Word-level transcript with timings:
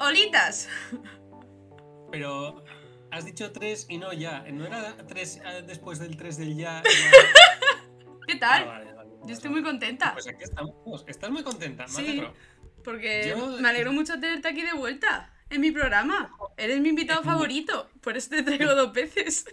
¡Olitas! 0.00 0.68
Pero 2.10 2.64
has 3.10 3.24
dicho 3.24 3.52
tres 3.52 3.86
y 3.88 3.98
no 3.98 4.12
ya. 4.12 4.44
¿No 4.50 4.66
era 4.66 4.96
tres 5.06 5.40
eh, 5.44 5.62
después 5.66 5.98
del 5.98 6.16
tres 6.16 6.36
del 6.38 6.56
ya? 6.56 6.82
¿Qué 8.26 8.36
tal? 8.36 8.62
Ah, 8.62 8.66
vale, 8.66 8.92
vale, 8.94 9.10
Yo 9.26 9.32
estoy 9.34 9.50
muy 9.50 9.62
contenta. 9.62 10.12
Pues 10.12 10.28
aquí 10.28 10.44
estamos. 10.44 11.04
Estás 11.06 11.30
muy 11.30 11.42
contenta, 11.42 11.86
Sí. 11.88 12.22
Porque 12.84 13.28
Yo- 13.36 13.58
me 13.60 13.68
alegro 13.68 13.92
mucho 13.92 14.18
tenerte 14.20 14.48
aquí 14.48 14.62
de 14.62 14.72
vuelta 14.72 15.32
en 15.50 15.60
mi 15.60 15.70
programa. 15.70 16.34
Eres 16.56 16.80
mi 16.80 16.90
invitado 16.90 17.22
favorito. 17.22 17.90
Por 18.00 18.16
eso 18.16 18.30
te 18.30 18.42
traigo 18.42 18.74
dos 18.74 18.92
veces. 18.92 19.44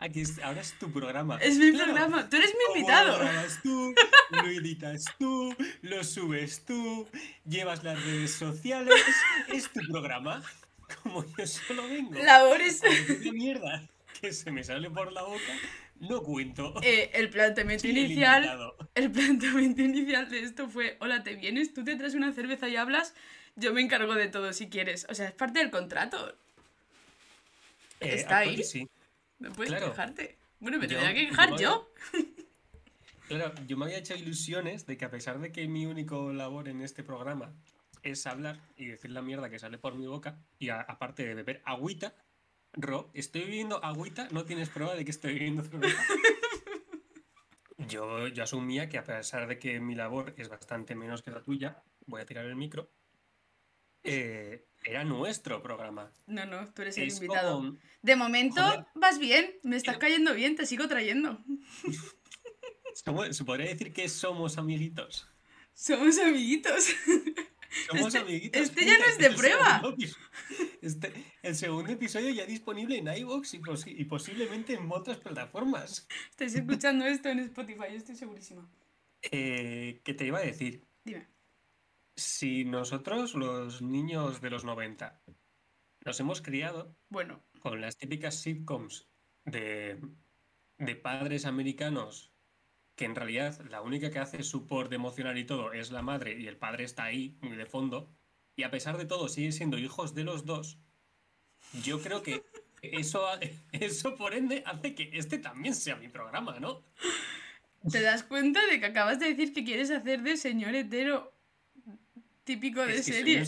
Aquí 0.00 0.20
es- 0.20 0.38
ahora 0.40 0.60
es 0.60 0.78
tu 0.78 0.92
programa. 0.92 1.38
Es 1.42 1.56
mi 1.56 1.70
Claro. 1.72 1.86
programa. 1.92 2.28
Tú 2.30 2.36
eres 2.36 2.54
mi 2.54 2.78
invitado. 2.78 3.18
Lo 3.18 3.24
grabas 3.24 3.60
tú, 3.62 3.94
lo 4.30 4.46
editas 4.46 5.04
tú, 5.18 5.54
lo 5.82 6.04
subes 6.04 6.64
tú, 6.64 7.08
llevas 7.44 7.82
las 7.82 8.00
redes 8.04 8.32
sociales. 8.32 8.94
Es 9.52 9.68
tu 9.72 9.80
programa. 9.90 10.42
Como 11.02 11.24
yo 11.36 11.46
solo 11.46 11.86
vengo. 11.88 12.14
Labores. 12.22 12.80
Una 13.20 13.32
mierda 13.32 13.88
que 14.20 14.32
se 14.32 14.50
me 14.52 14.62
sale 14.64 14.88
por 14.90 15.12
la 15.12 15.22
boca, 15.22 15.52
no 16.00 16.22
cuento. 16.22 16.74
Eh, 16.82 17.10
el 17.14 17.28
planteamiento 17.28 17.86
inicial. 17.88 18.72
El 18.94 19.10
planteamiento 19.10 19.82
inicial 19.82 20.30
de 20.30 20.44
esto 20.44 20.68
fue: 20.68 20.96
Hola, 21.00 21.22
te 21.24 21.34
vienes, 21.34 21.74
tú 21.74 21.82
te 21.84 21.96
traes 21.96 22.14
una 22.14 22.32
cerveza 22.32 22.68
y 22.68 22.76
hablas. 22.76 23.14
Yo 23.56 23.74
me 23.74 23.80
encargo 23.82 24.14
de 24.14 24.28
todo 24.28 24.52
si 24.52 24.68
quieres. 24.68 25.06
O 25.10 25.14
sea, 25.14 25.26
es 25.26 25.34
parte 25.34 25.58
del 25.58 25.70
contrato. 25.70 26.34
Eh, 28.00 28.14
¿Está 28.14 28.38
ahí? 28.38 28.62
Sí. 28.62 28.88
No 29.38 29.52
puedes 29.52 29.70
Claro. 29.72 29.90
quejarte. 29.90 30.38
Bueno, 30.60 30.78
me 30.78 30.86
Yo- 30.88 30.98
tendría 30.98 31.14
que 31.14 31.28
quejar 31.28 31.56
yo. 31.58 31.88
Claro, 33.28 33.52
yo 33.66 33.76
me 33.76 33.84
había 33.84 33.98
hecho 33.98 34.14
ilusiones 34.14 34.86
de 34.86 34.96
que 34.96 35.04
a 35.04 35.10
pesar 35.10 35.38
de 35.38 35.52
que 35.52 35.68
mi 35.68 35.84
único 35.84 36.32
labor 36.32 36.66
en 36.66 36.80
este 36.80 37.04
programa 37.04 37.52
es 38.02 38.26
hablar 38.26 38.58
y 38.74 38.86
decir 38.86 39.10
la 39.10 39.20
mierda 39.20 39.50
que 39.50 39.58
sale 39.58 39.76
por 39.76 39.94
mi 39.96 40.06
boca, 40.06 40.38
y 40.58 40.70
a- 40.70 40.80
aparte 40.80 41.26
de 41.26 41.34
beber 41.34 41.60
agüita, 41.66 42.14
Ro, 42.72 43.10
estoy 43.12 43.42
bebiendo 43.42 43.84
agüita, 43.84 44.28
no 44.30 44.46
tienes 44.46 44.70
prueba 44.70 44.94
de 44.94 45.04
que 45.04 45.10
estoy 45.10 45.34
bebiendo 45.34 45.62
cerveza. 45.62 46.02
Yo, 47.76 48.28
yo 48.28 48.42
asumía 48.44 48.88
que 48.88 48.98
a 48.98 49.04
pesar 49.04 49.46
de 49.46 49.58
que 49.58 49.78
mi 49.78 49.94
labor 49.94 50.34
es 50.36 50.48
bastante 50.48 50.94
menos 50.94 51.22
que 51.22 51.30
la 51.30 51.42
tuya, 51.42 51.82
voy 52.06 52.20
a 52.22 52.26
tirar 52.26 52.44
el 52.46 52.56
micro, 52.56 52.90
eh, 54.04 54.64
era 54.84 55.04
nuestro 55.04 55.62
programa. 55.62 56.12
No, 56.26 56.46
no, 56.46 56.72
tú 56.72 56.82
eres 56.82 56.96
el 56.98 57.08
Es 57.08 57.14
invitado. 57.16 57.56
como- 57.56 57.76
De 58.02 58.16
momento 58.16 58.62
Joder. 58.62 58.86
vas 58.94 59.18
bien, 59.18 59.54
me 59.62 59.76
estás 59.76 59.98
cayendo 59.98 60.34
bien, 60.34 60.56
te 60.56 60.66
sigo 60.66 60.88
trayendo. 60.88 61.42
se 63.32 63.44
podría 63.44 63.66
decir 63.68 63.92
que 63.92 64.08
somos 64.08 64.58
amiguitos. 64.58 65.28
Somos 65.74 66.18
amiguitos. 66.18 66.86
Somos 67.86 68.06
Este- 68.06 68.18
amiguitos. 68.18 68.62
este 68.62 68.84
ya 68.86 68.98
no 68.98 69.04
es 69.04 69.18
de 69.18 69.26
El 69.26 69.34
prueba. 69.34 69.80
segundo 69.80 70.06
Este, 70.80 71.12
el 71.42 71.54
segundo 71.54 71.92
episodio 71.92 72.30
ya 72.30 72.46
disponible 72.46 72.96
en 72.96 73.08
iVoox 73.08 73.54
y, 73.54 73.58
posi- 73.60 73.94
y 73.96 74.04
posiblemente 74.04 74.72
en 74.74 74.90
otras 74.90 75.18
plataformas. 75.18 76.08
Estáis 76.30 76.54
escuchando 76.54 77.04
esto 77.04 77.28
en 77.28 77.40
Spotify, 77.40 77.84
yo 77.90 77.96
estoy 77.98 78.16
segurísima. 78.16 78.66
Eh, 79.30 80.00
¿Qué 80.02 80.14
te 80.14 80.24
iba 80.26 80.38
a 80.38 80.42
decir? 80.42 80.82
Dime. 81.04 81.28
Si 82.18 82.64
nosotros, 82.64 83.36
los 83.36 83.80
niños 83.80 84.40
de 84.40 84.50
los 84.50 84.64
90, 84.64 85.22
nos 86.04 86.18
hemos 86.18 86.42
criado 86.42 86.96
Bueno, 87.08 87.44
con 87.60 87.80
las 87.80 87.96
típicas 87.96 88.34
sitcoms 88.34 89.08
de, 89.44 90.00
de 90.78 90.96
padres 90.96 91.46
americanos, 91.46 92.34
que 92.96 93.04
en 93.04 93.14
realidad 93.14 93.60
la 93.70 93.82
única 93.82 94.10
que 94.10 94.18
hace 94.18 94.42
support 94.42 94.92
emocional 94.92 95.38
y 95.38 95.44
todo 95.44 95.72
es 95.72 95.92
la 95.92 96.02
madre 96.02 96.36
y 96.36 96.48
el 96.48 96.56
padre 96.56 96.82
está 96.82 97.04
ahí, 97.04 97.38
muy 97.40 97.56
de 97.56 97.66
fondo, 97.66 98.12
y 98.56 98.64
a 98.64 98.70
pesar 98.72 98.98
de 98.98 99.06
todo 99.06 99.28
siguen 99.28 99.52
siendo 99.52 99.78
hijos 99.78 100.16
de 100.16 100.24
los 100.24 100.44
dos, 100.44 100.80
yo 101.84 102.02
creo 102.02 102.24
que 102.24 102.42
eso, 102.82 103.28
eso 103.70 104.16
por 104.16 104.34
ende 104.34 104.64
hace 104.66 104.96
que 104.96 105.10
este 105.12 105.38
también 105.38 105.76
sea 105.76 105.94
mi 105.94 106.08
programa, 106.08 106.58
¿no? 106.58 106.82
¿te 107.92 108.02
das 108.02 108.24
cuenta 108.24 108.66
de 108.66 108.80
que 108.80 108.86
acabas 108.86 109.20
de 109.20 109.28
decir 109.28 109.52
que 109.52 109.62
quieres 109.62 109.92
hacer 109.92 110.22
de 110.22 110.36
señor 110.36 110.74
hetero 110.74 111.37
típico 112.48 112.80
de 112.86 113.02
serie? 113.02 113.44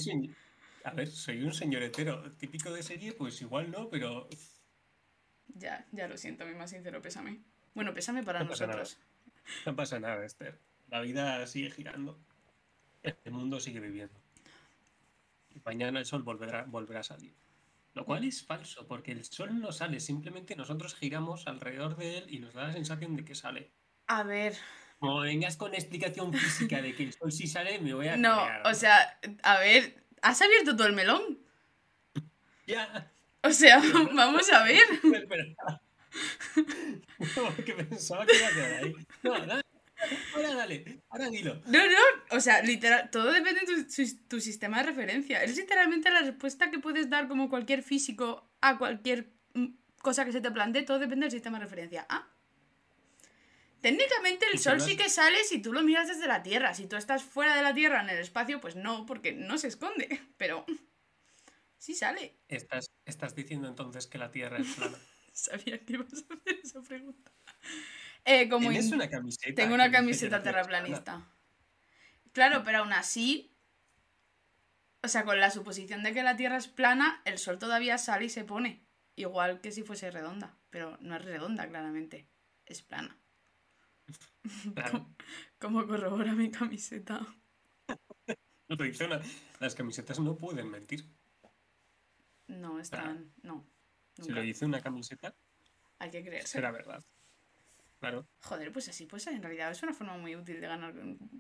A 0.85 0.93
ver, 0.93 1.09
soy 1.09 1.43
un 1.43 1.53
señor 1.55 1.83
hetero 1.83 2.33
típico 2.33 2.71
de 2.73 2.83
serie, 2.83 3.13
pues 3.13 3.41
igual 3.41 3.71
no, 3.71 3.89
pero 3.89 4.29
Ya, 5.49 5.87
ya 5.93 6.07
lo 6.09 6.17
siento, 6.17 6.45
mi 6.47 6.55
más 6.55 6.71
sincero 6.71 7.01
pésame. 7.01 7.41
Bueno, 7.75 7.93
pésame 7.95 8.23
para 8.23 8.41
No 8.41 8.51
nosotros. 8.51 8.99
no 9.67 9.75
pasa 9.75 9.99
nada, 10.01 10.25
Esther. 10.25 10.59
La 10.89 11.01
vida 11.01 11.47
sigue 11.47 11.71
girando. 11.71 12.19
El 13.25 13.33
mundo 13.33 13.59
sigue 13.61 13.81
viviendo. 13.81 14.21
Y 15.51 15.61
mañana 15.65 15.99
el 15.99 16.05
sol 16.07 16.23
volverá, 16.23 16.65
volverá 16.65 17.01
a 17.01 17.05
salir. 17.05 17.35
Lo 17.95 18.05
cual 18.05 18.25
es 18.25 18.45
falso, 18.45 18.87
porque 18.87 19.13
el 19.13 19.25
sol 19.25 19.59
no 19.61 19.73
sale, 19.73 19.99
simplemente 20.01 20.55
nosotros 20.57 20.95
giramos 20.95 21.47
alrededor 21.47 21.97
de 21.97 22.19
él 22.19 22.25
y 22.29 22.39
nos 22.39 22.55
da 22.55 22.65
la 22.69 22.73
sensación 22.73 23.17
de 23.17 23.25
que 23.25 23.35
sale. 23.35 23.73
A 24.07 24.23
ver, 24.25 24.55
Como 25.01 25.21
vengas 25.21 25.57
con 25.57 25.73
explicación 25.75 26.31
física 26.31 26.83
de 26.83 26.95
que 26.95 27.05
el 27.05 27.15
sol 27.15 27.33
sí 27.33 27.47
sale, 27.47 27.81
me 27.81 27.95
voy 27.95 28.09
a 28.09 28.19
no, 28.19 28.39
o 28.67 28.75
sea, 28.75 29.19
a 29.43 29.59
ver, 29.59 30.05
¿has 30.21 30.43
abierto 30.43 30.77
todo 30.77 30.87
el 30.87 30.93
melón? 30.93 31.39
Ya. 32.67 33.11
O 33.43 33.51
sea, 33.51 33.83
vamos 34.13 34.53
a 34.53 34.63
ver. 34.65 34.83
Que 37.65 37.73
pensaba 37.73 38.27
que 38.27 38.37
iba 38.37 38.49
a 38.49 38.51
quedar 38.51 38.85
ahí. 38.85 38.95
No, 39.23 39.47
dale, 39.47 39.63
ahora 40.35 40.55
dale, 40.55 41.03
ahora 41.09 41.31
dilo. 41.31 41.63
No, 41.65 41.79
no, 41.79 42.37
o 42.37 42.41
sea, 42.41 42.61
literal, 42.61 43.09
todo 43.11 43.33
depende 43.33 43.61
de 43.61 43.85
tu, 43.85 44.27
tu 44.29 44.41
sistema 44.41 44.79
de 44.79 44.83
referencia. 44.83 45.43
Es 45.43 45.57
literalmente 45.57 46.11
la 46.11 46.21
respuesta 46.21 46.71
que 46.71 46.79
puedes 46.79 47.09
dar 47.09 47.27
como 47.27 47.49
cualquier 47.49 47.83
físico 47.83 48.51
a 48.61 48.77
cualquier 48.77 49.33
mm, 49.55 49.69
cosa 50.03 50.27
que 50.27 50.33
se 50.33 50.43
te 50.43 50.51
plantee, 50.51 50.83
todo 50.83 50.99
depende 50.99 51.25
del 51.25 51.33
sistema 51.33 51.59
de 51.59 51.65
referencia. 51.65 52.07
Ah. 52.11 52.29
Técnicamente 53.81 54.47
¿Y 54.47 54.57
el 54.57 54.59
sol 54.59 54.81
sí 54.81 54.97
que 54.97 55.09
sale 55.09 55.43
si 55.45 55.61
tú 55.63 55.73
lo 55.73 55.83
miras 55.83 56.09
desde 56.09 56.27
la 56.27 56.43
Tierra. 56.43 56.75
Si 56.75 56.87
tú 56.87 56.97
estás 56.97 57.23
fuera 57.23 57.57
de 57.57 57.63
la 57.63 57.73
Tierra 57.75 58.03
en 58.03 58.11
el 58.11 58.19
espacio, 58.19 58.61
pues 58.61 58.77
no, 58.77 59.07
porque 59.07 59.33
no 59.33 59.59
se 59.59 59.69
esconde. 59.69 60.21
Pero 60.37 60.65
sí 61.79 61.95
sale. 61.95 62.37
Estás, 62.49 62.91
estás 63.05 63.35
diciendo 63.35 63.69
entonces 63.69 64.07
que 64.07 64.19
la 64.19 64.31
Tierra 64.31 64.59
es 64.59 64.75
plana. 64.77 64.99
Sabía 65.33 65.79
que 65.79 65.95
ibas 65.95 66.13
a 66.13 66.35
hacer 66.35 66.61
esa 66.63 66.83
pregunta. 66.83 67.33
Eh, 68.25 68.49
como 68.49 68.69
Tienes 68.69 68.89
in- 68.89 68.95
una 68.95 69.09
camiseta. 69.09 69.55
Tengo 69.55 69.75
una 69.75 69.91
camiseta 69.91 70.43
terraplanista. 70.43 71.27
Claro, 72.33 72.63
pero 72.65 72.79
aún 72.79 72.93
así. 72.93 73.57
O 75.03 75.09
sea, 75.09 75.25
con 75.25 75.41
la 75.41 75.51
suposición 75.51 76.03
de 76.03 76.13
que 76.13 76.23
la 76.23 76.37
Tierra 76.37 76.59
es 76.59 76.69
plana, 76.69 77.23
el 77.25 77.39
sol 77.39 77.59
todavía 77.59 77.97
sale 77.97 78.27
y 78.27 78.29
se 78.29 78.45
pone. 78.45 78.85
Igual 79.17 79.61
que 79.63 79.73
si 79.73 79.83
fuese 79.83 80.11
redonda. 80.11 80.59
Pero 80.69 80.99
no 81.01 81.17
es 81.17 81.25
redonda, 81.25 81.67
claramente. 81.67 82.29
Es 82.67 82.83
plana. 82.83 83.17
Como 85.59 85.87
corrobora 85.87 86.33
mi 86.33 86.51
camiseta. 86.51 87.27
Las 89.61 89.75
camisetas 89.75 90.21
no 90.21 90.37
pueden 90.37 90.71
mentir. 90.71 91.05
No 92.47 92.79
están. 92.79 93.33
No. 93.43 93.67
Si 94.15 94.31
lo 94.31 94.41
dice 94.43 94.65
una 94.65 94.81
camiseta, 94.81 95.35
Hay 95.99 96.11
que 96.11 96.23
creerse. 96.23 96.49
será 96.49 96.71
verdad. 96.71 97.03
Claro. 97.99 98.27
Joder, 98.43 98.73
pues 98.73 98.89
así, 98.89 99.07
pues 99.07 99.27
en 99.27 99.43
realidad 99.43 99.71
es 99.71 99.83
una 99.83 99.93
forma 99.93 100.17
muy 100.17 100.35
útil 100.35 100.61
de 100.61 100.67
ganar 100.67 100.95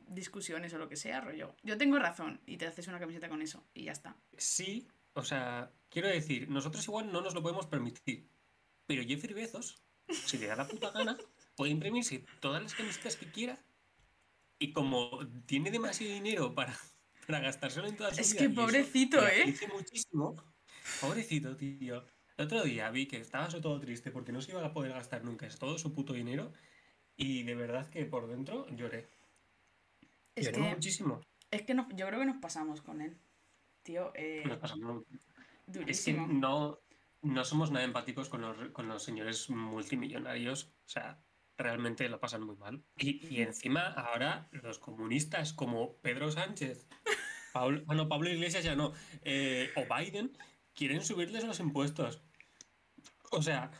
discusiones 0.09 0.75
o 0.75 0.79
lo 0.79 0.89
que 0.89 0.97
sea, 0.97 1.21
rollo. 1.21 1.57
Yo 1.63 1.79
tengo 1.79 1.99
razón 1.99 2.41
y 2.47 2.59
te 2.59 2.67
haces 2.67 2.87
una 2.89 3.01
camiseta 3.01 3.29
con 3.29 3.41
eso 3.41 3.67
y 3.73 3.85
ya 3.85 3.93
está. 3.93 4.17
Sí, 4.37 4.87
o 5.15 5.23
sea, 5.23 5.73
quiero 5.89 6.09
decir, 6.09 6.51
nosotros 6.51 6.87
igual 6.87 7.11
no 7.11 7.23
nos 7.23 7.35
lo 7.35 7.43
podemos 7.43 7.67
permitir. 7.67 8.29
Pero 8.87 9.03
Jeffrey 9.03 9.35
Bezos, 9.35 9.83
si 10.09 10.37
le 10.37 10.49
da 10.49 10.57
la 10.57 10.69
puta 10.69 10.91
gana, 10.91 11.17
puede 11.57 11.73
imprimirse 11.73 12.25
todas 12.41 12.63
las 12.63 12.75
camisetas 12.75 13.17
que 13.17 13.31
quiera. 13.31 13.59
Y 14.59 14.73
como 14.73 15.21
tiene 15.47 15.71
demasiado 15.71 16.13
dinero 16.13 16.55
para, 16.55 16.75
para 17.27 17.41
gastárselo 17.41 17.89
en 17.89 17.97
toda 17.97 18.13
su 18.15 18.21
Es 18.21 18.33
vida. 18.33 18.39
que 18.41 18.47
eso 18.47 18.55
pobrecito, 18.55 19.21
le 19.21 19.27
¿eh? 19.39 19.41
aflige 19.43 19.67
muchísimo. 19.69 20.37
Pobrecito, 21.01 21.57
tío. 21.57 22.05
El 22.37 22.47
otro 22.47 22.63
día 22.63 22.91
vi 22.91 23.07
que 23.07 23.19
estaba 23.19 23.49
todo 23.49 23.79
triste 23.81 24.11
porque 24.11 24.33
no 24.33 24.41
se 24.41 24.53
iba 24.53 24.65
a 24.65 24.73
poder 24.73 24.93
gastar 24.93 25.25
nunca 25.25 25.47
es 25.47 25.59
todo 25.59 25.79
su 25.79 25.95
puto 25.95 26.13
dinero. 26.15 26.53
Y 27.17 27.43
de 27.43 27.55
verdad 27.55 27.89
que 27.91 28.05
por 28.07 28.27
dentro 28.29 28.67
lloré. 28.75 29.09
Es 30.35 30.47
lloré 30.47 30.57
que, 30.63 30.75
muchísimo. 30.75 31.21
es 31.51 31.63
que 31.63 31.75
nos- 31.75 31.89
yo 31.95 32.07
creo 32.07 32.21
que 32.21 32.27
nos 32.27 32.41
pasamos 32.41 32.81
con 32.81 33.01
él. 33.03 33.19
Tío, 33.83 34.13
eh, 34.15 34.43
Nos 34.47 34.59
pasamos- 34.59 35.05
Es 35.11 35.25
que 35.67 35.73
durísimo. 36.13 36.27
no, 36.29 36.79
no 37.23 37.45
somos 37.45 37.71
nada 37.71 37.85
empáticos 37.85 38.29
con 38.31 38.41
los, 38.41 38.71
con 38.71 38.89
los 38.89 39.03
señores 39.03 39.51
multimillonarios. 39.51 40.73
O 40.87 40.89
sea, 40.89 41.23
realmente 41.63 42.09
lo 42.09 42.21
pasan 42.21 42.43
muy 42.43 42.57
mal. 42.57 42.83
Y, 42.97 43.27
y 43.29 43.43
encima 43.43 43.87
ahora 43.87 44.49
los 44.53 44.79
comunistas 44.79 45.53
como 45.53 45.97
Pedro 45.99 46.31
Sánchez, 46.31 46.87
Pablo, 47.53 47.83
bueno, 47.87 48.09
Pablo 48.09 48.31
Iglesias 48.31 48.65
ya 48.65 48.75
no, 48.75 48.93
eh, 49.23 49.71
o 49.77 49.87
Biden, 49.95 50.37
quieren 50.75 51.05
subirles 51.05 51.45
los 51.45 51.61
impuestos. 51.61 52.23
O 53.31 53.43
sea, 53.43 53.71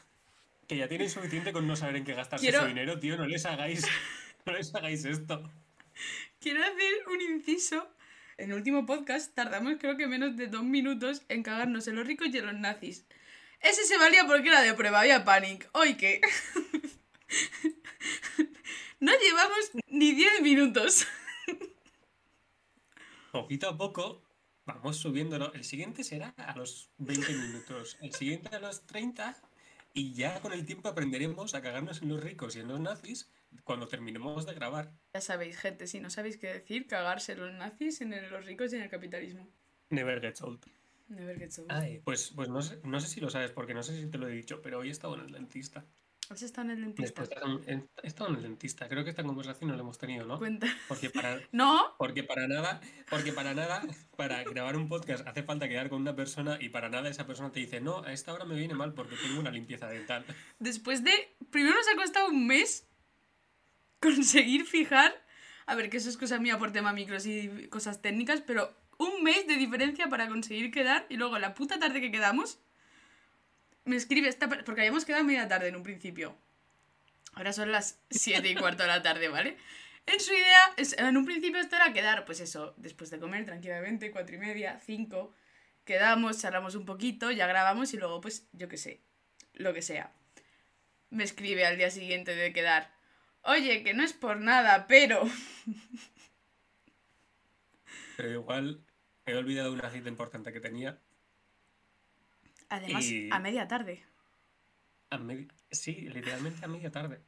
que 0.67 0.77
ya 0.77 0.89
tienen 0.89 1.11
suficiente 1.11 1.53
con 1.53 1.67
no 1.67 1.75
saber 1.77 1.97
en 1.97 2.05
qué 2.05 2.15
gastarse 2.15 2.45
Quiero- 2.47 2.61
su 2.63 2.67
dinero, 2.69 2.99
tío. 3.01 3.17
No 3.17 3.27
les 3.27 3.45
hagáis, 3.47 3.87
no 4.47 4.53
les 4.53 4.75
hagáis 4.75 5.05
esto. 5.05 5.51
Quiero 6.39 6.63
hacer 6.63 6.93
un 7.13 7.21
inciso 7.21 7.95
en 8.39 8.51
el 8.53 8.57
último 8.57 8.87
podcast 8.87 9.35
tardamos 9.35 9.75
creo 9.79 9.99
que 9.99 10.07
menos 10.07 10.35
de 10.37 10.47
dos 10.47 10.63
minutos 10.63 11.23
en 11.29 11.43
cagarnos 11.43 11.87
en 11.89 11.97
los 11.97 12.07
ricos 12.07 12.29
y 12.33 12.39
en 12.39 12.47
los 12.47 12.55
nazis. 12.55 13.05
Ese 13.61 13.85
se 13.85 13.99
valía 13.99 14.25
porque 14.27 14.49
era 14.49 14.63
de 14.63 14.73
prueba, 14.73 15.01
había 15.01 15.25
panic. 15.25 15.69
Hoy 15.75 15.95
qué. 15.99 16.23
no 19.01 19.13
llevamos 19.19 19.71
ni 19.89 20.13
10 20.13 20.41
minutos. 20.43 21.07
Poquito 23.33 23.69
a 23.69 23.77
poco 23.77 24.23
vamos 24.67 24.97
subiéndolo. 24.97 25.53
El 25.55 25.65
siguiente 25.65 26.05
será 26.05 26.31
a 26.37 26.57
los 26.57 26.91
20 26.99 27.33
minutos, 27.33 27.97
el 28.01 28.13
siguiente 28.15 28.55
a 28.55 28.61
los 28.61 28.87
30 28.87 29.37
y 29.95 30.13
ya 30.15 30.41
con 30.41 30.53
el 30.53 30.65
tiempo 30.67 30.89
aprenderemos 30.89 31.55
a 31.55 31.63
cagarnos 31.63 32.03
en 32.03 32.09
los 32.09 32.23
ricos 32.23 32.57
y 32.57 32.61
en 32.61 32.69
los 32.69 32.81
nazis 32.81 33.31
cuando 33.65 33.89
terminemos 33.89 34.47
de 34.47 34.55
grabar. 34.55 34.93
Ya 35.15 35.21
sabéis, 35.21 35.57
gente, 35.59 35.87
si 35.87 36.01
no 36.01 36.11
sabéis 36.11 36.37
qué 36.39 36.47
decir, 36.53 36.87
cagarse 36.87 37.33
en 37.33 37.41
los 37.41 37.53
nazis, 37.53 38.01
en 38.01 38.13
el- 38.13 38.31
los 38.31 38.45
ricos 38.47 38.73
y 38.73 38.77
en 38.77 38.83
el 38.83 38.91
capitalismo. 38.91 39.49
Never 39.91 40.21
gets 40.21 40.41
old. 40.43 40.65
Never 41.09 41.37
gets 41.37 41.59
old. 41.59 41.73
Ay, 41.73 42.01
pues, 42.05 42.31
pues 42.37 42.49
no, 42.49 42.63
sé, 42.63 42.81
no 42.85 43.01
sé 43.01 43.09
si 43.09 43.21
lo 43.21 43.29
sabes, 43.31 43.51
porque 43.51 43.75
no 43.75 43.83
sé 43.83 44.01
si 44.01 44.07
te 44.09 44.19
lo 44.19 44.29
he 44.29 44.33
dicho, 44.33 44.63
pero 44.63 44.79
hoy 44.79 44.89
he 44.89 44.93
estado 44.93 45.17
en 45.17 45.23
el 45.23 45.33
dentista. 45.33 45.85
¿Has 46.31 46.43
estado 46.43 46.71
en 46.71 46.77
el 46.77 46.81
dentista? 46.81 47.23
Después 47.23 47.29
de- 47.29 47.73
he 47.73 47.83
he 48.03 48.07
estado 48.07 48.31
en 48.31 48.37
el 48.37 48.43
dentista. 48.43 48.89
Creo 48.89 49.03
que 49.03 49.11
esta 49.11 49.25
conversación 49.25 49.69
no 49.69 49.75
la 49.75 49.83
hemos 49.83 49.99
tenido, 49.99 50.25
¿no? 50.25 50.39
Cuenta. 50.39 50.69
Porque 50.87 51.11
para, 51.11 51.41
No, 51.53 51.95
porque 51.99 52.23
para 52.23 52.47
nada, 52.47 52.81
porque 53.11 53.33
para 53.33 53.53
nada, 53.53 53.83
para 54.17 54.45
grabar 54.45 54.77
un 54.77 54.89
podcast 54.89 55.27
hace 55.27 55.43
falta 55.43 55.69
quedar 55.69 55.89
con 55.89 56.01
una 56.01 56.15
persona 56.15 56.57
y 56.61 56.69
para 56.69 56.89
nada 56.89 57.09
esa 57.09 57.27
persona 57.27 57.51
te 57.51 57.59
dice, 57.59 57.81
no, 57.81 58.05
a 58.05 58.13
esta 58.13 58.33
hora 58.33 58.45
me 58.45 58.55
viene 58.55 58.75
mal 58.75 58.95
porque 58.95 59.17
tengo 59.17 59.41
una 59.41 59.51
limpieza 59.51 59.89
dental. 59.89 60.25
después 60.61 61.03
de. 61.03 61.11
Primero 61.51 61.75
nos 61.75 61.89
ha 61.89 61.97
costado 61.97 62.29
un 62.29 62.47
mes 62.47 62.87
conseguir 64.01 64.67
fijar. 64.67 65.13
A 65.67 65.75
ver, 65.75 65.91
que 65.91 65.97
eso 65.99 66.09
es 66.09 66.17
cosa 66.17 66.39
mía 66.39 66.59
por 66.59 66.73
tema 66.73 66.93
micros 66.93 67.27
y 67.27 67.69
cosas 67.69 68.03
técnicas, 68.03 68.41
pero 68.41 68.73
un 68.99 69.23
mes 69.23 69.47
de 69.47 69.57
diferencia 69.57 70.09
para 70.09 70.29
conseguir 70.29 70.71
quedar 70.71 71.07
y 71.09 71.17
luego 71.17 71.39
la 71.39 71.55
puta 71.55 71.79
tarde 71.79 72.01
que 72.01 72.11
quedamos. 72.11 72.61
Me 73.85 73.97
escribe 73.97 74.29
esta. 74.29 74.49
Porque 74.49 74.81
habíamos 74.81 75.05
quedado 75.05 75.25
media 75.25 75.49
tarde 75.49 75.69
en 75.69 75.77
un 75.77 75.83
principio. 75.83 76.37
Ahora 77.35 77.53
son 77.53 77.71
las 77.73 78.01
7 78.11 78.49
y 78.49 78.55
cuarto 78.57 78.83
de 78.83 78.89
la 78.89 79.03
tarde, 79.03 79.29
¿vale? 79.29 79.57
En 80.07 80.19
su 80.19 80.33
idea, 80.33 80.75
en 81.09 81.17
un 81.17 81.25
principio 81.25 81.61
esto 81.61 81.77
era 81.77 81.93
quedar, 81.93 82.25
pues 82.25 82.41
eso, 82.41 82.75
después 82.77 83.11
de 83.11 83.21
comer 83.21 83.45
tranquilamente, 83.45 84.11
cuatro 84.11 84.35
y 84.35 84.39
media, 84.39 84.81
cinco, 84.81 85.33
quedamos, 85.85 86.41
charlamos 86.41 86.75
un 86.75 86.85
poquito, 86.85 87.31
ya 87.31 87.47
grabamos 87.47 87.95
y 87.95 87.97
luego, 87.97 88.21
pues, 88.21 88.49
yo 88.53 88.69
qué 88.69 88.77
sé, 88.77 89.01
lo 89.55 89.73
que 89.73 89.83
sea. 89.83 90.13
Me 91.11 91.23
escribe 91.23 91.65
al 91.65 91.77
día 91.77 91.91
siguiente 91.91 92.35
de 92.35 92.53
quedar, 92.53 92.93
oye, 93.43 93.85
que 93.85 93.95
no 93.95 94.03
es 94.03 94.13
por 94.13 94.41
nada, 94.41 94.87
pero... 94.89 95.23
Pero 98.17 98.33
igual 98.33 98.85
he 99.27 99.35
olvidado 99.35 99.73
una 99.73 99.91
cita 99.91 100.09
importante 100.09 100.53
que 100.53 100.61
tenía. 100.61 100.99
Además, 102.71 103.05
Y- 103.05 103.29
a 103.31 103.39
media 103.41 103.69
tarde. 103.69 104.05
A 105.11 105.19
sí, 105.73 106.09
literalmente 106.09 106.65
a 106.65 106.69
media 106.69 106.91
tarde. 106.91 107.21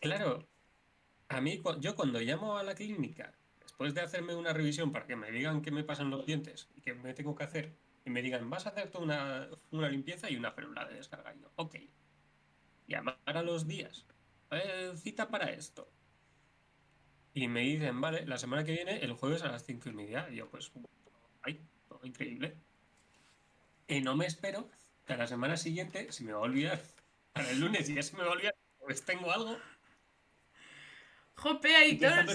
Claro, 0.00 0.46
a 1.28 1.40
mí, 1.40 1.60
yo 1.80 1.96
cuando 1.96 2.20
llamo 2.20 2.58
a 2.58 2.62
la 2.62 2.74
clínica, 2.74 3.34
después 3.60 3.94
de 3.94 4.02
hacerme 4.02 4.34
una 4.34 4.52
revisión 4.52 4.92
para 4.92 5.06
que 5.06 5.16
me 5.16 5.30
digan 5.30 5.62
qué 5.62 5.70
me 5.70 5.82
pasan 5.82 6.10
los 6.10 6.26
dientes 6.26 6.68
y 6.76 6.82
qué 6.82 6.94
me 6.94 7.14
tengo 7.14 7.34
que 7.34 7.44
hacer, 7.44 7.74
y 8.04 8.10
me 8.10 8.22
digan, 8.22 8.48
vas 8.50 8.66
a 8.66 8.70
hacerte 8.70 8.98
una, 8.98 9.48
una 9.70 9.88
limpieza 9.88 10.30
y 10.30 10.36
una 10.36 10.52
férula 10.52 10.84
de 10.84 10.94
descarga. 10.96 11.34
Y 11.34 11.40
yo, 11.40 11.50
ok. 11.56 11.76
Llamar 12.86 13.18
a 13.24 13.42
los 13.42 13.66
días. 13.66 14.06
"Eh, 14.50 14.92
cita 14.96 15.28
para 15.28 15.50
esto. 15.50 15.90
Y 17.34 17.48
me 17.48 17.60
dicen, 17.60 18.00
vale, 18.00 18.26
la 18.26 18.38
semana 18.38 18.64
que 18.64 18.72
viene, 18.72 18.98
el 18.98 19.12
jueves 19.12 19.42
a 19.42 19.48
las 19.48 19.64
cinco 19.64 19.88
y 19.88 19.92
media. 19.92 20.28
Y 20.30 20.36
yo, 20.36 20.48
pues, 20.50 20.72
ay, 21.42 21.60
todo 21.88 22.00
increíble. 22.04 22.56
Y 23.88 24.02
no 24.02 24.14
me 24.14 24.26
espero 24.26 24.70
que 25.06 25.14
a 25.14 25.16
la 25.16 25.26
semana 25.26 25.56
siguiente 25.56 26.12
se 26.12 26.22
me 26.22 26.32
va 26.32 26.38
a 26.38 26.42
olvidar. 26.42 26.80
Para 27.32 27.50
el 27.50 27.60
lunes 27.60 27.88
ya 27.88 28.02
se 28.02 28.14
me 28.16 28.22
va 28.22 28.28
a 28.28 28.32
olvidar, 28.32 28.54
pues 28.78 29.02
tengo 29.02 29.32
algo. 29.32 29.56
Jope, 31.36 31.68
diga, 31.86 32.26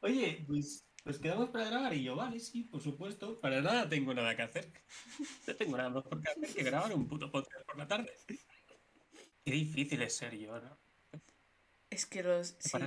oye, 0.00 0.44
pues, 0.46 0.84
pues 1.02 1.18
quedamos 1.18 1.48
para 1.48 1.70
grabar. 1.70 1.94
Y 1.94 2.02
yo, 2.02 2.14
vale, 2.14 2.38
sí, 2.40 2.64
por 2.64 2.82
supuesto. 2.82 3.40
Para 3.40 3.62
nada 3.62 3.88
tengo 3.88 4.12
nada 4.12 4.36
que 4.36 4.42
hacer. 4.42 4.70
No 5.46 5.56
tengo 5.56 5.76
nada 5.76 5.90
mejor 5.90 6.20
que 6.20 6.30
hacer 6.30 6.54
que 6.54 6.62
grabar 6.62 6.92
un 6.92 7.08
puto 7.08 7.30
podcast 7.30 7.64
por 7.64 7.78
la 7.78 7.88
tarde. 7.88 8.12
Qué 9.44 9.52
difícil 9.52 10.02
es 10.02 10.14
ser 10.14 10.36
yo, 10.36 10.60
¿no? 10.60 10.78
Es 11.88 12.04
que 12.04 12.22
los... 12.22 12.56
Sí, 12.58 12.78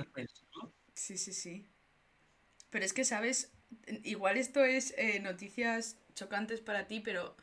sí, 0.94 1.18
sí, 1.18 1.32
sí. 1.32 1.70
Pero 2.68 2.84
es 2.84 2.92
que, 2.92 3.04
¿sabes? 3.04 3.50
Igual 4.04 4.36
esto 4.36 4.64
es 4.64 4.94
eh, 4.96 5.20
noticias 5.20 5.96
chocantes 6.14 6.60
para 6.60 6.86
ti, 6.86 7.00
pero... 7.00 7.36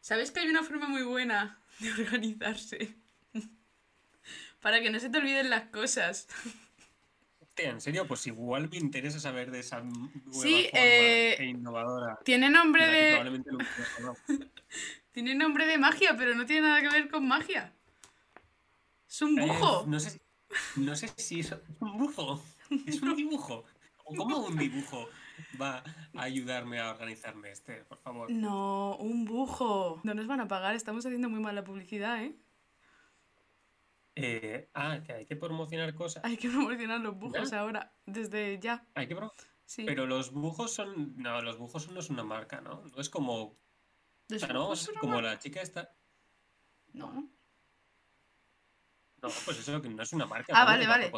¿Sabes 0.00 0.30
que 0.30 0.40
hay 0.40 0.48
una 0.48 0.62
forma 0.62 0.86
muy 0.86 1.02
buena 1.02 1.58
de 1.78 1.90
organizarse? 1.90 2.94
para 4.60 4.80
que 4.80 4.90
no 4.90 4.98
se 5.00 5.10
te 5.10 5.18
olviden 5.18 5.50
las 5.50 5.64
cosas. 5.64 6.28
Hostia, 7.40 7.70
en 7.70 7.80
serio, 7.80 8.06
pues 8.06 8.26
igual 8.26 8.68
me 8.70 8.78
interesa 8.78 9.20
saber 9.20 9.50
de 9.50 9.60
esa 9.60 9.80
nueva 9.80 10.10
Sí, 10.32 10.68
forma 10.70 10.84
eh, 10.84 11.36
e 11.38 11.44
innovadora. 11.44 12.18
Tiene 12.24 12.46
de 12.46 12.52
nombre 12.52 12.86
de... 12.86 13.16
hablado. 13.16 14.16
Tiene 15.12 15.34
nombre 15.34 15.66
de 15.66 15.78
magia, 15.78 16.16
pero 16.16 16.34
no 16.34 16.44
tiene 16.44 16.68
nada 16.68 16.80
que 16.80 16.88
ver 16.88 17.08
con 17.08 17.28
magia. 17.28 17.72
Es 19.08 19.22
un 19.22 19.36
bujo. 19.36 19.82
Eh, 19.82 19.86
no, 19.86 20.00
sé, 20.00 20.20
no 20.76 20.96
sé 20.96 21.08
si 21.16 21.40
es 21.40 21.52
un 21.78 21.92
dibujo. 21.92 22.44
Es 22.86 23.00
un 23.00 23.14
dibujo. 23.14 23.64
¿O 24.04 24.14
¿Cómo 24.16 24.38
un 24.38 24.58
dibujo 24.58 25.08
va 25.60 25.82
a 26.14 26.22
ayudarme 26.22 26.80
a 26.80 26.90
organizarme 26.90 27.50
este? 27.50 27.84
Por 27.84 27.98
favor. 27.98 28.30
No, 28.30 28.96
un 28.96 29.24
bujo. 29.24 30.00
No 30.04 30.14
nos 30.14 30.26
van 30.26 30.40
a 30.40 30.48
pagar, 30.48 30.74
estamos 30.74 31.04
haciendo 31.06 31.28
muy 31.28 31.40
mala 31.40 31.64
publicidad, 31.64 32.22
¿eh? 32.22 32.36
Eh, 34.16 34.68
ah, 34.74 35.00
que 35.04 35.12
hay 35.12 35.26
que 35.26 35.36
promocionar 35.36 35.92
cosas. 35.94 36.24
Hay 36.24 36.36
que 36.36 36.48
promocionar 36.48 37.00
los 37.00 37.18
bujos 37.18 37.50
¿Ya? 37.50 37.60
ahora, 37.60 37.92
desde 38.06 38.58
ya. 38.60 38.86
Hay 38.94 39.08
que 39.08 39.16
Sí. 39.66 39.84
Pero 39.84 40.06
los 40.06 40.30
bujos 40.30 40.74
son. 40.74 41.16
No, 41.16 41.40
los 41.40 41.58
bujos 41.58 41.88
no 41.90 42.00
es 42.00 42.10
una 42.10 42.22
marca, 42.22 42.60
¿no? 42.60 42.82
No 42.84 43.00
es 43.00 43.08
como. 43.08 43.42
O 43.42 43.58
¿Los 44.28 44.40
sea, 44.40 44.52
no 44.52 44.76
son 44.76 44.94
como 44.96 45.20
la 45.20 45.38
chica 45.38 45.62
esta. 45.62 45.94
No. 46.92 47.28
No, 49.22 49.30
pues 49.46 49.58
eso 49.58 49.80
que 49.80 49.88
no 49.88 50.02
es 50.02 50.12
una 50.12 50.26
marca. 50.26 50.52
Ah, 50.54 50.60
¿no? 50.60 50.66
vale, 50.66 50.86
vale. 50.86 51.12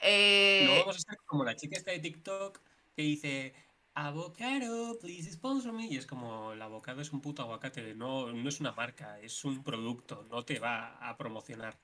Eh, 0.00 0.66
No 0.68 0.80
vamos 0.80 0.96
a 0.96 1.00
ser 1.00 1.16
como 1.24 1.42
la 1.42 1.56
chica 1.56 1.76
esta 1.76 1.90
de 1.90 2.00
TikTok 2.00 2.60
que 2.96 3.02
dice 3.02 3.54
avocado, 3.94 4.98
please 4.98 5.30
sponsor 5.32 5.72
me. 5.72 5.86
Y 5.86 5.96
es 5.96 6.06
como 6.06 6.52
el 6.52 6.62
avocado 6.62 7.00
es 7.00 7.12
un 7.12 7.20
puto 7.20 7.42
aguacate, 7.42 7.94
no, 7.94 8.32
no 8.32 8.48
es 8.48 8.60
una 8.60 8.72
marca, 8.72 9.20
es 9.20 9.44
un 9.44 9.62
producto, 9.62 10.24
no 10.30 10.44
te 10.44 10.58
va 10.58 10.96
a 11.08 11.16
promocionar. 11.16 11.80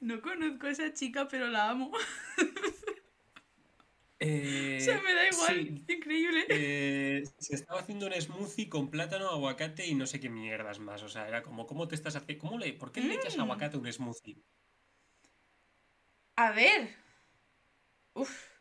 No 0.00 0.20
conozco 0.22 0.66
a 0.66 0.70
esa 0.70 0.92
chica, 0.92 1.28
pero 1.28 1.48
la 1.48 1.70
amo. 1.70 1.90
Eh, 4.20 4.76
o 4.76 4.80
sea, 4.80 5.00
me 5.02 5.14
da 5.14 5.28
igual. 5.28 5.74
sí, 5.76 5.84
Increíble. 5.88 6.46
eh, 6.48 7.22
se 7.38 7.54
estaba 7.54 7.80
haciendo 7.80 8.06
un 8.06 8.14
smoothie 8.20 8.68
con 8.68 8.90
plátano, 8.90 9.28
aguacate 9.30 9.86
y 9.86 9.94
no 9.94 10.06
sé 10.06 10.20
qué 10.20 10.28
mierdas 10.30 10.78
más. 10.80 11.02
O 11.02 11.08
sea, 11.08 11.28
era 11.28 11.42
como, 11.42 11.66
¿cómo 11.66 11.88
te 11.88 11.94
estás 11.94 12.16
haciendo? 12.16 12.42
¿Cómo 12.46 12.58
le, 12.58 12.72
¿Por 12.74 12.92
qué 12.92 13.00
le 13.02 13.14
echas 13.14 13.36
Mm. 13.36 13.40
aguacate 13.40 13.76
a 13.76 13.80
un 13.80 13.92
smoothie? 13.92 14.44
A 16.38 16.52
ver. 16.52 16.96
Uf. 18.14 18.57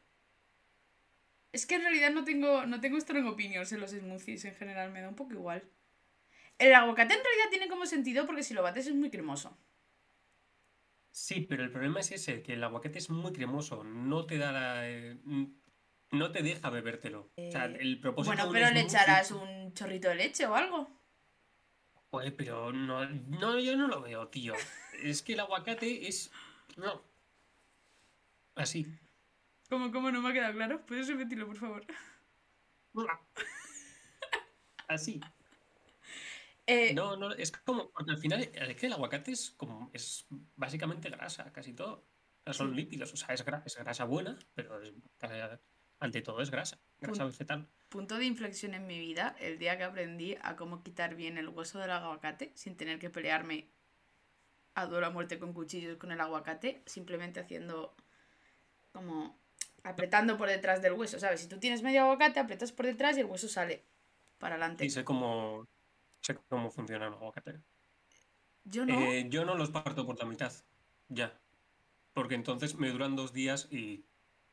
Es 1.52 1.66
que 1.66 1.76
en 1.76 1.82
realidad 1.82 2.12
no 2.12 2.24
tengo, 2.24 2.66
no 2.66 2.80
tengo 2.80 3.00
strong 3.00 3.28
opinions 3.28 3.72
en 3.72 3.80
los 3.80 3.92
smoothies 3.92 4.46
en 4.46 4.56
general, 4.56 4.92
me 4.92 5.02
da 5.02 5.10
un 5.10 5.16
poco 5.16 5.34
igual. 5.34 5.64
El 6.58 6.74
aguacate 6.74 7.14
en 7.14 7.24
realidad 7.24 7.50
tiene 7.50 7.68
como 7.68 7.86
sentido 7.86 8.26
porque 8.26 8.44
si 8.44 8.54
lo 8.54 8.64
bates 8.64 8.88
es 8.88 8.96
muy 8.96 9.10
cremoso. 9.10 9.58
Sí, 11.12 11.42
pero 11.42 11.64
el 11.64 11.72
problema 11.72 12.00
es 12.00 12.12
ese, 12.12 12.44
que 12.44 12.54
el 12.54 12.64
aguacate 12.64 13.00
es 13.00 13.10
muy 13.10 13.34
cremoso, 13.34 13.84
no 13.84 14.26
te 14.26 14.38
da 14.38 14.52
la, 14.52 14.88
eh, 14.88 15.18
no 16.12 16.32
te 16.32 16.44
deja 16.44 16.70
bebértelo. 16.70 17.32
O 17.36 17.52
sea, 17.52 17.66
Eh, 17.66 17.78
el 17.80 18.00
propósito 18.00 18.36
Bueno, 18.36 18.52
pero 18.52 18.72
le 18.72 18.82
echarás 18.82 19.32
un 19.32 19.74
chorrito 19.74 20.10
de 20.10 20.16
leche 20.16 20.46
o 20.46 20.56
algo. 20.56 20.90
Joder, 22.12 22.36
pero 22.36 22.72
no, 22.72 23.06
no, 23.06 23.60
yo 23.60 23.76
no 23.76 23.88
lo 23.88 24.02
veo, 24.02 24.28
tío. 24.30 24.54
Es 25.04 25.22
que 25.22 25.34
el 25.34 25.42
aguacate 25.42 26.08
es. 26.08 26.32
No. 26.78 27.02
Así. 28.56 28.88
¿Cómo, 29.70 29.92
cómo 29.92 30.12
no 30.12 30.22
me 30.22 30.30
ha 30.30 30.34
quedado 30.34 30.54
claro? 30.54 30.86
¿Puedes 30.86 31.08
repetirlo, 31.08 31.46
por 31.48 31.58
favor? 31.58 31.86
Así. 34.88 35.20
Eh, 36.66 36.94
No, 36.94 37.16
no, 37.18 37.32
es 37.34 37.52
como. 37.52 37.90
Porque 37.92 38.12
al 38.12 38.18
final 38.18 38.42
es 38.54 38.76
que 38.76 38.86
el 38.88 38.94
aguacate 38.94 39.32
es 39.32 39.52
como. 39.52 39.90
Es 39.94 40.26
básicamente 40.56 41.10
grasa, 41.10 41.52
casi 41.52 41.74
todo. 41.74 42.06
Son 42.52 42.70
Sí. 42.70 42.76
lípidos. 42.76 43.12
O 43.14 43.18
sea, 43.18 43.34
es, 43.36 43.46
gra- 43.46 43.64
es 43.66 43.76
grasa 43.76 44.06
buena, 44.06 44.38
pero 44.54 44.82
es- 44.82 44.94
ante 46.00 46.22
todo 46.22 46.42
es 46.42 46.50
grasa. 46.50 46.80
Grasa 47.00 47.24
Pun- 47.26 47.32
vegetal. 47.32 47.68
Punto 47.90 48.18
de 48.18 48.26
inflexión 48.26 48.74
en 48.74 48.86
mi 48.88 49.00
vida, 49.00 49.36
el 49.40 49.58
día 49.60 49.78
que 49.78 49.84
aprendí 49.84 50.38
a 50.42 50.56
cómo 50.56 50.84
quitar 50.84 51.16
bien 51.16 51.38
el 51.38 51.50
hueso 51.50 51.80
del 51.80 51.92
aguacate 51.92 52.52
sin 52.56 52.76
tener 52.78 53.00
que 53.00 53.10
pelearme 53.10 53.70
a 54.76 54.86
duelo 54.86 55.08
a 55.08 55.10
muerte 55.10 55.40
con 55.40 55.54
cuchillos 55.54 55.98
con 55.98 56.12
el 56.12 56.22
aguacate, 56.22 56.84
simplemente 56.86 57.40
haciendo 57.40 57.96
como 58.92 59.40
apretando 59.84 60.38
por 60.38 60.50
detrás 60.50 60.82
del 60.82 60.94
hueso, 60.94 61.20
¿sabes? 61.20 61.42
Si 61.42 61.48
tú 61.48 61.60
tienes 61.60 61.82
medio 61.82 62.02
aguacate, 62.04 62.40
apretas 62.40 62.72
por 62.72 62.86
detrás 62.86 63.18
y 63.18 63.22
el 63.22 63.26
hueso 63.28 63.48
sale 63.48 63.84
para 64.38 64.56
adelante. 64.56 64.86
Y 64.86 64.90
sé 64.90 65.04
cómo, 65.04 65.68
sé 66.22 66.36
cómo 66.50 66.70
funciona 66.70 67.08
el 67.08 67.14
aguacate. 67.14 67.60
Yo 68.64 68.86
no. 68.86 68.94
Eh, 69.00 69.28
yo 69.30 69.46
no 69.46 69.56
los 69.56 69.72
parto 69.72 70.06
por 70.06 70.20
la 70.20 70.26
mitad, 70.26 70.52
ya. 71.08 71.40
Porque 72.14 72.36
entonces 72.36 72.76
me 72.76 72.90
duran 72.90 73.16
dos 73.16 73.32
días 73.32 73.68
y 73.72 74.04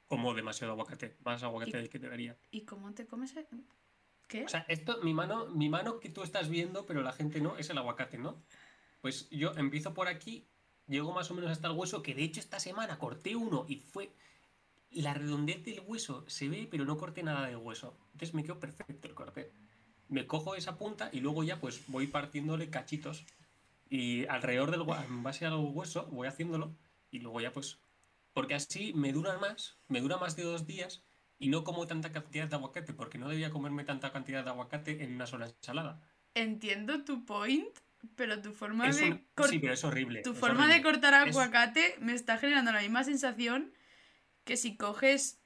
como 0.06 0.34
demasiado 0.34 0.74
aguacate, 0.74 1.16
más 1.24 1.42
aguacate 1.42 1.76
del 1.78 1.88
que 1.88 1.98
debería. 1.98 2.36
¿Y 2.50 2.62
cómo 2.62 2.92
te 2.92 3.06
comes? 3.06 3.34
el- 3.36 3.46
¿Qué? 4.28 4.44
O 4.44 4.48
sea, 4.48 4.64
esto, 4.68 5.00
mi 5.02 5.12
mano, 5.12 5.46
mi 5.46 5.68
mano 5.68 6.00
que 6.00 6.08
tú 6.08 6.22
estás 6.22 6.48
viendo, 6.48 6.86
pero 6.86 7.02
la 7.02 7.12
gente 7.12 7.40
no, 7.40 7.56
es 7.58 7.68
el 7.70 7.78
aguacate, 7.78 8.18
¿no? 8.18 8.42
Pues 9.00 9.28
yo 9.30 9.52
empiezo 9.56 9.92
por 9.92 10.08
aquí, 10.08 10.46
llego 10.86 11.12
más 11.12 11.30
o 11.30 11.34
menos 11.34 11.50
hasta 11.50 11.68
el 11.68 11.74
hueso, 11.74 12.02
que 12.02 12.14
de 12.14 12.22
hecho 12.22 12.40
esta 12.40 12.58
semana 12.60 12.98
corté 12.98 13.36
uno 13.36 13.64
y 13.68 13.76
fue. 13.76 14.12
La 15.02 15.14
redondez 15.14 15.64
del 15.64 15.80
hueso 15.80 16.24
se 16.28 16.48
ve, 16.48 16.68
pero 16.70 16.84
no 16.84 16.96
corté 16.96 17.22
nada 17.22 17.46
del 17.46 17.56
hueso. 17.56 17.96
Entonces 18.12 18.34
me 18.34 18.42
quedó 18.42 18.58
perfecto 18.60 19.08
el 19.08 19.14
corte. 19.14 19.50
Me 20.08 20.26
cojo 20.26 20.54
esa 20.54 20.76
punta 20.78 21.08
y 21.12 21.20
luego 21.20 21.42
ya 21.44 21.60
pues 21.60 21.82
voy 21.88 22.06
partiéndole 22.06 22.70
cachitos. 22.70 23.24
Y 23.90 24.26
alrededor 24.26 24.70
del 24.70 24.82
en 25.04 25.22
base 25.22 25.46
al 25.46 25.54
hueso 25.54 26.06
voy 26.06 26.28
haciéndolo. 26.28 26.74
Y 27.10 27.18
luego 27.20 27.40
ya 27.40 27.52
pues. 27.52 27.78
Porque 28.32 28.54
así 28.54 28.92
me 28.94 29.12
duran 29.12 29.40
más, 29.40 29.76
me 29.88 30.00
dura 30.00 30.16
más 30.16 30.34
de 30.36 30.42
dos 30.42 30.66
días 30.66 31.02
y 31.38 31.48
no 31.48 31.62
como 31.64 31.86
tanta 31.86 32.10
cantidad 32.10 32.48
de 32.48 32.56
aguacate, 32.56 32.92
porque 32.92 33.18
no 33.18 33.28
debía 33.28 33.50
comerme 33.50 33.84
tanta 33.84 34.12
cantidad 34.12 34.42
de 34.44 34.50
aguacate 34.50 35.04
en 35.04 35.14
una 35.14 35.26
sola 35.26 35.46
ensalada. 35.46 36.00
Entiendo 36.34 37.04
tu 37.04 37.24
point, 37.24 37.68
pero 38.16 38.40
tu 38.42 38.52
forma 38.52 38.88
Es 38.88 38.98
de 38.98 39.04
un- 39.12 39.24
Sí, 39.48 39.58
pero 39.60 39.74
es 39.74 39.84
horrible. 39.84 40.22
tu 40.22 40.32
es 40.32 40.38
forma 40.38 40.66
de 40.66 40.82
cortar 40.82 41.14
Es- 41.28 41.36
aguacate 41.36 41.96
me 42.00 42.12
está 42.14 42.38
generando 42.38 42.72
la 42.72 42.80
misma 42.80 43.04
sensación 43.04 43.72
que 44.44 44.56
si 44.56 44.76
coges 44.76 45.42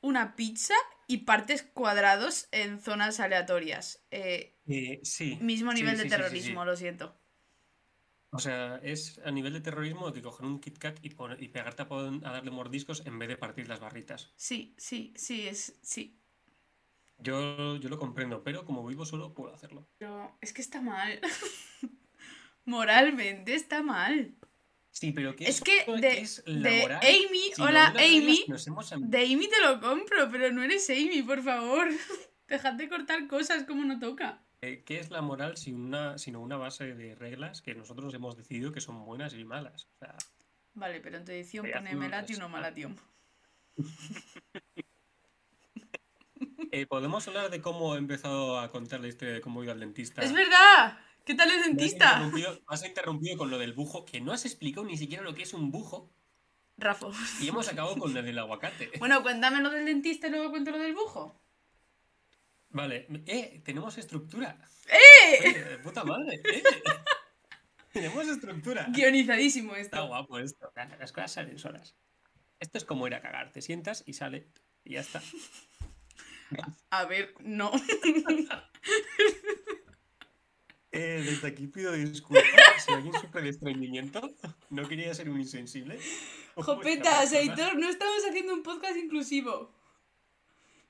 una 0.00 0.36
pizza 0.36 0.74
y 1.06 1.18
partes 1.18 1.62
cuadrados 1.62 2.48
en 2.52 2.80
zonas 2.80 3.20
aleatorias. 3.20 4.06
Eh, 4.10 4.56
Eh, 4.66 5.00
sí. 5.02 5.40
mismo 5.40 5.72
nivel 5.72 5.96
sí, 5.96 5.98
de 5.98 6.06
sí, 6.06 6.10
terrorismo, 6.10 6.64
sí. 6.64 6.66
lo 6.66 6.76
siento. 6.76 7.20
O 8.30 8.38
sea, 8.38 8.76
es 8.92 9.18
a 9.22 9.30
nivel 9.30 9.52
de 9.52 9.60
terrorismo 9.60 10.10
de 10.10 10.22
coger 10.22 10.46
un 10.46 10.60
Kit 10.60 10.78
Kat 10.78 10.98
y, 11.02 11.08
y 11.44 11.48
pegarte 11.48 11.82
a 11.82 11.86
darle 12.32 12.50
mordiscos 12.50 13.04
en 13.06 13.18
vez 13.18 13.28
de 13.28 13.36
partir 13.36 13.68
las 13.68 13.80
barritas. 13.80 14.34
Sí, 14.36 14.74
sí, 14.78 15.12
sí, 15.16 15.46
es. 15.48 15.78
Sí. 15.82 16.24
Yo, 17.16 17.76
yo 17.76 17.88
lo 17.88 17.98
comprendo, 17.98 18.42
pero 18.42 18.64
como 18.64 18.84
vivo 18.84 19.04
solo 19.06 19.32
puedo 19.34 19.54
hacerlo. 19.54 19.88
Pero 19.98 20.36
es 20.40 20.52
que 20.52 20.62
está 20.62 20.80
mal. 20.80 21.20
Moralmente 22.64 23.54
está 23.54 23.82
mal. 23.82 24.36
Sí, 24.98 25.12
pero 25.12 25.36
¿qué 25.36 25.44
Es 25.44 25.60
que 25.60 25.84
qué 25.86 25.92
de, 26.00 26.20
es 26.22 26.42
de 26.44 26.80
moral? 26.82 26.98
Amy, 27.02 27.52
Si 27.54 27.62
hola 27.62 27.90
no, 27.90 27.94
las 27.94 28.02
reglas 28.02 28.24
Amy, 28.26 28.44
hemos 28.66 28.92
am- 28.92 29.08
de 29.08 29.18
Amy 29.32 29.48
te 29.48 29.60
lo 29.60 29.80
compro, 29.80 30.28
pero 30.28 30.50
no 30.52 30.60
eres 30.64 30.90
Amy, 30.90 31.22
por 31.22 31.40
favor. 31.40 31.86
Dejad 32.48 32.72
de 32.72 32.88
cortar 32.88 33.28
cosas 33.28 33.62
como 33.62 33.84
no 33.84 34.00
toca. 34.00 34.42
Eh, 34.60 34.82
¿Qué 34.84 34.98
es 34.98 35.10
la 35.12 35.22
moral 35.22 35.56
sin 35.56 35.76
una, 35.80 36.18
sino 36.18 36.40
una 36.40 36.56
base 36.56 36.96
de 36.96 37.14
reglas 37.14 37.62
que 37.62 37.76
nosotros 37.76 38.12
hemos 38.12 38.36
decidido 38.36 38.72
que 38.72 38.80
son 38.80 39.04
buenas 39.04 39.34
y 39.34 39.44
malas? 39.44 39.84
O 39.84 39.98
sea, 40.00 40.16
Vale, 40.74 41.00
pero 41.00 41.18
en 41.18 41.24
tu 41.24 41.30
edición 41.30 41.64
pone 41.72 41.90
azul 41.90 42.00
Melati 42.00 42.32
es- 42.32 42.38
no 42.40 42.48
Malatium. 42.48 42.96
eh, 46.72 46.86
¿podemos 46.86 47.26
hablar 47.28 47.50
de 47.50 47.62
cómo 47.62 47.94
he 47.94 47.98
empezado 47.98 48.58
a 48.58 48.68
contar 48.72 48.98
la 49.00 49.06
historia 49.06 49.34
de 49.34 49.40
cómo 49.40 49.60
he 49.60 49.64
ido 49.64 49.72
al 49.72 49.78
dentista? 49.80 50.22
¡Es 50.22 50.32
verdad! 50.32 50.98
¿Qué 51.28 51.34
tal 51.34 51.50
el 51.50 51.56
Me 51.56 51.60
has 51.60 51.66
dentista? 51.66 52.06
interrumpido, 52.14 52.60
has 52.68 52.84
interrumpido 52.86 53.36
con 53.36 53.50
lo 53.50 53.58
del 53.58 53.74
bujo, 53.74 54.06
que 54.06 54.18
no 54.18 54.32
has 54.32 54.46
explicado 54.46 54.86
ni 54.86 54.96
siquiera 54.96 55.22
lo 55.22 55.34
que 55.34 55.42
es 55.42 55.52
un 55.52 55.70
bujo, 55.70 56.10
Rafa. 56.78 57.08
y 57.42 57.48
hemos 57.48 57.68
acabado 57.68 57.98
con 57.98 58.14
lo 58.14 58.22
del 58.22 58.38
aguacate. 58.38 58.90
Bueno, 58.98 59.20
cuéntame 59.22 59.60
lo 59.60 59.68
del 59.68 59.84
dentista 59.84 60.28
y 60.28 60.30
luego 60.30 60.48
cuento 60.48 60.70
lo 60.70 60.78
del 60.78 60.94
bujo. 60.94 61.38
Vale, 62.70 63.06
eh, 63.26 63.60
tenemos 63.62 63.98
estructura. 63.98 64.58
¡Eh! 64.86 65.38
Oye, 65.50 65.64
de 65.64 65.78
puta 65.80 66.02
madre, 66.02 66.36
eh. 66.36 66.62
Tenemos 67.92 68.26
estructura. 68.26 68.86
Guionizadísimo 68.88 69.76
Está 69.76 69.98
esto. 69.98 70.08
guapo 70.08 70.38
esto. 70.38 70.72
Las 70.98 71.12
cosas 71.12 71.32
salen 71.32 71.58
solas. 71.58 71.94
Esto 72.58 72.78
es 72.78 72.86
como 72.86 73.06
ir 73.06 73.14
a 73.14 73.20
cagar. 73.20 73.52
Te 73.52 73.60
sientas 73.60 74.02
y 74.06 74.14
sale. 74.14 74.48
Y 74.82 74.94
ya 74.94 75.00
está. 75.00 75.22
A 76.88 77.04
ver, 77.04 77.34
no. 77.40 77.70
Eh, 80.90 81.22
desde 81.24 81.48
aquí 81.48 81.66
pido 81.66 81.92
disculpas 81.92 82.44
si 82.84 82.92
alguien 82.92 83.12
sufre 83.20 83.42
de 83.42 83.50
estreñimiento. 83.50 84.30
No 84.70 84.88
quería 84.88 85.12
ser 85.14 85.28
un 85.28 85.38
insensible. 85.40 85.98
persona. 87.36 87.52
Aitor, 87.62 87.78
no 87.78 87.88
estamos 87.90 88.22
haciendo 88.28 88.54
un 88.54 88.62
podcast 88.62 88.96
inclusivo. 88.96 89.70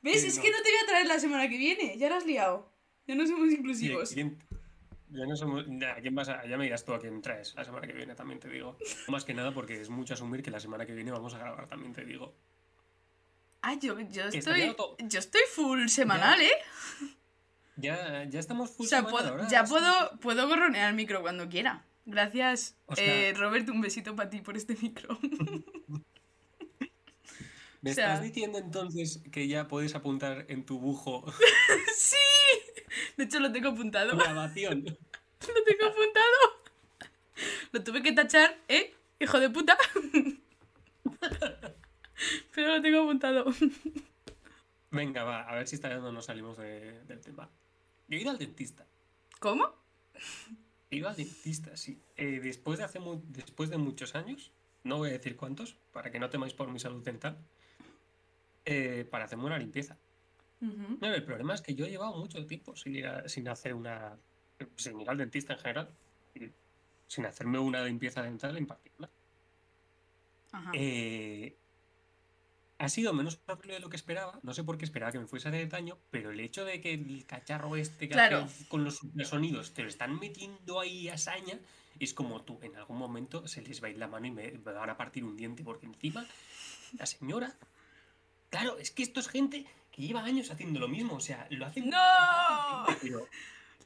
¿Ves? 0.03 0.21
Sí, 0.23 0.29
es 0.29 0.37
no. 0.37 0.43
que 0.43 0.51
no 0.53 0.57
te 0.59 0.71
voy 0.71 0.79
a 0.83 0.87
traer 0.87 1.07
la 1.07 1.19
semana 1.19 1.49
que 1.49 1.59
viene. 1.59 1.99
Ya 1.99 2.09
la 2.09 2.19
has 2.19 2.27
liado. 2.27 2.71
Ya 3.07 3.15
no 3.17 3.27
somos 3.27 3.51
inclusivos. 3.53 4.11
¿quién- 4.13 4.39
Ya 5.11 5.27
no 5.27 5.35
somos. 5.37 5.67
nah, 5.67 5.95
¿quién 6.01 6.15
vas 6.15 6.29
a- 6.29 6.47
ya 6.47 6.57
me 6.59 6.65
dirás 6.65 6.85
tú 6.85 6.93
a 6.93 7.01
quién 7.01 7.21
traes 7.23 7.55
la 7.57 7.65
semana 7.65 7.87
que 7.87 7.95
viene, 7.95 8.15
también 8.15 8.39
te 8.39 8.49
digo. 8.49 8.77
Más 9.09 9.25
que 9.25 9.35
nada 9.35 9.53
porque 9.53 9.81
es 9.81 9.89
mucho 9.89 10.15
asumir 10.15 10.43
que 10.43 10.51
la 10.51 10.61
semana 10.61 10.87
que 10.87 10.93
viene 10.95 11.11
vamos 11.11 11.35
a 11.35 11.39
grabar, 11.39 11.67
también 11.67 11.93
te 11.93 12.05
digo. 12.05 12.35
Ah, 13.63 13.75
yo, 13.75 13.99
yo 13.99 14.27
estoy. 14.27 14.77
Yo 15.01 15.19
estoy 15.19 15.41
full 15.53 15.89
semanal, 15.89 16.41
¿eh? 16.41 16.53
Ya, 17.81 18.25
ya 18.25 18.41
estamos 18.41 18.71
full 18.71 18.87
O 18.87 18.89
sea, 18.89 19.05
puedo- 19.05 19.29
ahora, 19.29 19.49
ya 19.49 19.63
puedo, 19.65 20.19
puedo 20.21 20.49
gorronear 20.49 20.91
el 20.91 20.97
micro 20.97 21.23
cuando 21.23 21.49
quiera. 21.49 21.85
Gracias, 22.07 22.77
O 22.87 22.97
sea- 22.97 23.05
eh, 23.29 23.35
Robert, 23.35 23.69
un 23.69 23.81
besito 23.81 24.17
para 24.17 24.29
ti 24.31 24.41
por 24.41 24.57
este 24.57 24.75
micro. 24.81 25.17
¿Me 27.81 27.93
o 27.93 27.95
sea- 27.95 28.15
estás 28.15 28.23
diciendo 28.23 28.59
entonces 28.59 29.21
que 29.31 29.47
ya 29.47 29.69
puedes 29.69 29.95
apuntar 29.95 30.47
en 30.49 30.65
tu 30.67 30.81
bujo 30.81 31.25
¡Sí! 31.97 32.17
De 33.17 33.25
hecho, 33.25 33.39
lo 33.39 33.53
tengo 33.53 33.69
apuntado. 33.71 34.17
grabación? 34.17 34.85
Lo 35.41 35.65
tengo 35.65 35.87
apuntado. 35.87 36.37
Lo 37.71 37.85
tuve 37.85 38.03
que 38.03 38.11
tachar, 38.13 38.59
¿eh? 38.67 38.93
Hijo 39.21 39.39
de 39.39 39.49
puta. 39.51 39.79
Pero 42.55 42.75
lo 42.77 42.83
tengo 42.83 43.03
apuntado. 43.03 43.45
Venga, 44.91 45.23
va, 45.23 45.43
a 45.43 45.55
ver 45.55 45.69
si 45.69 45.77
esta 45.77 45.89
vez 45.89 46.01
no 46.01 46.11
nos 46.11 46.25
salimos 46.27 46.57
de- 46.59 47.05
del 47.05 47.21
tema. 47.21 47.49
Yo 48.09 48.17
he 48.19 48.21
ido 48.23 48.31
al 48.31 48.39
dentista. 48.39 48.87
¿Cómo? 49.41 49.75
He 50.91 50.97
ido 50.97 51.09
al 51.09 51.17
dentista, 51.17 51.77
sí. 51.77 52.01
Eh, 52.17 52.41
después, 52.43 52.79
de 52.79 52.85
hace 52.85 52.99
después 53.29 53.71
de 53.71 53.77
muchos 53.79 54.15
años, 54.15 54.53
no 54.85 54.97
voy 54.99 55.11
a 55.11 55.13
decir 55.13 55.37
cuántos, 55.37 55.75
para 55.93 56.11
que 56.11 56.19
no 56.19 56.31
temáis 56.31 56.55
por 56.55 56.71
mi 56.71 56.79
salud 56.79 57.03
dental, 57.05 57.37
eh, 58.65 59.07
para 59.11 59.25
hacerme 59.27 59.45
una 59.45 59.59
limpieza. 59.59 59.97
No, 60.61 61.15
el 61.15 61.25
problema 61.25 61.55
es 61.55 61.61
que 61.63 61.75
yo 61.75 61.87
he 61.87 61.91
llevado 61.91 62.17
mucho 62.17 62.45
tiempo 62.47 62.75
sin, 62.75 62.97
ir 62.97 63.07
a- 63.07 63.29
sin 63.29 63.47
hacer 63.49 63.75
una. 63.75 64.19
sin 64.77 65.01
ir 65.01 65.09
al 65.09 65.17
dentista 65.19 65.53
en 65.53 65.59
general. 65.61 65.95
Sin 67.07 67.27
hacerme 67.27 67.59
una 67.61 67.85
limpieza 67.85 68.23
dental 68.23 68.57
en 68.57 68.67
particular. 68.67 69.09
Ajá. 70.51 70.73
Eh, 70.75 71.57
ha 72.79 72.89
sido 72.89 73.13
menos 73.13 73.41
horrible 73.47 73.75
de 73.75 73.81
lo 73.81 73.89
que 73.91 73.97
esperaba. 73.97 74.39
No 74.43 74.55
sé 74.55 74.63
por 74.65 74.79
qué 74.79 74.85
esperaba 74.85 75.11
que 75.13 75.19
me 75.19 75.27
fuese 75.27 75.49
a 75.49 75.51
hacer 75.51 75.69
daño, 75.69 75.99
pero 76.11 76.31
el 76.31 76.41
hecho 76.41 76.65
de 76.65 76.81
que 76.81 76.95
el 76.95 77.27
cacharro 77.27 77.77
este 77.77 78.09
que 78.09 78.15
Claro. 78.15 78.45
hace 78.45 78.67
con 78.69 78.85
los 78.85 79.01
sonidos 79.25 79.75
te 79.75 79.83
lo 79.83 79.89
están 79.89 80.19
metiendo 80.19 80.81
ahí 80.81 81.09
a 81.09 81.19
saña, 81.19 81.59
es 81.99 82.15
como 82.15 82.43
tú, 82.43 82.61
en 82.63 82.77
algún 82.77 82.97
momento 82.99 83.47
se 83.49 83.63
les 83.63 83.83
va 83.83 83.89
a 83.89 83.91
ir 83.91 83.99
la 83.99 84.07
mano 84.07 84.27
y 84.27 84.31
me, 84.31 84.53
me 84.53 84.73
van 84.73 84.91
a 84.91 84.97
partir 84.97 85.25
un 85.25 85.37
diente, 85.37 85.65
porque 85.65 85.87
encima 85.87 86.25
la 86.97 87.07
señora. 87.07 87.57
Claro, 88.51 88.79
es 88.79 88.91
que 88.93 89.03
esto 89.03 89.19
es 89.21 89.29
gente 89.29 89.67
que 89.91 90.03
lleva 90.03 90.23
años 90.23 90.51
haciendo 90.51 90.79
lo 90.79 90.87
mismo, 90.89 91.17
o 91.17 91.21
sea, 91.21 91.47
lo 91.51 91.67
hacen. 91.67 91.91
¡No! 91.91 92.87
Pero, 93.03 93.27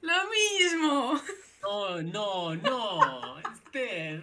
Lo 0.03 0.13
mismo. 0.31 1.21
no, 1.63 2.03
no, 2.03 2.55
no, 2.57 3.39
Esther. 3.39 4.23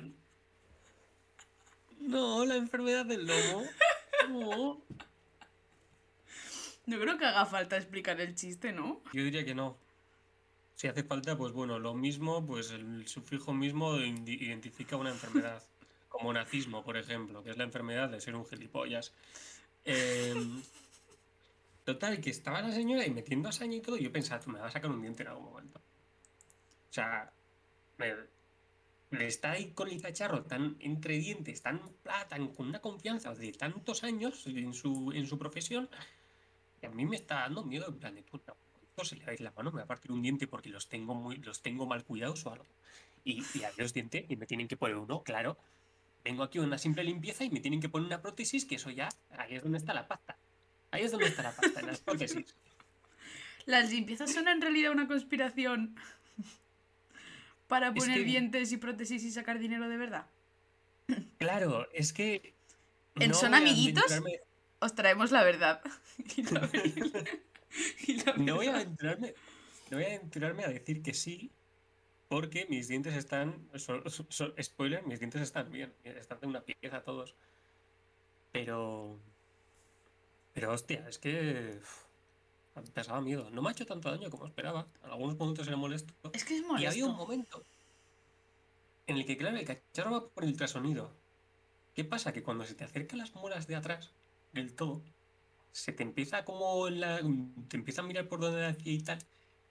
No, 1.99 2.45
la 2.45 2.55
enfermedad 2.55 3.05
del 3.05 3.25
lomo. 3.25 3.63
No. 4.29 4.81
No 6.85 6.99
creo 6.99 7.17
que 7.17 7.25
haga 7.25 7.45
falta 7.45 7.77
explicar 7.77 8.19
el 8.19 8.35
chiste, 8.35 8.71
¿no? 8.71 9.01
Yo 9.13 9.23
diría 9.23 9.45
que 9.45 9.53
no. 9.53 9.77
Si 10.75 10.87
hace 10.87 11.03
falta, 11.03 11.37
pues 11.37 11.51
bueno, 11.51 11.77
lo 11.77 11.93
mismo, 11.93 12.45
pues 12.45 12.71
el 12.71 13.07
sufijo 13.07 13.53
mismo 13.53 13.97
identifica 13.97 14.95
una 14.95 15.11
enfermedad. 15.11 15.61
Como 16.09 16.33
nazismo, 16.33 16.83
por 16.83 16.97
ejemplo, 16.97 17.43
que 17.43 17.51
es 17.51 17.57
la 17.57 17.63
enfermedad 17.63 18.09
de 18.09 18.19
ser 18.19 18.35
un 18.35 18.45
gilipollas. 18.45 19.13
Em, 19.85 20.61
total, 21.83 22.19
que 22.19 22.31
estaba 22.31 22.61
la 22.61 22.71
señora 22.71 23.05
y 23.05 23.11
metiendo 23.11 23.49
a 23.49 23.51
saña 23.51 23.75
y 23.75 23.81
todo, 23.81 23.97
y 23.97 24.03
yo 24.03 24.11
pensaba, 24.11 24.41
"Tú 24.41 24.49
me 24.49 24.59
vas 24.59 24.69
a 24.69 24.73
sacar 24.73 24.89
un 24.89 25.01
diente 25.01 25.21
en 25.23 25.29
algún 25.29 25.45
momento. 25.45 25.79
O 25.79 26.93
sea, 26.93 27.31
me 27.97 28.15
está 29.11 29.51
ahí 29.51 29.71
con 29.71 29.89
el 29.89 30.01
cacharro 30.01 30.43
tan 30.43 30.77
entre 30.79 31.17
dientes, 31.17 31.61
tan, 31.61 31.81
ah, 32.05 32.27
tan 32.27 32.49
con 32.49 32.67
una 32.67 32.79
confianza 32.79 33.33
de 33.33 33.51
tantos 33.53 34.03
años 34.03 34.45
en 34.47 34.73
su, 34.73 35.11
en 35.13 35.25
su 35.25 35.37
profesión, 35.37 35.89
y 36.81 36.85
a 36.85 36.89
mí 36.89 37.05
me 37.05 37.15
está 37.15 37.35
dando 37.41 37.63
miedo, 37.63 37.87
en 37.87 37.99
plan 37.99 38.15
de 38.15 38.21
tú, 38.23 38.39
no, 38.97 39.03
se 39.05 39.15
le 39.15 39.33
ir 39.33 39.41
la 39.41 39.51
mano, 39.51 39.71
me 39.71 39.77
va 39.77 39.83
a 39.83 39.87
partir 39.87 40.11
un 40.11 40.21
diente 40.21 40.47
porque 40.47 40.69
los 40.69 40.89
tengo 40.89 41.15
muy, 41.15 41.37
los 41.37 41.61
tengo 41.61 41.85
mal 41.85 42.03
cuidados 42.03 42.45
o 42.45 42.51
algo. 42.51 42.65
Y, 43.23 43.43
y 43.53 43.63
adiós 43.63 43.93
diente, 43.93 44.25
y 44.29 44.35
me 44.35 44.45
tienen 44.45 44.67
que 44.67 44.77
poner 44.77 44.97
uno, 44.97 45.23
claro. 45.23 45.57
vengo 46.23 46.43
aquí 46.43 46.59
una 46.59 46.77
simple 46.77 47.03
limpieza 47.03 47.43
y 47.43 47.49
me 47.49 47.59
tienen 47.59 47.81
que 47.81 47.89
poner 47.89 48.07
una 48.07 48.21
prótesis, 48.21 48.65
que 48.65 48.75
eso 48.75 48.89
ya, 48.89 49.09
ahí 49.37 49.55
es 49.55 49.63
donde 49.63 49.77
está 49.77 49.93
la 49.93 50.07
pasta. 50.07 50.37
Ahí 50.91 51.03
es 51.03 51.11
donde 51.11 51.27
está 51.27 51.43
la 51.43 51.55
pasta, 51.55 51.79
en 51.79 51.87
las 51.87 51.99
prótesis. 51.99 52.55
Las 53.65 53.91
limpiezas 53.91 54.33
son 54.33 54.47
en 54.47 54.61
realidad 54.61 54.91
una 54.91 55.07
conspiración 55.07 55.95
para 57.69 57.87
Es 57.89 57.93
poner 57.93 58.17
que- 58.17 58.23
dientes 58.25 58.73
y 58.73 58.77
prótesis 58.77 59.23
y 59.23 59.31
sacar 59.31 59.59
dinero 59.59 59.87
de 59.87 59.95
verdad. 59.95 60.25
Claro, 61.37 61.87
es 61.93 62.11
que... 62.11 62.53
¿En 63.15 63.29
no 63.31 63.35
Son 63.35 63.53
Amiguitos? 63.53 64.03
aventurarme- 64.11 64.41
Os 64.79 64.95
traemos 64.95 65.31
la 65.31 65.43
verdad. 65.43 65.81
Y 66.35 66.43
la- 66.43 66.69
y 68.07 68.13
la 68.25 68.33
No 68.33 68.55
voy 68.55 68.67
a 68.67 68.75
aventurarme, 68.75 69.33
no 69.89 69.97
voy 69.97 70.05
a 70.05 70.07
aventurarme 70.15 70.65
a 70.65 70.69
decir 70.69 71.01
que 71.01 71.13
sí, 71.13 71.51
porque 72.27 72.65
mis 72.69 72.87
dientes 72.87 73.15
están, 73.15 73.67
spoiler, 74.61 75.05
mis 75.05 75.19
dientes 75.19 75.41
están 75.41 75.71
bien, 75.71 75.93
están 76.03 76.39
de 76.39 76.47
una 76.47 76.61
pieza 76.61 77.01
todos. 77.03 77.35
Pero, 78.51 79.19
pero 80.53 80.71
hostia, 80.73 81.07
es 81.07 81.19
que 81.19 81.77
uf, 81.81 82.03
pesaba 82.93 83.21
miedo. 83.21 83.49
No 83.49 83.61
me 83.61 83.69
ha 83.69 83.71
hecho 83.71 83.85
tanto 83.85 84.09
daño 84.09 84.29
como 84.29 84.45
esperaba. 84.47 84.87
En 85.03 85.11
algunos 85.11 85.37
momentos 85.37 85.67
era 85.67 85.77
molesto. 85.77 86.13
Es 86.33 86.43
que 86.45 86.55
es 86.57 86.61
Y 86.61 86.85
había 86.85 87.05
un 87.05 87.11
molesto. 87.11 87.13
momento 87.13 87.65
en 89.07 89.17
el 89.17 89.25
que, 89.25 89.37
claro, 89.37 89.57
el 89.57 89.65
cacharro 89.65 90.11
va 90.11 90.27
por 90.29 90.43
el 90.43 90.51
ultrasonido. 90.51 91.11
¿Qué 91.95 92.03
pasa? 92.05 92.31
Que 92.31 92.43
cuando 92.43 92.65
se 92.65 92.75
te 92.75 92.83
acercan 92.83 93.17
las 93.19 93.33
muelas 93.35 93.67
de 93.67 93.75
atrás 93.75 94.13
del 94.53 94.73
todo, 94.75 95.01
se 95.71 95.91
te 95.91 96.03
empieza 96.03 96.45
como 96.45 96.87
en 96.87 96.99
la, 97.01 97.19
te 97.67 97.77
empieza 97.77 98.01
a 98.01 98.05
mirar 98.05 98.27
por 98.27 98.39
donde 98.39 98.65
hacía 98.65 98.93
y 98.93 99.01
tal. 99.01 99.19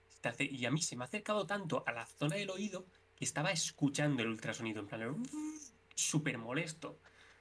se 0.09 0.19
te 0.21 0.29
hace- 0.29 0.43
y 0.51 0.65
a 0.65 0.71
mí 0.71 0.81
se 0.81 0.95
me 0.97 1.03
ha 1.03 1.07
acercado 1.07 1.45
tanto 1.47 1.83
a 1.87 1.91
la 1.93 2.05
zona 2.05 2.35
del 2.35 2.49
oído 2.49 2.85
que 3.15 3.23
estaba 3.25 3.51
escuchando 3.51 4.21
el 4.21 4.27
ultrasonido, 4.29 4.81
en 4.81 4.87
plan, 4.87 5.23
súper 5.95 6.37
molesto, 6.37 6.99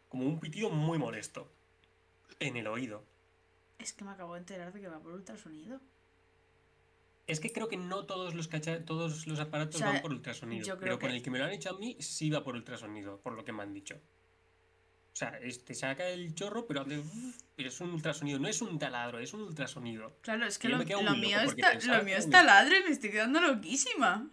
como 0.08 0.24
un 0.26 0.38
pitido 0.38 0.70
muy 0.70 0.98
molesto 0.98 1.50
en 2.38 2.56
el 2.56 2.66
oído. 2.68 3.04
Es 3.78 3.92
que 3.92 4.04
me 4.04 4.10
acabo 4.10 4.34
de 4.34 4.40
enterar 4.40 4.72
de 4.72 4.80
que 4.80 4.88
va 4.88 4.98
por 5.00 5.12
ultrasonido. 5.12 5.80
Es 7.26 7.40
que 7.40 7.52
creo 7.52 7.68
que 7.68 7.76
no 7.76 8.06
todos 8.06 8.34
los 8.34 8.48
cacha- 8.48 8.84
todos 8.84 9.26
los 9.26 9.38
aparatos 9.38 9.76
O 9.76 9.78
sea, 9.78 9.92
van 9.92 10.02
por 10.02 10.12
ultrasonido. 10.12 10.64
yo 10.66 10.76
creo 10.78 10.98
pero 10.98 10.98
con 10.98 11.10
el 11.10 11.22
que 11.22 11.30
me 11.30 11.38
lo 11.38 11.44
han 11.44 11.52
hecho 11.52 11.70
a 11.70 11.78
mí 11.78 11.96
sí 12.00 12.30
va 12.30 12.42
por 12.42 12.54
ultrasonido, 12.54 13.18
por 13.20 13.34
lo 13.34 13.44
que 13.44 13.52
me 13.52 13.62
han 13.62 13.72
dicho. 13.74 13.96
O 15.12 15.16
sea, 15.18 15.38
es- 15.40 15.64
te 15.64 15.74
saca 15.74 16.08
el 16.08 16.34
chorro, 16.34 16.66
pero, 16.66 16.82
hace- 16.82 17.02
pero 17.54 17.68
es 17.68 17.80
un 17.80 17.90
ultrasonido, 17.90 18.38
no 18.38 18.48
es 18.48 18.62
un 18.62 18.78
taladro, 18.78 19.18
es 19.18 19.34
un 19.34 19.42
ultrasonido. 19.42 20.16
Claro, 20.22 20.46
es 20.46 20.58
que 20.58 20.68
lo, 20.68 20.78
mío 20.78 20.86
está, 21.40 21.74
lo 21.98 22.04
mío 22.04 22.14
que- 22.16 22.16
está 22.16 22.42
ladre, 22.44 22.82
me 22.84 22.90
estoy 22.90 23.10
quedando 23.10 23.40
loquísima. 23.40 24.30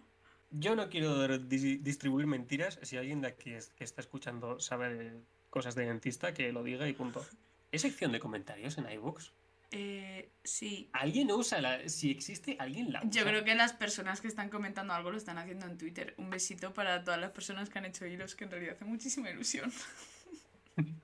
Yo 0.50 0.74
no 0.74 0.88
quiero 0.88 1.38
distribuir 1.38 2.26
mentiras. 2.26 2.78
Si 2.82 2.96
alguien 2.96 3.20
de 3.20 3.28
aquí 3.28 3.50
es- 3.52 3.70
que 3.70 3.84
está 3.84 4.00
escuchando 4.00 4.58
sabe 4.60 5.20
cosas 5.50 5.74
de 5.74 5.84
dentista, 5.86 6.32
que 6.32 6.50
lo 6.52 6.62
diga 6.62 6.88
y 6.88 6.92
punto. 6.94 7.26
¿Es 7.76 7.82
sección 7.82 8.12
de 8.12 8.20
comentarios 8.20 8.76
en 8.78 8.90
iBooks? 8.90 9.32
Eh, 9.72 10.30
sí. 10.44 10.88
¿Alguien 10.92 11.30
usa 11.32 11.60
la.? 11.60 11.88
Si 11.88 12.10
existe, 12.10 12.56
¿alguien 12.58 12.92
la 12.92 13.00
usa? 13.00 13.10
Yo 13.10 13.24
creo 13.24 13.44
que 13.44 13.54
las 13.54 13.72
personas 13.72 14.20
que 14.20 14.28
están 14.28 14.48
comentando 14.48 14.94
algo 14.94 15.10
lo 15.10 15.16
están 15.18 15.38
haciendo 15.38 15.66
en 15.66 15.76
Twitter. 15.76 16.14
Un 16.18 16.30
besito 16.30 16.72
para 16.72 17.02
todas 17.04 17.20
las 17.20 17.30
personas 17.32 17.68
que 17.68 17.78
han 17.78 17.84
hecho 17.84 18.06
hilos, 18.06 18.34
que 18.36 18.44
en 18.44 18.50
realidad 18.50 18.74
hace 18.76 18.84
muchísima 18.84 19.30
ilusión. 19.30 19.72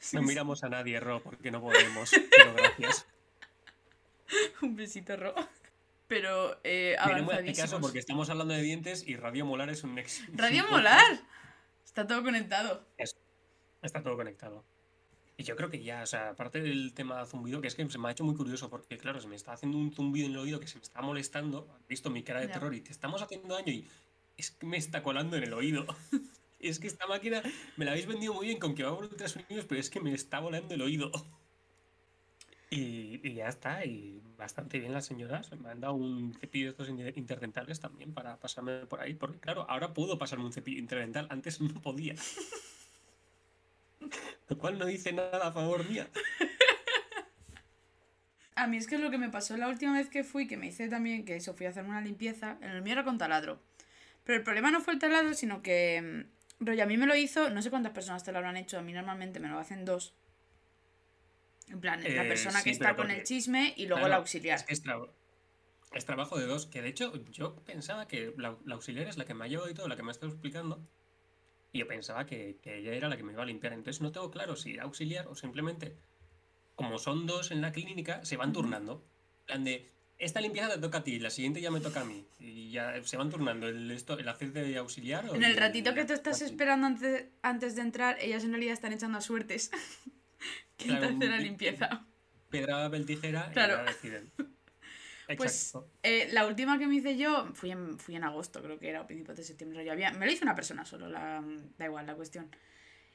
Sí, 0.00 0.16
No 0.16 0.22
sí. 0.22 0.26
miramos 0.26 0.64
a 0.64 0.68
nadie, 0.68 0.98
Ro, 0.98 1.22
porque 1.22 1.52
no 1.52 1.60
podemos. 1.60 2.10
Pero 2.10 2.52
gracias. 2.54 3.06
Un 4.62 4.74
besito, 4.74 5.16
Ro. 5.16 5.32
Pero 6.08 6.58
eh, 6.64 6.96
este 6.96 6.96
caso 6.96 7.12
avanzadísimos. 7.12 7.80
porque 7.80 7.98
estamos 8.00 8.28
hablando 8.28 8.54
de 8.54 8.62
dientes 8.62 9.06
y 9.06 9.14
Radio 9.14 9.46
Molar 9.46 9.70
es 9.70 9.84
un 9.84 9.96
ex. 9.98 10.22
Radio 10.34 10.66
Molar. 10.68 11.20
Está 11.84 12.08
todo 12.08 12.24
conectado. 12.24 12.88
Está 13.82 14.02
todo 14.02 14.16
conectado. 14.16 14.64
Y 15.40 15.44
yo 15.44 15.54
creo 15.54 15.70
que 15.70 15.80
ya, 15.82 16.02
o 16.02 16.06
sea, 16.06 16.30
aparte 16.30 16.60
del 16.60 16.92
tema 16.92 17.24
zumbido, 17.24 17.60
que 17.60 17.68
es 17.68 17.76
que 17.76 17.88
se 17.88 17.96
me 17.96 18.08
ha 18.08 18.10
hecho 18.10 18.24
muy 18.24 18.34
curioso 18.34 18.68
porque, 18.68 18.98
claro, 18.98 19.20
se 19.20 19.28
me 19.28 19.36
está 19.36 19.52
haciendo 19.52 19.78
un 19.78 19.92
zumbido 19.92 20.26
en 20.26 20.32
el 20.32 20.38
oído 20.38 20.58
que 20.58 20.66
se 20.66 20.76
me 20.78 20.82
está 20.82 21.00
molestando. 21.00 21.68
Has 21.76 21.86
visto 21.86 22.10
mi 22.10 22.24
cara 22.24 22.40
de 22.40 22.48
Ya. 22.48 22.54
terror 22.54 22.74
y 22.74 22.80
te 22.80 22.90
estamos 22.90 23.22
haciendo 23.22 23.54
daño 23.54 23.72
y 23.72 23.86
es 24.36 24.50
que 24.50 24.66
me 24.66 24.76
está 24.76 25.02
colando 25.04 25.36
en 25.36 25.44
el 25.44 25.52
oído. 25.52 25.86
es 26.58 26.80
que 26.80 26.88
esta 26.88 27.06
máquina 27.06 27.40
me 27.76 27.84
la 27.84 27.92
habéis 27.92 28.06
vendido 28.08 28.34
muy 28.34 28.46
bien 28.46 28.58
con 28.58 28.74
que 28.74 28.82
va 28.82 28.94
por 28.96 29.04
ultrasonidos, 29.04 29.64
pero 29.66 29.80
es 29.80 29.90
que 29.90 30.00
me 30.00 30.12
está 30.12 30.40
volando 30.40 30.74
el 30.74 30.82
oído. 30.82 31.12
Y, 32.70 33.26
y 33.26 33.32
ya 33.32 33.48
está, 33.48 33.82
y 33.86 34.20
bastante 34.36 34.78
bien 34.78 34.92
las 34.92 35.06
señoras. 35.06 35.50
Me 35.58 35.70
han 35.70 35.80
dado 35.80 35.94
un 35.94 36.34
cepillo 36.34 36.66
de 36.66 36.70
estos 36.72 36.88
inter- 36.90 37.16
interdentales 37.16 37.80
también 37.80 38.12
para 38.12 38.38
pasarme 38.38 38.84
por 38.84 39.00
ahí, 39.00 39.14
porque 39.14 39.38
claro, 39.40 39.64
ahora 39.70 39.94
puedo 39.94 40.18
pasarme 40.18 40.44
un 40.44 40.52
cepillo 40.52 40.78
interdental, 40.78 41.26
antes 41.30 41.62
no 41.62 41.80
podía. 41.80 42.14
Lo 44.48 44.58
cual 44.58 44.78
no 44.78 44.86
dice 44.86 45.12
nada 45.12 45.46
a 45.48 45.52
favor 45.52 45.88
mía. 45.88 46.08
A 48.54 48.66
mí 48.66 48.76
es 48.76 48.86
que 48.88 48.98
lo 48.98 49.10
que 49.10 49.18
me 49.18 49.30
pasó 49.30 49.56
la 49.56 49.68
última 49.68 49.92
vez 49.96 50.08
que 50.08 50.24
fui, 50.24 50.48
que 50.48 50.56
me 50.56 50.66
hice 50.66 50.88
también, 50.88 51.24
que 51.24 51.36
eso, 51.36 51.54
fui 51.54 51.66
a 51.66 51.68
hacerme 51.70 51.90
una 51.90 52.00
limpieza, 52.00 52.58
en 52.60 52.70
el 52.70 52.82
mío 52.82 52.94
era 52.94 53.04
con 53.04 53.16
taladro. 53.18 53.60
Pero 54.24 54.38
el 54.38 54.44
problema 54.44 54.70
no 54.70 54.80
fue 54.80 54.94
el 54.94 54.98
taladro, 54.98 55.32
sino 55.34 55.62
que, 55.62 56.24
mm, 56.60 56.64
rollo, 56.64 56.82
a 56.82 56.86
mí 56.86 56.96
me 56.96 57.06
lo 57.06 57.14
hizo, 57.14 57.50
no 57.50 57.62
sé 57.62 57.70
cuántas 57.70 57.92
personas 57.92 58.24
te 58.24 58.32
lo 58.32 58.38
habrán 58.38 58.56
hecho, 58.56 58.78
a 58.78 58.82
mí 58.82 58.92
normalmente 58.92 59.38
me 59.38 59.48
lo 59.48 59.58
hacen 59.58 59.84
dos. 59.84 60.12
En 61.68 61.80
plan, 61.80 62.02
la 62.02 62.08
Eh, 62.24 62.28
persona 62.28 62.62
que 62.62 62.70
está 62.70 62.96
con 62.96 63.10
el 63.10 63.22
chisme 63.22 63.74
y 63.76 63.86
luego 63.86 64.00
Claro, 64.00 64.06
el 64.06 64.12
auxiliar. 64.14 64.58
Es, 64.58 64.64
que 64.64 64.72
es, 64.72 64.82
tra- 64.84 65.08
es 65.92 66.04
trabajo 66.04 66.38
de 66.38 66.46
dos, 66.46 66.66
que 66.66 66.82
de 66.82 66.88
hecho 66.88 67.14
yo 67.30 67.54
pensaba 67.64 68.08
que 68.08 68.34
la, 68.38 68.56
la 68.64 68.74
auxiliar 68.74 69.06
es 69.06 69.18
la 69.18 69.24
que 69.24 69.34
me 69.34 69.44
ha 69.44 69.48
llevado 69.48 69.70
y 69.70 69.74
todo, 69.74 69.86
la 69.86 69.94
que 69.96 70.02
me 70.02 70.08
ha 70.08 70.12
estado 70.12 70.32
explicando. 70.32 70.80
Y 71.72 71.80
yo 71.80 71.86
pensaba 71.86 72.24
que, 72.26 72.58
que 72.62 72.78
ella 72.78 72.92
era 72.94 73.08
la 73.08 73.16
que 73.16 73.22
me 73.22 73.32
iba 73.32 73.42
a 73.42 73.46
limpiar. 73.46 73.72
Entonces 73.72 74.00
no 74.00 74.10
tengo 74.12 74.30
claro 74.30 74.56
si 74.56 74.74
era 74.74 74.84
auxiliar 74.84 75.26
o 75.28 75.34
simplemente, 75.34 75.96
como 76.74 76.98
son 76.98 77.26
dos 77.26 77.50
en 77.50 77.60
la 77.60 77.72
clínica, 77.72 78.24
se 78.24 78.36
van 78.36 78.52
turnando. 78.52 79.04
Plan 79.46 79.64
de, 79.64 79.90
esta 80.18 80.40
limpieza 80.40 80.68
te 80.74 80.78
toca 80.80 80.98
a 80.98 81.04
ti, 81.04 81.18
la 81.20 81.30
siguiente 81.30 81.60
ya 81.60 81.70
me 81.70 81.80
toca 81.80 82.00
a 82.00 82.04
mí. 82.04 82.26
Y 82.38 82.70
ya 82.70 83.00
se 83.04 83.16
van 83.16 83.30
turnando 83.30 83.68
el, 83.68 83.90
esto, 83.90 84.18
el 84.18 84.28
hacer 84.28 84.52
de 84.52 84.76
auxiliar. 84.78 85.28
o 85.28 85.34
En 85.34 85.44
el 85.44 85.56
ratito 85.56 85.94
que 85.94 86.04
tú 86.04 86.12
estás 86.12 86.42
esperando 86.42 86.86
antes, 86.86 87.26
antes 87.42 87.76
de 87.76 87.82
entrar, 87.82 88.16
ellas 88.20 88.44
en 88.44 88.50
realidad 88.50 88.72
están 88.72 88.92
echando 88.92 89.18
a 89.18 89.20
suertes. 89.20 89.70
¿Quién 90.76 90.96
Claro, 90.96 91.08
te 91.08 91.14
hace 91.24 91.28
la 91.28 91.38
limpieza? 91.38 92.06
Piedra, 92.50 92.76
papel, 92.84 93.04
tijera 93.04 93.50
Claro. 93.52 93.74
y 93.74 93.76
ya 93.76 93.84
deciden. 93.84 94.32
Pues 95.36 95.76
eh, 96.02 96.28
la 96.32 96.46
última 96.46 96.78
que 96.78 96.86
me 96.86 96.96
hice 96.96 97.16
yo 97.16 97.50
fui 97.54 97.70
en, 97.70 97.98
fui 97.98 98.16
en 98.16 98.24
agosto, 98.24 98.62
creo 98.62 98.78
que 98.78 98.88
era, 98.88 99.02
o 99.02 99.06
principios 99.06 99.36
de 99.36 99.44
septiembre. 99.44 99.84
Yo 99.84 99.92
había, 99.92 100.10
me 100.12 100.24
lo 100.24 100.32
hizo 100.32 100.44
una 100.44 100.54
persona 100.54 100.84
solo, 100.84 101.08
la, 101.08 101.44
da 101.76 101.84
igual 101.84 102.06
la 102.06 102.14
cuestión. 102.14 102.50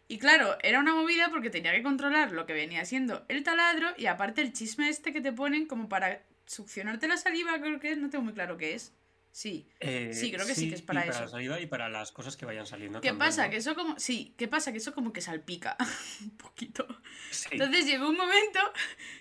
Y 0.07 0.19
claro, 0.19 0.57
era 0.61 0.79
una 0.79 0.93
movida 0.93 1.29
porque 1.29 1.49
tenía 1.49 1.73
que 1.73 1.81
controlar 1.81 2.31
lo 2.31 2.45
que 2.45 2.53
venía 2.53 2.85
siendo 2.85 3.25
el 3.29 3.43
taladro 3.43 3.87
y 3.97 4.05
aparte 4.05 4.41
el 4.41 4.53
chisme 4.53 4.89
este 4.89 5.13
que 5.13 5.21
te 5.21 5.31
ponen 5.31 5.65
como 5.65 5.89
para 5.89 6.23
succionarte 6.45 7.07
la 7.07 7.17
saliva, 7.17 7.59
creo 7.59 7.79
que 7.79 7.91
es, 7.91 7.97
no 7.97 8.09
tengo 8.09 8.23
muy 8.23 8.33
claro 8.33 8.57
qué 8.57 8.75
es. 8.75 8.93
Sí. 9.33 9.67
Eh, 9.79 10.11
sí, 10.13 10.31
creo 10.31 10.45
que 10.45 10.53
sí 10.53 10.69
que 10.69 10.75
es 10.75 10.83
para 10.83 11.07
y 11.07 11.09
eso. 11.09 11.21
la 11.21 11.27
saliva 11.27 11.59
y 11.59 11.65
para 11.65 11.89
las 11.89 12.11
cosas 12.11 12.37
que 12.37 12.45
vayan 12.45 12.67
saliendo. 12.67 13.01
¿Qué 13.01 13.07
también, 13.07 13.29
pasa? 13.29 13.45
¿no? 13.45 13.49
Que 13.49 13.57
eso 13.57 13.73
como. 13.73 13.99
Sí, 13.99 14.35
¿qué 14.37 14.47
pasa? 14.47 14.71
Que 14.71 14.77
eso 14.77 14.93
como 14.93 15.11
que 15.11 15.21
salpica 15.21 15.75
un 16.21 16.37
poquito. 16.37 16.85
Sí. 17.31 17.49
Entonces 17.49 17.87
llegó 17.87 18.07
un 18.09 18.15
momento 18.15 18.59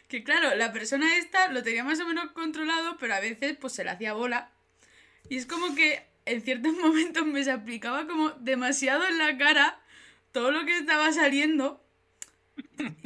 que, 0.08 0.22
claro, 0.22 0.54
la 0.54 0.70
persona 0.70 1.16
esta 1.16 1.48
lo 1.48 1.62
tenía 1.62 1.82
más 1.82 1.98
o 1.98 2.06
menos 2.06 2.30
controlado, 2.32 2.98
pero 2.98 3.14
a 3.14 3.20
veces 3.20 3.56
pues 3.58 3.72
se 3.72 3.84
le 3.84 3.90
hacía 3.90 4.12
bola. 4.12 4.50
Y 5.30 5.38
es 5.38 5.46
como 5.46 5.74
que 5.74 6.06
en 6.26 6.42
ciertos 6.42 6.74
momentos 6.82 7.24
me 7.24 7.42
se 7.42 7.50
aplicaba 7.50 8.06
como 8.06 8.32
demasiado 8.32 9.06
en 9.08 9.16
la 9.16 9.38
cara 9.38 9.80
todo 10.30 10.50
lo 10.50 10.66
que 10.66 10.76
estaba 10.76 11.10
saliendo. 11.12 11.82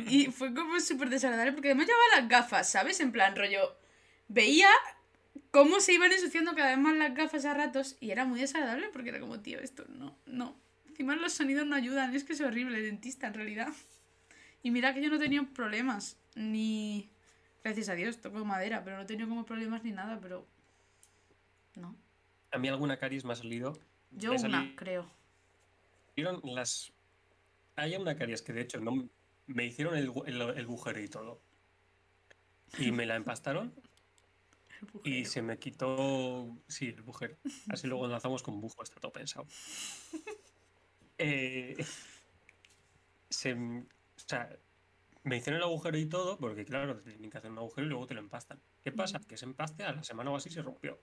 Y 0.08 0.26
fue 0.32 0.52
como 0.52 0.80
súper 0.80 1.08
desagradable 1.08 1.52
porque 1.52 1.68
además 1.68 1.86
llevaba 1.86 2.20
las 2.20 2.28
gafas, 2.28 2.68
¿sabes? 2.68 2.98
En 2.98 3.12
plan, 3.12 3.36
rollo. 3.36 3.78
Veía 4.26 4.70
cómo 5.56 5.80
se 5.80 5.94
iban 5.94 6.12
ensuciando 6.12 6.54
cada 6.54 6.68
vez 6.68 6.78
más 6.78 6.94
las 6.96 7.14
gafas 7.14 7.46
a 7.46 7.54
ratos 7.54 7.96
y 7.98 8.10
era 8.10 8.26
muy 8.26 8.38
desagradable 8.38 8.90
porque 8.92 9.08
era 9.08 9.20
como, 9.20 9.40
tío, 9.40 9.58
esto 9.58 9.86
no, 9.88 10.14
no. 10.26 10.54
Encima 10.86 11.16
los 11.16 11.32
sonidos 11.32 11.66
no 11.66 11.74
ayudan, 11.74 12.14
es 12.14 12.24
que 12.24 12.34
es 12.34 12.42
horrible, 12.42 12.82
dentista 12.82 13.26
en 13.26 13.32
realidad. 13.32 13.72
Y 14.62 14.70
mira 14.70 14.92
que 14.92 15.00
yo 15.00 15.08
no 15.08 15.16
he 15.16 15.18
tenido 15.18 15.46
problemas, 15.54 16.18
ni... 16.34 17.08
Gracias 17.64 17.88
a 17.88 17.94
Dios, 17.94 18.20
toco 18.20 18.44
madera, 18.44 18.84
pero 18.84 18.96
no 18.96 19.04
he 19.04 19.06
tenido 19.06 19.30
como 19.30 19.46
problemas 19.46 19.82
ni 19.82 19.92
nada, 19.92 20.20
pero... 20.20 20.46
No. 21.74 21.96
A 22.50 22.58
mí 22.58 22.68
alguna 22.68 22.98
caries 22.98 23.24
me 23.24 23.32
ha 23.32 23.36
salido. 23.36 23.78
Yo 24.10 24.34
me 24.34 24.40
una, 24.42 24.74
creo. 24.76 25.10
las. 26.44 26.92
Hay 27.76 27.96
una 27.96 28.14
caries 28.14 28.42
que 28.42 28.52
de 28.52 28.60
hecho 28.60 28.78
no 28.78 29.08
me 29.46 29.64
hicieron 29.64 29.96
el, 29.96 30.12
el, 30.26 30.42
el 30.42 30.58
agujero 30.58 31.00
y 31.00 31.08
todo. 31.08 31.40
Y 32.78 32.92
me 32.92 33.06
la 33.06 33.16
empastaron 33.16 33.72
El 33.82 33.85
y 35.04 35.24
se 35.24 35.42
me 35.42 35.58
quitó. 35.58 36.56
Sí, 36.68 36.88
el 36.88 37.02
bujero. 37.02 37.36
Así 37.68 37.86
luego 37.86 38.06
enlazamos 38.06 38.42
con 38.42 38.60
bujo, 38.60 38.82
está 38.82 39.00
todo 39.00 39.12
pensado. 39.12 39.46
Eh, 41.18 41.82
se, 43.30 43.50
m- 43.52 43.86
o 44.16 44.20
sea, 44.28 44.54
me 45.22 45.38
hicieron 45.38 45.56
el 45.56 45.62
agujero 45.64 45.96
y 45.96 46.04
todo, 46.06 46.36
porque 46.38 46.66
claro, 46.66 46.94
te 47.00 47.10
tienen 47.10 47.30
que 47.30 47.38
hacer 47.38 47.50
un 47.50 47.56
agujero 47.56 47.86
y 47.86 47.88
luego 47.88 48.06
te 48.06 48.12
lo 48.12 48.20
empastan. 48.20 48.60
¿Qué 48.82 48.92
pasa? 48.92 49.18
Que 49.20 49.36
ese 49.36 49.46
empaste 49.46 49.82
a 49.84 49.92
la 49.94 50.02
semana 50.02 50.30
o 50.30 50.36
así 50.36 50.50
se 50.50 50.60
rompió. 50.60 51.00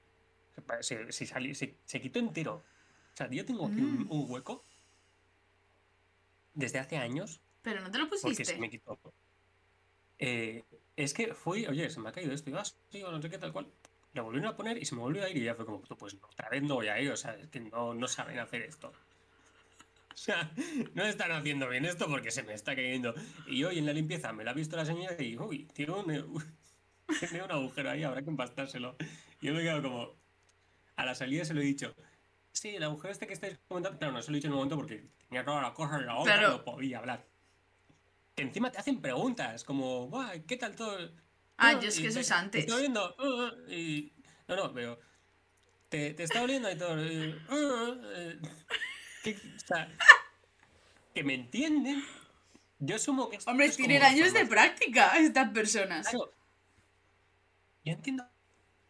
Se, 0.51 0.83
se, 0.83 1.11
se 1.11 1.25
sali- 1.25 1.55
se- 1.55 1.79
se 1.83 1.99
quitó 1.99 2.19
entero. 2.19 2.57
O 2.57 3.15
sea, 3.17 3.27
yo 3.27 3.43
tengo 3.43 3.65
aquí 3.65 3.81
un, 3.81 4.01
Mm. 4.03 4.11
un 4.11 4.31
hueco 4.31 4.63
desde 6.53 6.77
hace 6.77 6.97
años 6.97 7.41
Pero 7.63 7.81
no 7.81 7.89
te 7.89 7.97
lo 7.97 8.05
porque 8.07 8.21
pusiste. 8.21 8.45
se 8.45 8.57
me 8.59 8.69
quitó. 8.69 8.99
Eh, 10.19 10.63
es 10.95 11.13
que 11.13 11.33
fui, 11.33 11.65
oye, 11.65 11.89
se 11.89 11.99
me 11.99 12.09
ha 12.09 12.11
caído 12.11 12.33
esto 12.33 12.49
y 12.49 12.53
vas, 12.53 12.77
sí, 12.89 13.03
o 13.03 13.11
no 13.11 13.21
sé 13.21 13.29
qué, 13.29 13.37
tal 13.37 13.51
cual. 13.51 13.67
La 14.13 14.21
volvieron 14.21 14.49
a 14.49 14.55
poner 14.55 14.77
y 14.77 14.85
se 14.85 14.93
me 14.93 15.01
volvió 15.01 15.23
a 15.23 15.29
ir 15.29 15.37
y 15.37 15.43
ya 15.43 15.55
fue 15.55 15.65
como, 15.65 15.81
pues 15.81 16.15
otra 16.21 16.49
vez 16.49 16.61
no 16.61 16.75
voy 16.75 16.87
a 16.87 17.01
ir, 17.01 17.11
o 17.11 17.17
sea, 17.17 17.35
es 17.35 17.47
que 17.47 17.59
no, 17.59 17.95
no 17.95 18.07
saben 18.07 18.39
hacer 18.39 18.61
esto. 18.61 18.91
O 20.13 20.15
sea, 20.15 20.51
no 20.93 21.03
están 21.03 21.31
haciendo 21.31 21.67
bien 21.67 21.85
esto 21.85 22.07
porque 22.07 22.29
se 22.29 22.43
me 22.43 22.53
está 22.53 22.75
cayendo. 22.75 23.15
Y 23.47 23.63
hoy 23.63 23.79
en 23.79 23.87
la 23.87 23.93
limpieza 23.93 24.31
me 24.31 24.43
la 24.43 24.51
ha 24.51 24.53
visto 24.53 24.77
la 24.77 24.85
señora 24.85 25.15
y, 25.19 25.35
uy, 25.39 25.65
tiene 25.73 25.91
un, 25.91 26.05
tiene 27.19 27.43
un 27.43 27.51
agujero 27.51 27.89
ahí, 27.89 28.03
habrá 28.03 28.21
que 28.21 28.29
empastárselo. 28.29 28.95
Y 29.41 29.47
yo 29.47 29.53
me 29.53 29.61
he 29.61 29.63
quedado 29.63 29.81
como, 29.81 30.15
a 30.95 31.05
la 31.05 31.15
salida 31.15 31.45
se 31.45 31.55
lo 31.55 31.61
he 31.61 31.65
dicho. 31.65 31.95
Sí, 32.51 32.75
el 32.75 32.83
agujero 32.83 33.11
este 33.11 33.25
que 33.25 33.33
estáis 33.33 33.57
comentando, 33.67 33.97
claro, 33.97 34.13
no 34.13 34.21
se 34.21 34.29
lo 34.29 34.35
he 34.35 34.37
dicho 34.37 34.47
en 34.47 34.53
un 34.53 34.57
momento 34.57 34.75
porque 34.75 35.03
tenía 35.27 35.43
toda 35.43 35.63
la 35.63 35.73
cosa 35.73 35.97
en 35.97 36.05
la 36.05 36.13
boca 36.13 36.39
no 36.39 36.63
podía 36.63 36.99
hablar. 36.99 37.25
Que 38.35 38.43
encima 38.43 38.71
te 38.71 38.79
hacen 38.79 38.99
preguntas, 39.01 39.63
como, 39.63 40.07
"Buah, 40.09 40.39
¿qué 40.47 40.57
tal 40.57 40.75
todo? 40.75 40.97
Ah, 41.57 41.73
No, 41.73 41.81
yo 41.81 41.89
es 41.89 41.99
que 41.99 42.07
eso 42.07 42.15
te- 42.15 42.21
es 42.21 42.27
te 42.27 42.33
antes. 42.33 42.61
Está 42.65 42.75
oliendo, 42.75 43.15
uh, 43.19 43.23
uh", 43.67 43.71
y... 43.71 44.11
No, 44.47 44.55
no, 44.55 44.73
pero... 44.73 44.99
Te, 45.89 46.13
te 46.15 46.23
está 46.23 46.41
oliendo 46.41 46.71
y 46.71 46.77
todo. 46.77 46.99
y, 47.05 47.29
"Uh, 47.49 47.53
uh", 47.55 48.01
eh, 48.15 48.39
que, 49.23 49.31
o 49.35 49.59
sea, 49.59 49.87
que 51.13 51.23
me 51.23 51.35
entienden. 51.35 52.03
Yo 52.79 52.95
asumo 52.95 53.29
que... 53.29 53.37
Hombre, 53.45 53.69
tienen 53.69 54.01
años 54.01 54.33
de 54.33 54.45
práctica 54.47 55.17
estas 55.19 55.51
personas. 55.51 56.09
Claro. 56.09 56.31
Yo 57.85 57.93
entiendo 57.93 58.25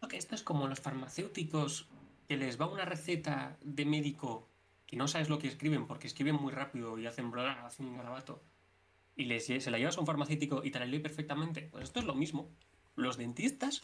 que 0.10 0.17
esto 0.17 0.36
es 0.36 0.43
como 0.43 0.67
los 0.67 0.79
farmacéuticos 0.79 1.88
que 2.27 2.38
les 2.38 2.60
va 2.60 2.67
una 2.67 2.86
receta 2.86 3.58
de 3.62 3.86
médico 3.86 4.47
que 4.88 4.95
no 4.95 5.08
sabes 5.08 5.27
lo 5.29 5.39
que 5.39 5.47
escriben 5.47 5.88
porque 5.88 6.08
escriben 6.08 6.36
muy 6.36 6.53
rápido 6.53 6.97
y 6.99 7.08
hacen, 7.08 7.32
bla, 7.32 7.65
hacen 7.65 7.88
un 7.88 7.97
garabato 7.97 8.41
y 9.15 9.26
les, 9.26 9.45
se 9.45 9.71
la 9.71 9.78
llevas 9.78 9.97
a 9.97 9.99
un 9.99 10.06
farmacéutico 10.08 10.63
y 10.63 10.71
te 10.71 10.80
la 10.80 10.86
lee 10.86 10.99
perfectamente. 10.99 11.63
Pues 11.71 11.84
esto 11.86 11.99
es 11.99 12.06
lo 12.06 12.15
mismo. 12.15 12.49
Los 12.95 13.17
dentistas 13.17 13.82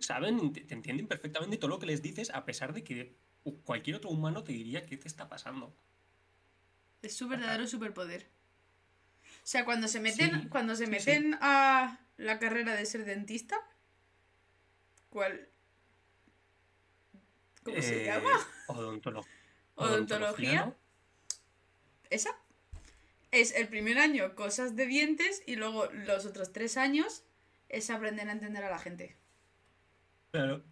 saben, 0.00 0.52
te 0.52 0.62
te 0.62 0.74
entienden 0.74 1.06
perfectamente 1.06 1.58
todo 1.58 1.68
lo 1.68 1.78
que 1.78 1.86
les 1.86 2.00
dices 2.02 2.30
a 2.30 2.44
pesar 2.46 2.72
de 2.72 2.82
que 2.84 3.14
cualquier 3.64 3.96
otro 3.96 4.10
humano 4.10 4.42
te 4.44 4.52
diría 4.52 4.86
qué 4.86 4.96
te 4.96 5.08
está 5.08 5.28
pasando. 5.28 5.74
Es 7.02 7.16
su 7.16 7.28
verdadero 7.28 7.66
superpoder. 7.66 8.28
O 9.44 9.50
sea, 9.50 9.64
cuando 9.64 9.88
se 9.88 10.00
meten, 10.00 10.42
Sí, 10.42 10.48
cuando 10.48 10.74
se 10.76 10.84
sí, 10.86 10.90
meten 10.90 11.38
a 11.40 12.00
la 12.16 12.38
carrera 12.38 12.74
de 12.74 12.84
ser 12.86 13.04
dentista, 13.04 13.56
¿cuál? 15.10 15.48
¿Cómo 17.62 17.80
se 17.80 18.02
Eh, 18.02 18.06
llama? 18.06 18.30
odontolo- 18.68 19.26
Odontología. 19.76 20.66
¿no? 20.66 20.74
Esa. 22.10 22.30
Es 23.30 23.54
el 23.54 23.68
primer 23.68 23.98
año 23.98 24.34
cosas 24.34 24.74
de 24.76 24.86
dientes 24.86 25.42
y 25.46 25.56
luego 25.56 25.86
los 25.92 26.24
otros 26.24 26.52
tres 26.52 26.76
años 26.76 27.24
es 27.68 27.90
aprender 27.90 28.28
a 28.28 28.32
entender 28.32 28.64
a 28.64 28.70
la 28.70 28.78
gente. 28.78 29.16
Claro. 30.30 30.64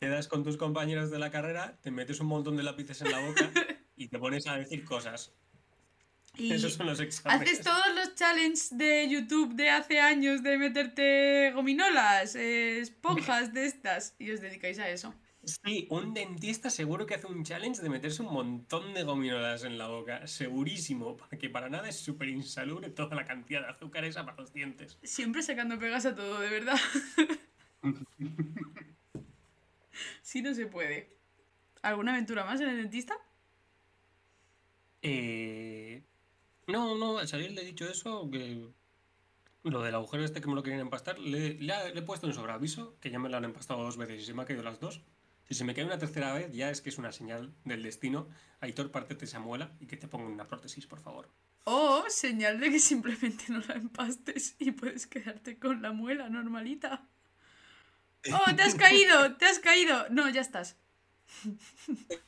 Quedas 0.00 0.28
con 0.28 0.44
tus 0.44 0.56
compañeros 0.56 1.10
de 1.10 1.18
la 1.18 1.30
carrera, 1.30 1.78
te 1.82 1.90
metes 1.90 2.20
un 2.20 2.26
montón 2.28 2.56
de 2.56 2.62
lápices 2.62 3.00
en 3.02 3.10
la 3.10 3.20
boca 3.20 3.50
y 3.96 4.08
te 4.08 4.18
pones 4.18 4.46
a 4.46 4.56
decir 4.56 4.84
cosas. 4.84 5.32
Y 6.34 6.52
Esos 6.52 6.74
son 6.74 6.86
los 6.86 7.00
exámenes. 7.00 7.48
haces 7.50 7.64
todos 7.64 7.94
los 7.94 8.14
challenges 8.14 8.76
de 8.76 9.08
YouTube 9.08 9.54
de 9.54 9.70
hace 9.70 10.00
años 10.00 10.42
de 10.42 10.58
meterte 10.58 11.50
gominolas, 11.54 12.34
eh, 12.36 12.78
esponjas 12.80 13.54
de 13.54 13.64
estas 13.64 14.14
y 14.18 14.30
os 14.30 14.42
dedicáis 14.42 14.78
a 14.78 14.88
eso. 14.90 15.14
Sí, 15.46 15.86
un 15.90 16.12
dentista 16.12 16.70
seguro 16.70 17.06
que 17.06 17.14
hace 17.14 17.28
un 17.28 17.44
challenge 17.44 17.80
de 17.80 17.88
meterse 17.88 18.20
un 18.22 18.32
montón 18.32 18.92
de 18.94 19.04
gominolas 19.04 19.62
en 19.62 19.78
la 19.78 19.86
boca. 19.86 20.26
Segurísimo, 20.26 21.16
porque 21.16 21.48
para 21.48 21.68
nada 21.70 21.88
es 21.88 22.00
súper 22.00 22.28
insalubre 22.28 22.90
toda 22.90 23.14
la 23.14 23.24
cantidad 23.24 23.60
de 23.62 23.68
azúcar 23.68 24.04
esa 24.04 24.24
para 24.24 24.38
los 24.38 24.52
dientes. 24.52 24.98
Siempre 25.04 25.42
sacando 25.42 25.78
pegas 25.78 26.04
a 26.04 26.16
todo, 26.16 26.40
de 26.40 26.50
verdad. 26.50 26.76
sí 30.22 30.42
no 30.42 30.54
se 30.54 30.66
puede. 30.66 31.16
¿Alguna 31.82 32.12
aventura 32.12 32.44
más 32.44 32.60
en 32.60 32.68
el 32.70 32.76
dentista? 32.78 33.14
Eh, 35.02 36.02
No, 36.68 36.96
no, 36.98 37.18
al 37.18 37.28
salir 37.28 37.52
le 37.52 37.62
he 37.62 37.66
dicho 37.66 37.88
eso, 37.90 38.30
que 38.30 38.68
lo 39.64 39.82
del 39.82 39.94
agujero 39.96 40.24
este 40.24 40.40
que 40.40 40.48
me 40.48 40.54
lo 40.56 40.62
querían 40.64 40.82
empastar, 40.82 41.18
le, 41.18 41.54
le 41.54 41.74
ha- 41.74 41.88
le 41.90 42.00
he 42.00 42.02
puesto 42.02 42.26
en 42.28 42.34
sobreaviso, 42.34 42.98
que 43.00 43.10
ya 43.10 43.20
me 43.20 43.30
lo 43.30 43.38
han 43.38 43.44
empastado 43.46 43.82
dos 43.84 43.98
veces 43.98 44.22
y 44.22 44.26
se 44.26 44.34
me 44.34 44.42
ha 44.42 44.46
caído 44.46 44.64
las 44.64 44.80
dos. 44.80 45.02
Si 45.48 45.54
se 45.54 45.64
me 45.64 45.74
cae 45.74 45.84
una 45.84 45.98
tercera 45.98 46.32
vez, 46.32 46.52
ya 46.52 46.70
es 46.70 46.80
que 46.80 46.88
es 46.90 46.98
una 46.98 47.12
señal 47.12 47.52
del 47.64 47.82
destino. 47.82 48.28
Aitor, 48.60 48.90
pártete 48.90 49.26
esa 49.26 49.38
muela 49.38 49.70
y 49.80 49.86
que 49.86 49.96
te 49.96 50.08
pongan 50.08 50.32
una 50.32 50.48
prótesis, 50.48 50.86
por 50.86 51.00
favor. 51.00 51.28
O 51.64 52.04
señal 52.08 52.58
de 52.60 52.70
que 52.70 52.78
simplemente 52.80 53.44
no 53.48 53.60
la 53.60 53.74
empastes 53.74 54.56
y 54.58 54.72
puedes 54.72 55.06
quedarte 55.06 55.58
con 55.58 55.82
la 55.82 55.92
muela 55.92 56.28
normalita. 56.28 57.06
¡Oh, 58.32 58.54
te 58.56 58.62
has 58.62 58.74
caído! 58.74 59.36
¡Te 59.36 59.46
has 59.46 59.60
caído! 59.60 60.08
No, 60.10 60.28
ya 60.28 60.40
estás. 60.40 60.76
Sí, 61.42 61.56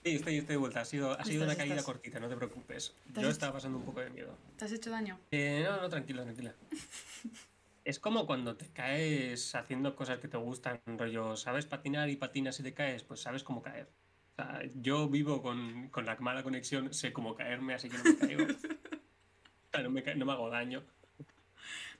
estoy, 0.04 0.38
estoy 0.38 0.54
de 0.54 0.56
vuelta. 0.56 0.80
Ha 0.80 0.84
sido, 0.84 1.12
ha 1.18 1.24
sido 1.24 1.44
una 1.44 1.56
caída 1.56 1.74
estás. 1.74 1.84
cortita, 1.86 2.20
no 2.20 2.28
te 2.28 2.36
preocupes. 2.36 2.94
Yo 3.14 3.20
hecho- 3.22 3.30
estaba 3.30 3.52
pasando 3.54 3.78
un 3.78 3.84
poco 3.84 4.00
de 4.00 4.10
miedo. 4.10 4.36
¿Te 4.56 4.64
has 4.64 4.72
hecho 4.72 4.90
daño? 4.90 5.18
Eh, 5.30 5.62
no, 5.64 5.80
no, 5.80 5.88
tranquila, 5.88 6.22
tranquila. 6.22 6.54
Es 7.88 7.98
como 7.98 8.26
cuando 8.26 8.54
te 8.54 8.70
caes 8.70 9.54
haciendo 9.54 9.96
cosas 9.96 10.18
que 10.18 10.28
te 10.28 10.36
gustan, 10.36 10.78
rollo, 10.84 11.36
¿sabes 11.36 11.64
patinar 11.64 12.10
y 12.10 12.16
patinas 12.16 12.60
y 12.60 12.62
te 12.62 12.74
caes? 12.74 13.02
Pues 13.02 13.22
sabes 13.22 13.42
cómo 13.42 13.62
caer. 13.62 13.88
O 14.32 14.34
sea, 14.34 14.60
yo 14.74 15.08
vivo 15.08 15.40
con, 15.40 15.88
con 15.88 16.04
la 16.04 16.14
mala 16.16 16.42
conexión, 16.42 16.92
sé 16.92 17.14
cómo 17.14 17.34
caerme, 17.34 17.72
así 17.72 17.88
que 17.88 17.96
no 17.96 18.04
me 18.04 18.16
caigo. 18.18 18.44
O 18.44 19.70
sea, 19.72 19.82
no 19.82 19.88
me, 19.88 20.02
ca- 20.02 20.14
no 20.14 20.26
me 20.26 20.32
hago 20.32 20.50
daño. 20.50 20.84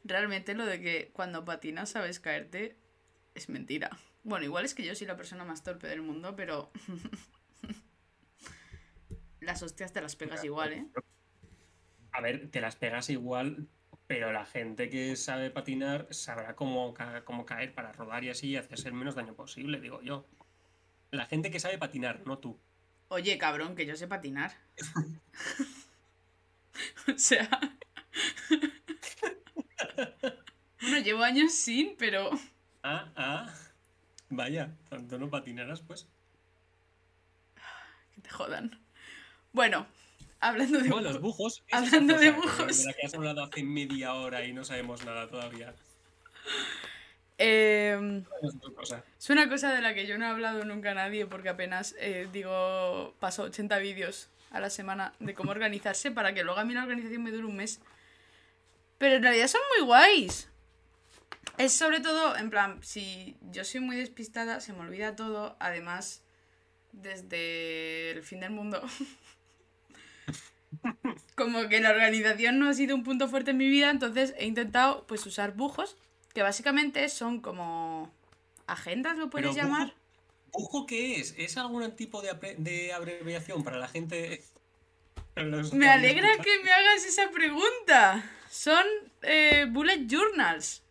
Realmente 0.05 0.55
lo 0.55 0.67
de 0.67 0.83
que 0.83 1.11
cuando 1.15 1.47
patinas 1.47 1.89
sabes 1.89 2.21
caerte 2.21 2.77
es 3.35 3.49
mentira. 3.49 3.89
Bueno, 4.25 4.45
igual 4.45 4.67
es 4.67 4.75
que 4.75 4.85
yo 4.85 4.95
soy 4.95 5.07
la 5.07 5.17
persona 5.17 5.47
más 5.47 5.65
torpe 5.65 5.87
del 5.87 6.03
mundo, 6.03 6.37
pero... 6.37 6.71
las 9.41 9.63
hostias 9.63 9.95
te 9.95 10.03
las 10.03 10.17
pegas 10.17 10.45
igual, 10.45 10.75
¿eh? 10.75 10.87
A 12.13 12.21
ver, 12.21 12.51
te 12.51 12.61
las 12.61 12.77
pegas 12.77 13.09
igual, 13.09 13.69
pero 14.09 14.33
la 14.33 14.45
gente 14.47 14.89
que 14.91 15.15
sabe 15.15 15.51
patinar 15.51 16.09
sabrá 16.11 16.57
cómo, 16.57 16.93
ca- 16.95 17.25
cómo 17.25 17.47
caer 17.47 17.73
para 17.75 17.93
rodar 17.93 18.25
y 18.25 18.31
así 18.31 18.49
y 18.49 18.57
hacerse 18.57 18.89
el 18.89 18.95
menos 18.95 19.15
daño 19.15 19.35
posible, 19.35 19.81
digo 19.81 20.03
yo. 20.03 20.27
La 21.13 21.27
gente 21.27 21.51
que 21.51 21.61
sabe 21.61 21.79
patinar, 21.79 22.23
no 22.27 22.39
tú. 22.39 22.59
Oye, 23.09 23.39
cabrón, 23.39 23.77
que 23.77 23.87
yo 23.87 23.95
sé 23.97 24.09
patinar. 24.09 24.53
o 27.15 27.19
sea... 27.19 27.49
bueno, 30.81 30.99
llevo 30.99 31.23
años 31.23 31.53
sin, 31.53 31.95
pero... 31.97 32.31
Ah, 32.83 33.09
ah. 33.15 33.55
Vaya, 34.31 34.71
tanto 34.89 35.19
no 35.19 35.31
patinarás, 35.31 35.81
pues. 35.81 36.07
Que 38.15 38.21
te 38.23 38.31
jodan. 38.31 38.81
Bueno, 39.53 39.87
hablando 40.41 40.79
de... 40.79 40.89
No, 40.89 41.01
los 41.01 41.21
bujos. 41.21 41.63
Hablando 41.71 42.15
de 42.15 42.21
que- 42.21 42.31
bujos. 42.33 42.79
De 42.79 42.85
la 42.85 42.93
que 42.93 43.07
has 43.07 43.15
hablado 43.15 43.45
hace 43.45 43.63
media 43.63 44.15
hora 44.15 44.45
y 44.45 44.53
no 44.53 44.65
sabemos 44.65 45.05
nada 45.05 45.29
todavía. 45.29 45.75
Cosa. 48.75 49.05
Es 49.19 49.31
una 49.31 49.49
cosa 49.49 49.73
de 49.73 49.81
la 49.81 49.95
que 49.95 50.07
yo 50.07 50.19
no 50.19 50.25
he 50.25 50.29
hablado 50.29 50.65
nunca 50.65 50.91
a 50.91 50.95
nadie 50.95 51.27
porque 51.27 51.49
apenas, 51.49 51.95
eh, 52.01 52.29
digo, 52.33 53.15
paso 53.21 53.45
80 53.45 53.79
vídeos 53.79 54.29
a 54.51 54.61
la 54.61 54.71
semana 54.71 55.13
de 55.21 55.35
cómo 55.35 55.51
organizarse 55.53 56.11
para 56.11 56.35
que 56.35 56.43
luego 56.43 56.59
a 56.59 56.65
mí 56.65 56.75
la 56.75 56.83
organización 56.83 57.23
me 57.23 57.31
dure 57.31 57.47
un 57.47 57.57
mes. 57.57 57.81
Pero 58.99 59.17
en 59.17 59.23
realidad 59.23 59.47
son 59.47 59.61
muy 59.77 59.87
guays. 59.87 60.49
Es 61.59 61.73
sobre 61.73 62.01
todo, 62.01 62.37
en 62.37 62.51
plan, 62.51 62.83
si 62.83 63.37
yo 63.53 63.65
soy 63.65 63.81
muy 63.81 63.97
despistada, 63.97 64.61
se 64.61 64.73
me 64.73 64.81
olvida 64.81 65.15
todo. 65.17 65.57
Además, 65.61 66.23
desde 66.93 68.11
el 68.13 68.23
fin 68.23 68.41
del 68.41 68.51
mundo. 68.51 68.83
Como 71.35 71.69
que 71.69 71.81
la 71.81 71.91
organización 71.91 72.59
no 72.59 72.69
ha 72.69 72.75
sido 72.75 72.95
un 72.95 73.05
punto 73.05 73.29
fuerte 73.29 73.53
en 73.53 73.57
mi 73.57 73.69
vida, 73.69 73.91
entonces 73.91 74.35
he 74.39 74.47
intentado 74.47 75.07
pues 75.07 75.25
usar 75.27 75.55
bujos, 75.55 75.97
que 76.35 76.43
básicamente 76.43 77.09
son 77.09 77.41
como 77.41 78.13
agendas, 78.67 79.17
lo 79.17 79.31
puedes 79.31 79.55
Pero 79.55 79.63
llamar. 79.67 79.95
¿Bujo 80.53 80.87
qué 80.87 81.17
es? 81.21 81.35
¿Es 81.39 81.57
algún 81.57 81.91
tipo 81.97 82.23
de, 82.23 82.35
de 82.59 82.93
abreviación 82.93 83.63
para 83.65 83.79
la 83.79 83.89
gente? 83.89 84.43
los 85.37 85.73
Me 85.73 85.89
alegra 85.89 86.29
que 86.43 86.59
me 86.65 86.73
hagas 86.73 87.05
esa 87.05 87.31
pregunta. 87.31 88.29
Son 88.51 88.85
eh, 89.23 89.67
bullet 89.69 90.07
journals. 90.09 90.83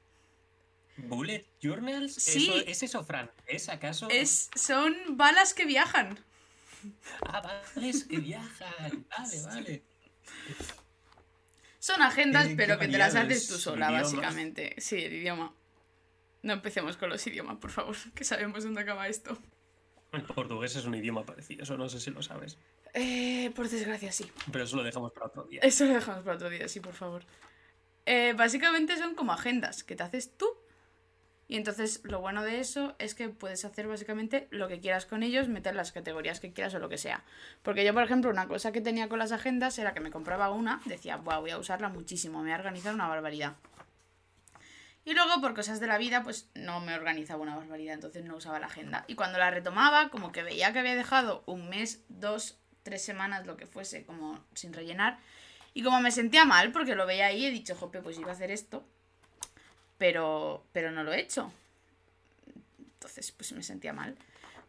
¿Bullet 0.97 1.45
Journals? 1.61 2.15
Sí. 2.15 2.49
Eso- 2.49 2.67
¿Es 2.67 2.81
eso, 2.83 3.03
Fran? 3.03 3.29
¿Es 3.45 3.69
acaso? 3.69 4.09
Es, 4.09 4.49
son 4.55 4.95
balas 5.11 5.53
que 5.53 5.65
viajan. 5.65 6.19
Ah, 7.21 7.62
que 8.10 8.17
viajan. 8.17 9.06
Vale, 9.17 9.41
vale. 9.43 9.84
Son 11.80 12.02
agendas, 12.02 12.47
Qué- 12.47 12.56
pero 12.56 12.78
que 12.80 12.88
te 12.88 12.97
las 12.97 13.15
haces 13.15 13.43
es 13.43 13.47
tú 13.47 13.58
sola, 13.58 13.91
básicamente. 13.91 14.76
Sí, 14.78 14.97
el 15.04 15.13
idioma. 15.13 15.54
No 16.41 16.54
empecemos 16.54 16.97
con 16.97 17.10
los 17.10 17.26
idiomas, 17.28 17.58
por 17.58 17.71
favor, 17.71 17.95
que 18.13 18.23
sabemos 18.23 18.63
dónde 18.63 18.82
acaba 18.82 19.08
esto. 19.08 19.38
El 20.12 20.23
portugués 20.23 20.76
es 20.76 20.86
un 20.86 20.95
idioma 20.95 21.26
parecido, 21.26 21.63
eso 21.63 21.78
no 21.78 21.89
sé 21.89 22.00
si 22.00 22.12
lo 22.12 22.21
sabes. 22.21 22.58
Eh, 22.93 23.52
por 23.56 23.69
desgracia, 23.69 24.12
sí. 24.12 24.30
Pero 24.52 24.63
eso 24.63 24.76
lo 24.78 24.84
dejamos 24.84 25.12
para 25.12 25.28
otro 25.28 25.43
día. 25.43 25.60
Eso 25.62 25.86
lo 25.86 25.93
dejamos 25.93 26.23
para 26.23 26.36
otro 26.36 26.50
día, 26.50 26.67
sí, 26.67 26.80
por 26.80 26.93
favor. 26.93 27.23
Eh, 28.06 28.34
básicamente 28.34 28.97
son 28.97 29.15
como 29.15 29.34
agendas 29.34 29.84
que 29.84 29.95
te 29.95 30.04
haces 30.04 30.36
tú. 30.38 30.47
Y 31.49 31.55
entonces 31.55 32.01
lo 32.03 32.19
bueno 32.19 32.43
de 32.43 32.60
eso 32.60 32.95
es 32.99 33.15
que 33.15 33.29
puedes 33.29 33.63
hacer 33.63 33.88
básicamente 33.88 34.47
lo 34.51 34.67
que 34.67 34.81
quieras 34.81 35.05
con 35.05 35.23
ellos, 35.23 35.47
meter 35.47 35.75
las 35.75 35.93
categorías 35.93 36.41
que 36.41 36.51
quieras 36.51 36.73
o 36.73 36.79
lo 36.79 36.89
que 36.89 36.97
sea. 36.97 37.23
Porque 37.63 37.86
yo, 37.86 37.93
por 37.93 38.03
ejemplo, 38.03 38.29
una 38.29 38.47
cosa 38.47 38.73
que 38.73 38.81
tenía 38.81 39.07
con 39.07 39.19
las 39.19 39.31
agendas 39.31 39.79
era 39.79 39.93
que 39.93 40.01
me 40.01 40.12
compraba 40.12 40.49
una, 40.49 40.81
decía, 40.86 41.15
Buah, 41.17 41.39
voy 41.39 41.51
a 41.51 41.57
usarla 41.57 41.88
muchísimo, 41.88 42.39
me 42.39 42.49
voy 42.49 42.51
a 42.51 42.57
organizar 42.57 42.93
una 42.93 43.07
barbaridad. 43.07 43.55
Y 45.05 45.13
luego, 45.13 45.39
por 45.39 45.55
cosas 45.55 45.79
de 45.79 45.88
la 45.88 45.97
vida, 45.97 46.21
pues 46.21 46.49
no 46.53 46.81
me 46.81 46.93
organizaba 46.93 47.41
una 47.41 47.55
barbaridad, 47.55 47.93
entonces 47.93 48.25
no 48.25 48.36
usaba 48.36 48.60
la 48.60 48.65
agenda. 48.65 49.05
Y 49.07 49.15
cuando 49.15 49.39
la 49.39 49.49
retomaba, 49.49 50.10
como 50.10 50.33
que 50.33 50.43
veía 50.43 50.73
que 50.73 50.79
había 50.79 50.97
dejado 50.97 51.43
un 51.45 51.69
mes, 51.69 52.03
dos, 52.10 52.60
tres 52.83 53.05
semanas, 53.05 53.45
lo 53.45 53.55
que 53.55 53.67
fuese, 53.67 54.05
como 54.05 54.43
sin 54.53 54.73
rellenar. 54.73 55.17
Y 55.73 55.81
como 55.81 56.01
me 56.01 56.12
sentía 56.12 56.43
mal, 56.43 56.73
porque 56.73 56.93
lo 56.95 57.05
veía 57.05 57.27
ahí, 57.27 57.45
he 57.45 57.51
dicho, 57.51 57.73
jope, 57.73 58.01
pues 58.01 58.19
iba 58.19 58.31
a 58.31 58.33
hacer 58.33 58.51
esto. 58.51 58.86
Pero, 59.97 60.63
pero 60.71 60.91
no 60.91 61.03
lo 61.03 61.13
he 61.13 61.19
hecho. 61.19 61.51
Entonces, 62.77 63.31
pues 63.31 63.51
me 63.53 63.63
sentía 63.63 63.93
mal. 63.93 64.15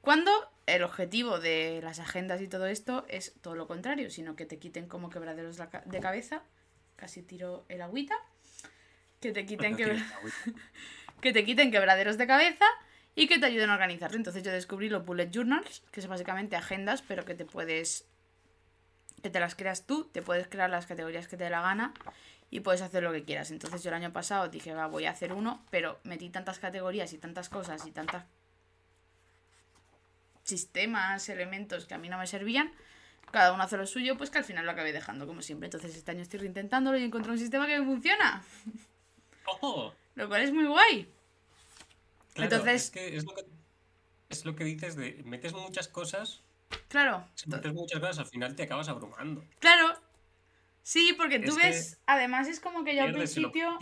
Cuando 0.00 0.30
el 0.66 0.82
objetivo 0.82 1.38
de 1.38 1.80
las 1.82 1.98
agendas 1.98 2.40
y 2.40 2.48
todo 2.48 2.66
esto 2.66 3.04
es 3.08 3.34
todo 3.40 3.54
lo 3.54 3.66
contrario, 3.66 4.10
sino 4.10 4.36
que 4.36 4.46
te 4.46 4.58
quiten 4.58 4.86
como 4.86 5.10
quebraderos 5.10 5.56
de 5.56 6.00
cabeza. 6.00 6.42
Casi 6.96 7.22
tiro 7.22 7.64
el 7.68 7.82
agüita 7.82 8.14
que 9.20 9.32
te 9.32 9.46
quiten, 9.46 9.76
que 11.20 11.32
te 11.32 11.44
quiten 11.44 11.70
quebraderos 11.70 12.18
de 12.18 12.26
cabeza 12.26 12.66
y 13.14 13.26
que 13.26 13.38
te 13.38 13.46
ayuden 13.46 13.70
a 13.70 13.74
organizarlo. 13.74 14.16
Entonces 14.16 14.42
yo 14.42 14.52
descubrí 14.52 14.88
los 14.88 15.04
bullet 15.04 15.30
journals, 15.30 15.82
que 15.90 16.00
son 16.00 16.10
básicamente 16.10 16.56
agendas, 16.56 17.02
pero 17.02 17.24
que 17.24 17.34
te 17.34 17.44
puedes 17.44 18.06
que 19.22 19.30
te 19.30 19.40
las 19.40 19.56
creas 19.56 19.84
tú, 19.84 20.04
te 20.04 20.22
puedes 20.22 20.46
crear 20.46 20.70
las 20.70 20.86
categorías 20.86 21.26
que 21.26 21.36
te 21.36 21.44
dé 21.44 21.50
la 21.50 21.60
gana 21.60 21.92
y 22.50 22.60
puedes 22.60 22.82
hacer 22.82 23.02
lo 23.02 23.12
que 23.12 23.24
quieras. 23.24 23.50
Entonces 23.50 23.82
yo 23.82 23.90
el 23.90 23.94
año 23.94 24.12
pasado 24.12 24.48
dije, 24.48 24.72
va, 24.72 24.86
voy 24.86 25.06
a 25.06 25.10
hacer 25.10 25.32
uno, 25.32 25.64
pero 25.70 25.98
metí 26.04 26.30
tantas 26.30 26.58
categorías 26.58 27.12
y 27.12 27.18
tantas 27.18 27.48
cosas 27.48 27.86
y 27.86 27.90
tantas 27.90 28.24
sistemas, 30.44 31.28
elementos 31.28 31.84
que 31.84 31.94
a 31.94 31.98
mí 31.98 32.08
no 32.08 32.18
me 32.18 32.26
servían, 32.26 32.72
cada 33.30 33.52
uno 33.52 33.62
hace 33.62 33.76
lo 33.76 33.86
suyo, 33.86 34.16
pues 34.16 34.30
que 34.30 34.38
al 34.38 34.44
final 34.44 34.64
lo 34.64 34.72
acabé 34.72 34.92
dejando 34.92 35.26
como 35.26 35.42
siempre. 35.42 35.66
Entonces 35.66 35.94
este 35.94 36.10
año 36.10 36.22
estoy 36.22 36.40
reintentándolo 36.40 36.96
y 36.98 37.04
encontré 37.04 37.32
un 37.32 37.38
sistema 37.38 37.66
que 37.66 37.78
me 37.78 37.84
funciona. 37.84 38.42
Lo 40.14 40.28
cual 40.28 40.42
es 40.42 40.52
muy 40.52 40.66
guay. 40.66 41.08
Entonces. 42.34 42.84
Es, 42.84 42.90
que 42.90 43.16
es, 44.28 44.44
lo 44.44 44.54
que, 44.54 44.64
dices 44.64 44.96
de 44.96 45.22
metes 45.24 45.54
muchas 45.54 45.88
cosas. 45.88 46.42
Claro. 46.88 47.24
Si 47.34 47.48
metes 47.48 47.72
muchas 47.72 48.00
cosas, 48.00 48.18
al 48.18 48.26
final 48.26 48.54
te 48.54 48.64
acabas 48.64 48.88
abrumando. 48.88 49.44
Claro. 49.58 49.96
Sí, 50.88 51.12
porque 51.18 51.38
tú 51.38 51.54
ves. 51.54 52.00
Además, 52.06 52.48
es 52.48 52.60
como 52.60 52.82
que 52.82 52.96
yo 52.96 53.02
al 53.02 53.12
principio. 53.12 53.76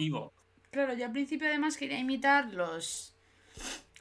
Claro, 0.73 0.93
yo 0.95 1.07
al 1.07 1.13
principio 1.13 1.47
además 1.47 1.77
quería 1.77 2.01
imitar 2.01 2.53
los. 2.53 3.15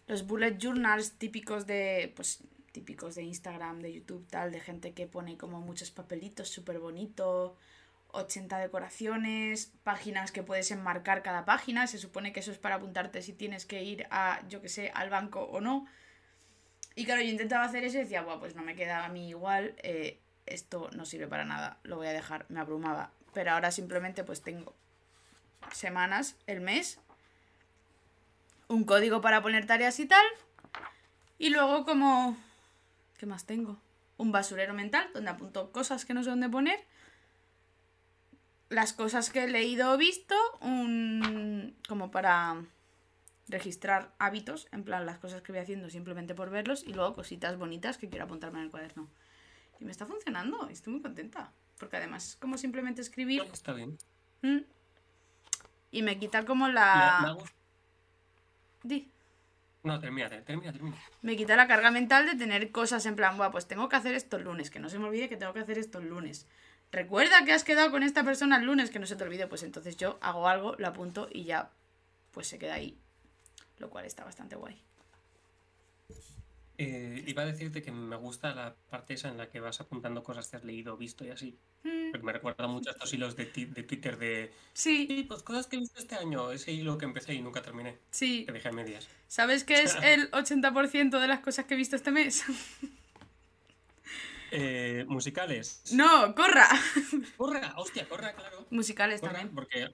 Los 0.08 0.26
bullet 0.26 0.58
journals 0.58 1.12
típicos 1.20 1.68
de. 1.68 2.12
Pues 2.16 2.44
típicos 2.72 3.14
de 3.14 3.22
Instagram, 3.22 3.80
de 3.80 3.94
YouTube, 3.94 4.26
tal, 4.28 4.52
de 4.52 4.60
gente 4.60 4.94
que 4.94 5.06
pone 5.06 5.38
como 5.38 5.62
muchos 5.62 5.92
papelitos 5.92 6.50
súper 6.50 6.80
bonito 6.80 7.56
80 8.10 8.58
decoraciones, 8.58 9.72
páginas 9.84 10.32
que 10.32 10.42
puedes 10.42 10.72
enmarcar 10.72 11.22
cada 11.22 11.46
página, 11.46 11.86
se 11.86 12.00
supone 12.00 12.34
que 12.34 12.40
eso 12.40 12.52
es 12.52 12.58
para 12.58 12.76
apuntarte 12.76 13.22
si 13.22 13.34
tienes 13.34 13.68
que 13.68 13.84
ir 13.84 14.08
a, 14.10 14.42
yo 14.50 14.64
que 14.64 14.70
sé, 14.70 14.90
al 14.96 15.12
banco 15.12 15.42
o 15.44 15.62
no. 15.62 15.86
Y 16.96 17.06
claro, 17.06 17.22
yo 17.22 17.30
intentaba 17.30 17.66
hacer 17.66 17.84
eso 17.84 17.98
y 17.98 18.02
decía, 18.02 18.24
bueno, 18.24 18.40
pues 18.40 18.56
no 18.56 18.64
me 18.64 18.76
queda 18.76 19.06
a 19.06 19.10
mí 19.10 19.30
igual, 19.30 19.76
eh, 19.84 20.22
esto 20.46 20.90
no 20.94 21.06
sirve 21.06 21.28
para 21.28 21.46
nada, 21.46 21.78
lo 21.84 21.98
voy 21.98 22.08
a 22.08 22.14
dejar, 22.14 22.46
me 22.50 22.60
abrumaba. 22.60 23.12
Pero 23.34 23.52
ahora 23.52 23.72
simplemente 23.72 24.24
pues 24.24 24.42
tengo 24.42 24.74
semanas, 25.72 26.36
el 26.48 26.62
mes, 26.62 27.00
un 28.68 28.84
código 28.84 29.22
para 29.22 29.42
poner 29.42 29.66
tareas 29.66 30.00
y 30.00 30.06
tal, 30.06 30.26
y 31.38 31.50
luego 31.50 31.86
como... 31.86 32.38
¿Qué 33.18 33.26
más 33.26 33.46
tengo? 33.46 33.78
Un 34.18 34.32
basurero 34.32 34.74
mental 34.74 35.10
donde 35.14 35.32
apunto 35.32 35.72
cosas 35.72 36.06
que 36.06 36.14
no 36.14 36.24
sé 36.24 36.30
dónde 36.30 36.50
poner 36.50 36.80
las 38.70 38.94
cosas 38.94 39.30
que 39.30 39.44
he 39.44 39.48
leído 39.48 39.94
o 39.94 39.98
visto, 39.98 40.36
un, 40.62 41.76
como 41.88 42.12
para 42.12 42.64
registrar 43.48 44.12
hábitos, 44.18 44.68
en 44.72 44.84
plan 44.84 45.06
las 45.06 45.20
cosas 45.20 45.42
que 45.42 45.52
voy 45.52 45.62
haciendo 45.62 45.90
simplemente 45.90 46.34
por 46.34 46.50
verlos 46.50 46.84
y 46.84 46.94
luego 46.94 47.14
cositas 47.14 47.58
bonitas 47.58 47.98
que 47.98 48.10
quiero 48.10 48.26
apuntarme 48.26 48.60
en 48.60 48.66
el 48.66 48.72
cuaderno. 48.72 49.08
Y 49.80 49.86
me 49.86 49.92
está 49.92 50.06
funcionando, 50.06 50.68
estoy 50.70 50.94
muy 50.94 51.02
contenta, 51.02 51.52
porque 51.78 51.98
además 51.98 52.30
es 52.30 52.36
como 52.36 52.58
simplemente 52.58 53.02
escribir. 53.02 53.44
Está 53.52 53.74
bien. 53.74 53.98
¿Mm? 54.42 54.60
Y 55.92 56.02
me 56.02 56.18
quita 56.20 56.46
como 56.46 56.68
la... 56.68 57.38
Di. 58.84 59.10
No, 59.84 60.00
termina, 60.00 60.30
termina, 60.30 60.72
termina. 60.72 60.98
Me 61.22 61.36
quita 61.36 61.56
la 61.56 61.68
carga 61.68 61.92
mental 61.92 62.26
de 62.26 62.36
tener 62.36 62.72
cosas 62.72 63.06
en 63.06 63.16
plan, 63.16 63.38
pues 63.52 63.68
tengo 63.68 63.88
que 63.88 63.96
hacer 63.96 64.16
esto 64.16 64.38
el 64.38 64.44
lunes, 64.44 64.72
que 64.72 64.80
no 64.80 64.90
se 64.90 64.98
me 64.98 65.06
olvide 65.06 65.30
que 65.30 65.38
tengo 65.38 65.54
que 65.54 65.60
hacer 65.60 65.78
esto 65.78 66.00
el 66.00 66.10
lunes 66.10 66.48
recuerda 66.96 67.44
que 67.46 67.54
has 67.54 67.64
quedado 67.64 67.92
con 67.92 68.04
esta 68.04 68.24
persona 68.24 68.58
el 68.58 68.66
lunes, 68.66 68.90
que 68.90 69.00
no 69.00 69.06
se 69.06 69.16
te 69.16 69.24
olvide, 69.24 69.48
pues 69.48 69.64
entonces 69.64 69.98
yo 69.98 70.18
hago 70.22 70.48
algo, 70.48 70.76
lo 70.78 70.88
apunto 70.88 71.28
y 71.32 71.44
ya 71.44 71.70
pues 72.32 72.48
se 72.48 72.58
queda 72.58 72.76
ahí. 72.76 72.98
Lo 73.78 73.90
cual 73.90 74.06
está 74.06 74.24
bastante 74.24 74.56
guay. 74.56 74.82
Eh, 76.78 77.24
iba 77.28 77.44
a 77.44 77.46
decirte 77.46 77.82
que 77.82 77.92
me 77.92 78.18
gusta 78.18 78.54
la 78.54 78.76
parte 78.90 79.14
esa 79.14 79.30
en 79.30 79.38
la 79.38 79.50
que 79.50 79.62
vas 79.62 79.80
apuntando 79.80 80.24
cosas 80.24 80.50
que 80.50 80.58
has 80.58 80.66
leído, 80.66 80.98
visto 80.98 81.24
y 81.24 81.30
así. 81.30 81.58
Mm. 81.84 82.12
Porque 82.12 82.26
me 82.26 82.34
recuerda 82.34 82.68
mucho 82.68 82.90
a 82.90 82.94
estos 82.94 83.14
hilos 83.14 83.36
de, 83.36 83.46
de 83.46 83.84
Twitter 83.84 84.18
de... 84.18 84.52
Sí. 84.74 85.26
pues 85.28 85.42
cosas 85.44 85.68
que 85.68 85.78
he 85.78 85.80
visto 85.80 86.00
este 86.00 86.16
año. 86.16 86.52
Ese 86.52 86.74
hilo 86.74 86.98
que 86.98 87.06
empecé 87.06 87.34
y 87.34 87.42
nunca 87.42 87.62
terminé. 87.62 87.98
Sí. 88.12 88.46
Que 88.46 88.52
dejé 88.52 88.70
a 88.70 88.72
medias. 88.74 89.08
¿Sabes 89.28 89.64
qué 89.64 89.84
es 89.84 89.96
el 90.04 90.30
80% 90.32 91.20
de 91.20 91.28
las 91.28 91.40
cosas 91.40 91.66
que 91.66 91.76
he 91.76 91.78
visto 91.78 91.96
este 91.96 92.12
mes? 92.12 92.44
Eh, 94.58 95.04
musicales. 95.10 95.82
No, 95.92 96.34
corra. 96.34 96.70
Corra, 97.36 97.74
hostia, 97.76 98.08
corra, 98.08 98.34
claro. 98.34 98.66
Musicales 98.70 99.20
también. 99.20 99.50
Porque. 99.54 99.92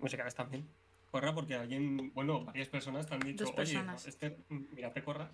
Musicales 0.00 0.34
también. 0.34 0.68
Corra 1.12 1.34
porque 1.34 1.54
alguien, 1.54 2.10
bueno, 2.14 2.42
varias 2.42 2.68
personas 2.70 3.06
te 3.06 3.12
han 3.12 3.20
dicho, 3.20 3.44
Dos 3.44 3.52
personas. 3.52 4.00
oye, 4.00 4.08
este, 4.08 4.38
mírate, 4.48 5.04
corra. 5.04 5.30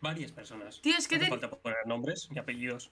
Varias 0.00 0.32
personas. 0.32 0.82
Tío, 0.82 0.96
es 0.98 1.06
que 1.06 1.16
no 1.16 1.24
te... 1.24 1.30
falta 1.30 1.48
poner 1.48 1.86
nombres 1.86 2.28
y 2.34 2.38
apellidos. 2.40 2.90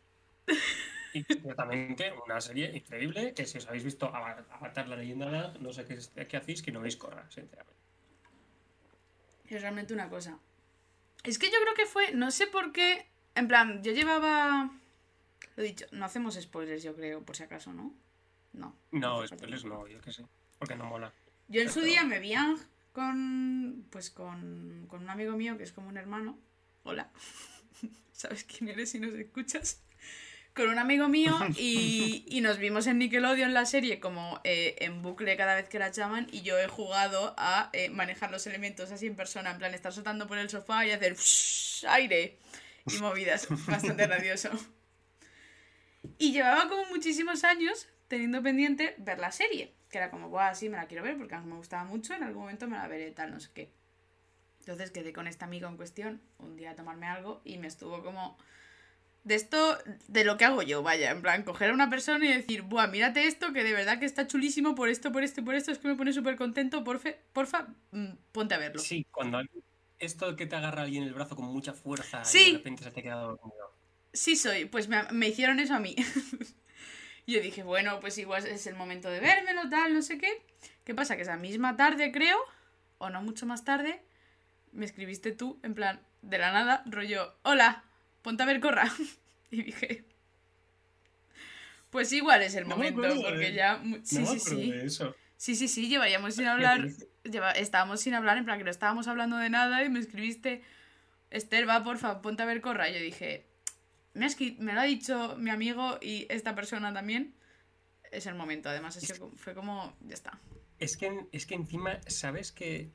y 1.13 1.25
ciertamente 1.25 2.15
una 2.25 2.41
serie 2.41 2.71
increíble 2.77 3.35
que 3.35 3.47
si 3.47 3.59
os 3.59 3.67
habéis 3.67 3.83
visto 3.83 4.07
Avatar 4.07 4.87
la 4.87 4.95
leyenda 4.95 5.55
no 5.59 5.73
sé 5.73 5.85
qué, 5.87 5.99
qué 6.29 6.37
hacéis 6.37 6.63
que 6.63 6.71
no 6.71 6.81
veis 6.81 6.97
Corra, 6.97 7.29
sinceramente. 7.33 7.83
Es 9.49 9.61
realmente 9.61 9.93
una 9.93 10.09
cosa. 10.09 10.39
Es 11.25 11.41
que 11.41 11.51
yo 11.51 11.57
creo 11.63 11.75
que 11.75 11.87
fue, 11.87 12.13
no 12.13 12.31
sé 12.31 12.47
por 12.47 12.71
qué 12.71 13.09
en 13.35 13.49
plan, 13.49 13.83
yo 13.83 13.91
llevaba. 13.91 14.71
Lo 15.57 15.63
he 15.65 15.67
dicho, 15.67 15.87
no 15.91 16.05
hacemos 16.05 16.35
spoilers, 16.41 16.85
yo 16.85 16.95
creo, 16.95 17.25
por 17.25 17.35
si 17.35 17.43
acaso, 17.43 17.73
¿no? 17.73 17.93
No. 18.53 18.77
No, 18.93 19.27
spoilers 19.27 19.65
no, 19.65 19.89
yo 19.89 20.01
qué 20.01 20.13
sé. 20.13 20.25
Porque 20.61 20.77
no 20.77 20.85
mola. 20.85 21.13
Yo 21.49 21.61
en 21.63 21.71
su 21.71 21.81
día 21.81 22.05
me 22.05 22.21
vi 22.21 22.35
con. 22.93 23.87
Pues 23.91 24.11
con, 24.11 24.87
con 24.89 25.03
un 25.03 25.11
amigo 25.11 25.37
mío 25.37 25.57
que 25.57 25.65
es 25.65 25.73
como 25.73 25.89
un 25.89 25.97
hermano. 25.97 26.39
Hola. 26.83 27.11
¿Sabes 28.13 28.45
quién 28.45 28.69
eres 28.69 28.91
si 28.91 29.01
nos 29.01 29.15
escuchas? 29.15 29.81
Con 30.55 30.69
un 30.69 30.79
amigo 30.79 31.09
mío 31.09 31.37
y, 31.57 32.25
y 32.29 32.41
nos 32.41 32.59
vimos 32.59 32.87
en 32.87 32.99
Nickelodeon 32.99 33.55
la 33.55 33.67
serie 33.67 33.99
como 33.99 34.41
eh, 34.45 34.77
en 34.79 35.03
bucle 35.03 35.37
cada 35.37 35.57
vez 35.57 35.69
que 35.69 35.81
la 35.81 35.91
llaman 35.91 36.29
y 36.31 36.43
yo 36.43 36.57
he 36.57 36.69
jugado 36.69 37.35
a 37.37 37.71
eh, 37.73 37.91
manejar 37.91 38.31
los 38.31 38.47
elementos 38.47 38.93
así 38.93 39.09
en 39.09 39.17
persona, 39.17 39.51
en 39.51 39.59
plan 39.59 39.75
estar 39.75 39.93
soltando 39.93 40.29
por 40.29 40.39
el 40.39 40.49
sofá 40.49 40.87
y 40.87 40.93
hacer 40.93 41.17
aire 41.89 42.39
y 42.87 42.99
movidas, 42.99 43.49
bastante 43.67 44.07
radioso. 44.07 44.51
Y 46.19 46.33
llevaba 46.33 46.69
como 46.69 46.85
muchísimos 46.87 47.43
años 47.43 47.89
teniendo 48.07 48.41
pendiente 48.41 48.95
ver 48.99 49.19
la 49.19 49.33
serie, 49.33 49.75
que 49.95 49.99
era 49.99 50.11
como, 50.11 50.29
guau, 50.29 50.53
sí, 50.57 50.69
me 50.69 50.77
la 50.77 50.89
quiero 50.89 51.05
ver 51.05 51.17
porque 51.17 51.37
me 51.39 51.55
gustaba 51.55 51.85
mucho, 51.85 52.15
en 52.15 52.25
algún 52.25 52.43
momento 52.43 52.67
me 52.67 52.77
la 52.77 52.89
veré, 52.89 53.13
tal, 53.13 53.31
no 53.31 53.39
sé 53.39 53.51
qué. 53.55 53.71
Entonces 54.59 54.91
quedé 54.91 55.13
con 55.13 55.29
esta 55.29 55.45
amiga 55.45 55.69
en 55.69 55.77
cuestión 55.77 56.21
un 56.41 56.57
día 56.57 56.73
a 56.73 56.75
tomarme 56.75 57.07
algo 57.07 57.41
y 57.45 57.59
me 57.59 57.69
estuvo 57.69 58.03
como 58.03 58.37
de 59.23 59.37
esto, 59.37 59.79
de 60.09 60.25
lo 60.25 60.37
que 60.37 60.47
hago 60.47 60.63
yo, 60.63 60.83
vaya, 60.83 61.13
en 61.13 61.23
plan, 61.23 61.45
coger 61.45 61.71
a 61.71 61.75
una 61.75 61.91
persona 61.91 62.27
y 62.27 62.29
decir, 62.29 62.63
buah, 62.63 62.89
mírate 62.89 63.29
esto, 63.29 63.53
que 63.53 63.63
de 63.63 63.73
verdad 63.73 64.01
que 64.01 64.05
está 64.05 64.27
chulísimo 64.27 64.75
por 64.75 64.89
esto, 64.89 65.13
por 65.13 65.23
esto 65.23 65.43
y 65.43 65.45
por 65.45 65.55
esto, 65.55 65.71
es 65.71 65.79
que 65.79 65.87
me 65.87 65.95
pone 65.95 66.13
súper 66.13 66.35
contento, 66.35 66.83
porfa, 66.83 67.11
porfa, 67.33 67.69
mm, 67.93 68.15
ponte 68.33 68.57
a 68.57 68.59
verlo. 68.59 68.81
Sí, 68.81 69.07
cuando 69.13 69.43
esto 70.01 70.35
que 70.35 70.47
te 70.47 70.57
agarra 70.57 70.83
alguien 70.83 71.05
el 71.05 71.15
brazo 71.15 71.37
con 71.37 71.45
mucha 71.45 71.73
fuerza 71.73 72.23
y 72.35 72.51
de 72.51 72.59
repente 72.59 72.83
se 72.83 72.91
te 72.91 73.01
queda 73.01 73.21
dormido. 73.21 73.77
Sí 74.13 74.35
soy, 74.35 74.65
pues 74.65 74.89
me, 74.89 75.29
hicieron 75.29 75.61
eso 75.61 75.75
a 75.75 75.79
mí. 75.79 75.95
yo 77.33 77.41
dije, 77.41 77.63
bueno, 77.63 78.01
pues 78.01 78.19
igual 78.19 78.47
es 78.47 78.67
el 78.67 78.75
momento 78.75 79.09
de 79.11 79.21
vérmelo, 79.21 79.69
tal, 79.71 79.95
no 79.95 80.03
sé 80.03 80.19
qué. 80.19 80.43
¿Qué 80.85 80.95
pasa? 80.95 81.17
Que 81.17 81.23
esa 81.23 81.37
misma 81.37 81.77
tarde, 81.77 82.13
creo, 82.13 82.37
o 82.99 83.09
no 83.11 83.23
mucho 83.23 83.47
más 83.47 83.65
tarde, 83.65 84.03
me 84.73 84.85
escribiste 84.85 85.33
tú, 85.33 85.59
en 85.63 85.75
plan, 85.75 86.01
de 86.23 86.39
la 86.39 86.53
nada, 86.53 86.83
rollo, 86.87 87.35
hola, 87.43 87.85
ponte 88.23 88.43
a 88.43 88.47
ver 88.47 88.61
corra. 88.61 88.91
y 89.51 89.63
dije, 89.63 90.05
Pues 91.91 92.13
igual 92.13 92.43
es 92.43 92.55
el 92.57 92.65
No 92.67 92.77
momento, 92.77 93.03
porque 93.23 93.37
de- 93.51 93.55
ya... 93.55 93.81
Sí, 94.03 94.19
no 94.21 94.27
sí, 94.27 94.41
sí. 94.41 94.73
eso. 94.83 95.15
Sí, 95.37 95.55
sí, 95.55 95.69
sí, 95.69 95.89
llevaríamos 95.89 96.35
sin 96.35 96.47
hablar... 96.49 96.89
lleva- 97.25 97.53
estábamos 97.53 98.01
sin 98.01 98.15
hablar, 98.15 98.37
en 98.39 98.45
plan 98.45 98.59
que 98.59 98.65
no 98.65 98.71
estábamos 98.71 99.07
hablando 99.09 99.37
de 99.37 99.49
nada 99.51 99.83
y 99.85 99.89
me 99.91 100.01
escribiste, 100.01 100.63
Esther, 101.31 101.69
va, 101.69 101.83
porfa, 101.85 102.21
ponte 102.21 102.43
a 102.43 102.47
ver 102.47 102.61
Corra. 102.61 102.89
Y 102.91 102.95
yo 102.95 103.01
dije, 103.01 103.47
me, 104.15 104.27
me 104.59 104.73
lo 104.73 104.81
ha 104.81 104.85
dicho 104.85 105.37
mi 105.37 105.51
amigo 105.51 105.99
y 106.01 106.27
esta 106.31 106.55
persona 106.55 106.93
también. 106.93 107.35
Es 108.11 108.27
el 108.27 108.35
momento, 108.37 108.69
además, 108.69 108.95
sido 108.95 109.19
como- 109.19 109.37
fue 109.37 109.55
como, 109.55 109.97
ya 110.01 110.15
está. 110.15 110.39
Es 110.79 110.97
que, 110.97 111.27
es 111.33 111.47
que 111.47 111.55
encima, 111.55 112.01
¿sabes 112.07 112.53
que 112.53 112.91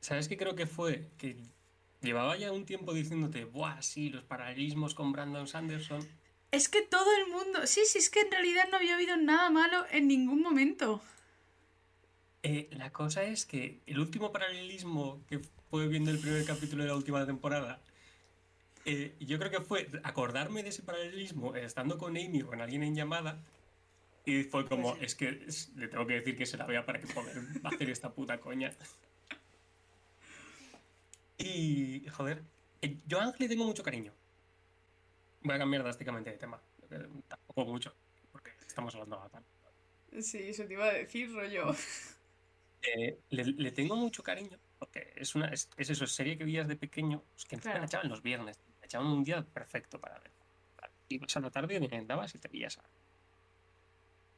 ¿Sabes 0.00 0.28
qué 0.28 0.36
creo 0.38 0.54
que 0.54 0.66
fue? 0.66 1.10
Que 1.18 1.36
llevaba 2.00 2.36
ya 2.36 2.52
un 2.52 2.64
tiempo 2.64 2.94
diciéndote, 2.94 3.44
buah, 3.44 3.82
sí, 3.82 4.08
los 4.08 4.24
paralelismos 4.24 4.94
con 4.94 5.12
Brandon 5.12 5.46
Sanderson. 5.46 6.06
Es 6.52 6.68
que 6.70 6.80
todo 6.82 7.06
el 7.18 7.30
mundo, 7.30 7.66
sí, 7.66 7.82
sí, 7.86 7.98
es 7.98 8.08
que 8.08 8.20
en 8.20 8.30
realidad 8.30 8.68
no 8.70 8.78
había 8.78 8.94
habido 8.94 9.16
nada 9.18 9.50
malo 9.50 9.84
en 9.90 10.08
ningún 10.08 10.40
momento. 10.40 11.02
Eh, 12.42 12.68
la 12.72 12.90
cosa 12.90 13.24
es 13.24 13.44
que 13.44 13.80
el 13.86 14.00
último 14.00 14.32
paralelismo 14.32 15.22
que 15.28 15.40
fue 15.68 15.86
viendo 15.88 16.10
el 16.10 16.18
primer 16.18 16.44
capítulo 16.46 16.82
de 16.82 16.88
la 16.88 16.96
última 16.96 17.26
temporada, 17.26 17.80
eh, 18.84 19.14
yo 19.20 19.38
creo 19.38 19.50
que 19.50 19.60
fue 19.60 19.86
acordarme 20.02 20.62
de 20.62 20.70
ese 20.70 20.82
paralelismo 20.82 21.54
eh, 21.56 21.64
estando 21.64 21.98
con 21.98 22.16
Amy 22.16 22.42
o 22.42 22.46
con 22.46 22.60
alguien 22.60 22.82
en 22.82 22.94
llamada. 22.94 23.38
Y 24.24 24.44
fue 24.44 24.66
como, 24.66 24.96
es 24.96 25.14
que 25.14 25.46
le 25.76 25.88
tengo 25.88 26.06
que 26.06 26.14
decir 26.14 26.36
que 26.36 26.44
se 26.46 26.56
la 26.56 26.66
vea 26.66 26.84
para 26.84 27.00
que 27.00 27.06
poder 27.06 27.36
hacer 27.64 27.90
esta 27.90 28.12
puta 28.12 28.38
coña. 28.38 28.70
Y, 31.38 32.06
joder, 32.10 32.42
eh, 32.82 32.96
yo 33.06 33.18
a 33.20 33.24
Ángel 33.24 33.38
le 33.40 33.48
tengo 33.48 33.64
mucho 33.64 33.82
cariño. 33.82 34.12
Voy 35.42 35.54
a 35.54 35.58
cambiar 35.58 35.82
drásticamente 35.82 36.30
de 36.30 36.36
tema. 36.36 36.60
Tampoco 37.28 37.64
mucho, 37.70 37.94
porque 38.32 38.50
estamos 38.66 38.94
hablando 38.94 39.16
de 39.16 39.22
Avatar. 39.22 39.42
Sí, 40.20 40.38
eso 40.50 40.64
te 40.66 40.74
iba 40.74 40.86
a 40.86 40.92
decir, 40.92 41.32
rollo. 41.32 41.74
Eh, 42.82 43.18
le, 43.28 43.44
le 43.44 43.72
tengo 43.72 43.94
mucho 43.94 44.22
cariño, 44.22 44.58
porque 44.78 45.12
es 45.14 45.34
una 45.34 45.48
es, 45.48 45.68
es 45.76 45.90
eso, 45.90 46.06
serie 46.06 46.38
que 46.38 46.44
veías 46.44 46.66
de 46.66 46.76
pequeño, 46.76 47.22
pues 47.34 47.44
que 47.44 47.56
encima 47.56 47.72
Claro. 47.72 47.80
la 47.80 47.84
echaban 47.84 48.08
los 48.08 48.22
viernes, 48.22 48.58
echaban 48.90 49.06
un 49.06 49.22
día 49.22 49.40
perfecto 49.42 50.00
para 50.00 50.18
ver. 50.18 50.32
Ibas 51.08 51.36
a 51.36 51.40
la 51.40 51.50
tarde 51.50 51.78
y 51.80 51.94
andabas 51.94 52.34
y 52.34 52.38
te 52.38 52.48
veías 52.48 52.78
a... 52.78 52.82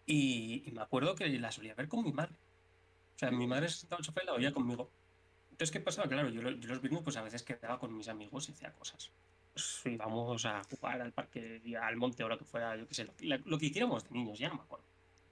Y, 0.05 0.63
y 0.67 0.73
me 0.73 0.83
acuerdo 0.83 1.15
que 1.15 1.27
la 1.29 1.51
solía 1.51 1.75
ver 1.75 1.89
con 1.89 2.05
mi 2.05 2.13
madre. 2.13 2.35
O 3.17 3.19
sea, 3.19 3.31
mi 3.31 3.47
madre 3.47 3.69
se 3.71 3.79
sentaba 3.81 3.99
en 3.99 4.03
el 4.03 4.05
sofá 4.07 4.23
y 4.23 4.27
la 4.27 4.33
oía 4.35 4.53
conmigo. 4.53 4.91
Entonces, 5.51 5.71
¿qué 5.71 5.81
pasaba? 5.81 6.09
Claro, 6.09 6.29
yo, 6.29 6.43
yo 6.43 6.69
los 6.69 6.81
viernes 6.83 7.03
pues 7.03 7.17
a 7.17 7.23
veces 7.23 7.43
quedaba 7.43 7.79
con 7.79 7.97
mis 7.97 8.09
amigos 8.09 8.49
y 8.49 8.53
hacía 8.53 8.73
cosas. 8.73 9.11
Pues 9.55 9.83
íbamos 9.85 10.45
a 10.45 10.63
jugar 10.65 11.01
al 11.01 11.13
parque, 11.13 11.63
al 11.81 11.97
monte 11.97 12.25
o 12.25 12.29
lo 12.29 12.39
que 12.39 12.45
fuera, 12.45 12.77
yo 12.77 12.87
qué 12.89 12.95
sé, 12.95 13.05
lo, 13.05 13.15
que- 13.15 13.27
lo 13.27 13.59
que 13.59 13.67
hiciéramos 13.67 14.05
de 14.05 14.11
niños, 14.11 14.39
ya 14.39 14.49
no 14.49 14.57
me 14.57 14.63
acuerdo. 14.63 14.85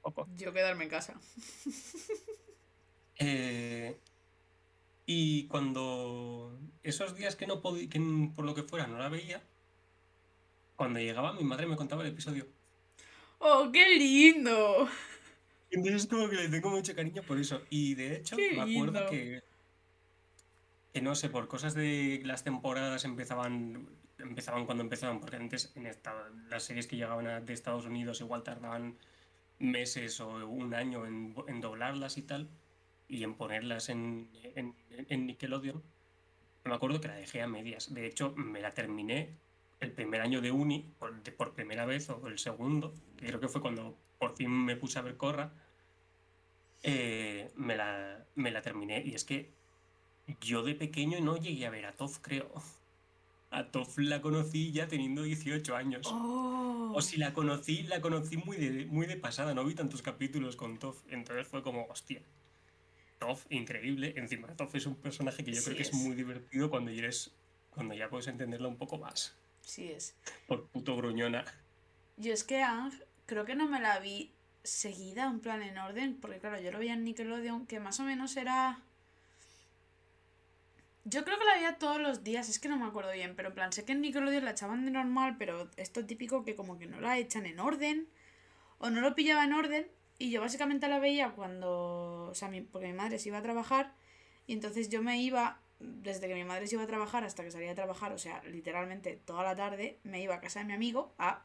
Poco. 0.02 0.28
Yo 0.36 0.52
quedarme 0.52 0.84
en 0.84 0.90
casa. 0.90 1.14
Eh, 3.16 3.98
y 5.12 5.48
cuando 5.48 6.56
esos 6.84 7.16
días 7.16 7.34
que 7.34 7.48
no 7.48 7.60
podía, 7.60 7.88
que 7.88 8.00
por 8.36 8.44
lo 8.44 8.54
que 8.54 8.62
fuera 8.62 8.86
no 8.86 8.96
la 8.96 9.08
veía, 9.08 9.42
cuando 10.76 11.00
llegaba 11.00 11.32
mi 11.32 11.42
madre 11.42 11.66
me 11.66 11.74
contaba 11.74 12.02
el 12.04 12.10
episodio. 12.10 12.46
¡Oh, 13.40 13.70
qué 13.72 13.88
lindo! 13.98 14.88
Entonces 15.72 16.06
como 16.06 16.28
que 16.28 16.36
le 16.36 16.48
tengo 16.48 16.70
mucho 16.70 16.94
cariño 16.94 17.22
por 17.24 17.38
eso. 17.40 17.60
Y 17.70 17.94
de 17.94 18.16
hecho 18.18 18.36
Qué 18.36 18.52
me 18.52 18.60
acuerdo 18.60 19.00
lindo. 19.00 19.10
que, 19.10 19.42
que 20.92 21.00
no 21.02 21.16
sé, 21.16 21.28
por 21.28 21.48
cosas 21.48 21.74
de 21.74 22.22
las 22.24 22.44
temporadas 22.44 23.04
empezaban, 23.04 23.88
empezaban 24.18 24.64
cuando 24.64 24.84
empezaban, 24.84 25.18
porque 25.18 25.36
antes 25.36 25.72
en 25.74 25.86
esta- 25.86 26.28
las 26.48 26.62
series 26.62 26.86
que 26.86 26.94
llegaban 26.96 27.26
a- 27.26 27.40
de 27.40 27.52
Estados 27.52 27.84
Unidos 27.84 28.20
igual 28.20 28.44
tardaban 28.44 28.96
meses 29.58 30.20
o 30.20 30.28
un 30.46 30.72
año 30.72 31.04
en, 31.04 31.34
en 31.48 31.60
doblarlas 31.60 32.16
y 32.16 32.22
tal, 32.22 32.48
y 33.10 33.24
en 33.24 33.34
ponerlas 33.34 33.88
en, 33.90 34.30
en, 34.54 34.74
en 35.08 35.26
Nickelodeon. 35.26 35.82
Me 36.64 36.74
acuerdo 36.74 37.00
que 37.00 37.08
la 37.08 37.14
dejé 37.16 37.42
a 37.42 37.48
medias. 37.48 37.92
De 37.92 38.06
hecho, 38.06 38.32
me 38.36 38.60
la 38.60 38.72
terminé 38.72 39.30
el 39.80 39.92
primer 39.92 40.20
año 40.20 40.40
de 40.40 40.52
uni, 40.52 40.86
por, 40.98 41.22
de- 41.22 41.32
por 41.32 41.52
primera 41.54 41.84
vez, 41.86 42.08
o 42.10 42.26
el 42.28 42.38
segundo, 42.38 42.94
que 43.16 43.26
creo 43.26 43.40
que 43.40 43.48
fue 43.48 43.60
cuando 43.60 43.96
por 44.18 44.36
fin 44.36 44.50
me 44.50 44.76
puse 44.76 44.98
a 44.98 45.02
ver 45.02 45.16
Corra, 45.16 45.52
eh, 46.82 47.50
me, 47.56 47.76
la, 47.76 48.24
me 48.34 48.50
la 48.50 48.62
terminé. 48.62 49.02
Y 49.04 49.14
es 49.14 49.24
que 49.24 49.50
yo 50.40 50.62
de 50.62 50.74
pequeño 50.74 51.20
no 51.20 51.36
llegué 51.36 51.66
a 51.66 51.70
ver 51.70 51.86
a 51.86 51.92
Toph, 51.96 52.18
creo. 52.20 52.52
A 53.50 53.70
Toph 53.70 53.98
la 53.98 54.22
conocí 54.22 54.70
ya 54.72 54.86
teniendo 54.88 55.22
18 55.22 55.74
años. 55.76 56.06
¡Oh! 56.10 56.92
O 56.94 57.00
si 57.02 57.16
la 57.16 57.32
conocí, 57.32 57.82
la 57.84 58.00
conocí 58.00 58.36
muy 58.36 58.56
de, 58.56 58.86
muy 58.86 59.06
de 59.06 59.16
pasada, 59.16 59.54
no 59.54 59.64
vi 59.64 59.74
tantos 59.74 60.02
capítulos 60.02 60.56
con 60.56 60.78
Toph. 60.78 61.00
Entonces 61.10 61.46
fue 61.48 61.62
como, 61.62 61.86
hostia. 61.86 62.22
Toph, 63.20 63.44
increíble. 63.50 64.14
Encima, 64.16 64.48
Toph 64.56 64.74
es 64.74 64.86
un 64.86 64.96
personaje 64.96 65.44
que 65.44 65.52
yo 65.52 65.58
Sí 65.58 65.66
creo 65.66 65.76
que 65.76 65.82
es. 65.82 65.88
es. 65.90 65.94
muy 65.94 66.14
divertido 66.16 66.70
cuando 66.70 66.90
ya 66.90 67.00
eres. 67.00 67.30
Cuando 67.68 67.94
ya 67.94 68.08
puedes 68.08 68.26
entenderla 68.26 68.66
un 68.66 68.78
poco 68.78 68.98
más. 68.98 69.36
Sí 69.60 69.92
es. 69.92 70.16
Por 70.48 70.66
puto 70.66 70.96
gruñona. 70.96 71.44
Yo 72.16 72.32
es 72.32 72.44
que 72.44 72.62
Ang, 72.62 72.92
creo 73.26 73.44
que 73.44 73.54
no 73.54 73.68
me 73.68 73.78
la 73.78 73.98
vi 74.00 74.32
seguida, 74.62 75.26
en 75.26 75.40
plan 75.40 75.62
en 75.62 75.78
orden, 75.78 76.16
porque 76.20 76.38
claro, 76.38 76.60
yo 76.60 76.72
lo 76.72 76.78
veía 76.78 76.94
en 76.94 77.04
Nickelodeon, 77.04 77.66
que 77.66 77.78
más 77.78 78.00
o 78.00 78.04
menos 78.04 78.36
era... 78.36 78.80
Yo 81.04 81.24
creo 81.24 81.38
que 81.38 81.44
la 81.44 81.54
veía 81.54 81.78
todos 81.78 82.00
los 82.00 82.24
días, 82.24 82.48
es 82.48 82.58
que 82.58 82.68
no 82.68 82.76
me 82.76 82.86
acuerdo 82.86 83.12
bien, 83.12 83.34
pero 83.36 83.48
en 83.48 83.54
plan, 83.54 83.72
sé 83.72 83.84
que 83.84 83.92
en 83.92 84.00
Nickelodeon 84.00 84.44
la 84.44 84.50
echaban 84.52 84.84
de 84.84 84.90
normal, 84.90 85.36
pero 85.38 85.70
esto 85.76 86.04
típico 86.04 86.44
que 86.44 86.54
como 86.54 86.78
que 86.78 86.86
no 86.86 87.00
la 87.00 87.18
echan 87.18 87.46
en 87.46 87.60
orden, 87.60 88.08
o 88.78 88.90
no 88.90 89.00
lo 89.00 89.14
pillaba 89.14 89.44
en 89.44 89.52
orden, 89.52 89.86
y 90.20 90.30
yo 90.30 90.40
básicamente 90.40 90.86
la 90.88 91.00
veía 91.00 91.30
cuando, 91.32 92.28
o 92.30 92.34
sea, 92.34 92.48
mi- 92.48 92.60
porque 92.60 92.86
mi 92.88 92.92
madre 92.92 93.18
se 93.18 93.30
iba 93.30 93.38
a 93.38 93.42
trabajar, 93.42 93.94
y 94.46 94.52
entonces 94.52 94.88
yo 94.90 95.02
me 95.02 95.20
iba, 95.22 95.60
desde 95.80 96.28
que 96.28 96.34
mi 96.34 96.44
madre 96.44 96.66
se 96.68 96.76
iba 96.76 96.84
a 96.84 96.86
trabajar 96.86 97.24
hasta 97.24 97.42
que 97.42 97.50
salía 97.50 97.72
a 97.72 97.74
trabajar, 97.74 98.12
o 98.12 98.18
sea, 98.18 98.42
literalmente 98.44 99.20
toda 99.24 99.42
la 99.44 99.56
tarde, 99.56 99.98
me 100.04 100.20
iba 100.22 100.34
a 100.36 100.40
casa 100.40 100.60
de 100.60 100.66
mi 100.66 100.74
amigo 100.74 101.12
a 101.18 101.42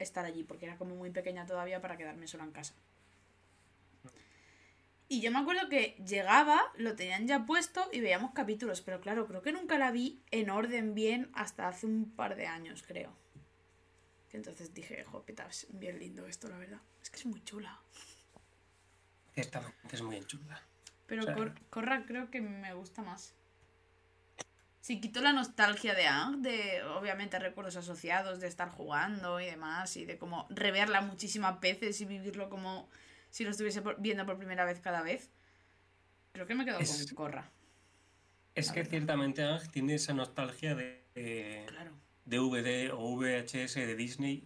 estar 0.00 0.24
allí, 0.26 0.44
porque 0.44 0.66
era 0.66 0.76
como 0.76 0.96
muy 0.96 1.10
pequeña 1.10 1.46
todavía 1.46 1.80
para 1.80 1.96
quedarme 1.96 2.26
sola 2.26 2.44
en 2.44 2.52
casa. 2.52 2.74
Y 5.08 5.20
yo 5.20 5.30
me 5.32 5.38
acuerdo 5.40 5.68
que 5.68 5.96
llegaba, 6.06 6.60
lo 6.76 6.94
tenían 6.96 7.26
ya 7.26 7.44
puesto 7.44 7.88
y 7.92 8.00
veíamos 8.00 8.32
capítulos, 8.32 8.80
pero 8.80 9.00
claro, 9.00 9.26
creo 9.26 9.42
que 9.42 9.52
nunca 9.52 9.76
la 9.78 9.90
vi 9.90 10.22
en 10.30 10.50
orden 10.50 10.94
bien 10.94 11.30
hasta 11.34 11.68
hace 11.68 11.86
un 11.86 12.10
par 12.10 12.36
de 12.36 12.46
años, 12.46 12.82
creo. 12.86 13.12
Entonces 14.32 14.72
dije, 14.74 15.04
jo, 15.04 15.22
peta, 15.22 15.46
es 15.48 15.66
bien 15.70 15.98
lindo 15.98 16.26
esto, 16.26 16.48
la 16.48 16.56
verdad. 16.58 16.80
Es 17.02 17.10
que 17.10 17.18
es 17.18 17.26
muy 17.26 17.42
chula. 17.44 17.80
Ciertamente 19.34 19.76
es 19.96 20.02
muy 20.02 20.20
chula. 20.24 20.60
Pero 21.06 21.22
O 21.22 21.26
sea- 21.26 21.34
Cor- 21.34 21.60
Corra 21.70 22.04
creo 22.06 22.30
que 22.30 22.40
me 22.40 22.72
gusta 22.74 23.02
más. 23.02 23.34
Si 24.80 25.00
quito 25.00 25.20
la 25.20 25.32
nostalgia 25.32 25.94
de 25.94 26.06
Ang, 26.06 26.40
de 26.42 26.82
obviamente 26.84 27.38
recuerdos 27.38 27.76
asociados, 27.76 28.40
de 28.40 28.46
estar 28.48 28.70
jugando 28.70 29.38
y 29.40 29.46
demás, 29.46 29.96
y 29.96 30.04
de 30.06 30.16
como 30.18 30.46
reverla 30.50 31.00
muchísimas 31.00 31.60
veces 31.60 32.00
y 32.00 32.06
vivirlo 32.06 32.48
como 32.48 32.88
si 33.30 33.44
lo 33.44 33.50
estuviese 33.50 33.82
por- 33.82 34.00
viendo 34.00 34.24
por 34.26 34.38
primera 34.38 34.64
vez 34.64 34.80
cada 34.80 35.02
vez, 35.02 35.30
creo 36.32 36.46
que 36.46 36.54
me 36.54 36.64
quedo 36.64 36.78
Es- 36.78 37.06
con 37.12 37.16
Corra. 37.26 37.50
Es 38.54 38.72
que 38.72 38.84
ciertamente 38.84 39.42
Ang 39.44 39.70
tiene 39.70 39.94
esa 39.94 40.12
nostalgia 40.12 40.74
de, 40.74 41.04
de 41.14 41.64
Claro. 41.68 41.92
DVD 42.24 42.92
o 42.92 43.16
VHS 43.16 43.74
de 43.74 43.96
Disney 43.96 44.44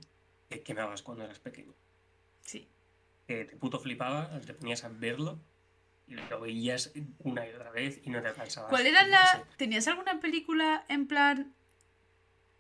que 0.49 0.63
quemabas 0.63 1.03
cuando 1.03 1.25
eras 1.25 1.39
pequeño. 1.39 1.75
Sí. 2.43 2.69
Que 3.27 3.45
te 3.45 3.57
puto 3.57 3.81
flipaba, 3.81 4.41
te 4.41 4.55
ponías 4.55 4.85
a 4.85 4.89
verlo 4.89 5.41
y 6.07 6.15
lo 6.15 6.41
veías 6.41 6.93
una 7.19 7.47
y 7.47 7.53
otra 7.53 7.71
vez 7.71 8.01
y 8.05 8.11
no 8.11 8.23
te 8.23 8.33
cansabas. 8.33 8.71
¿Cuál 8.71 8.87
era 8.87 9.07
la... 9.07 9.45
¿Tenías 9.57 9.89
alguna 9.89 10.21
película 10.21 10.85
en 10.89 11.07
plan 11.07 11.55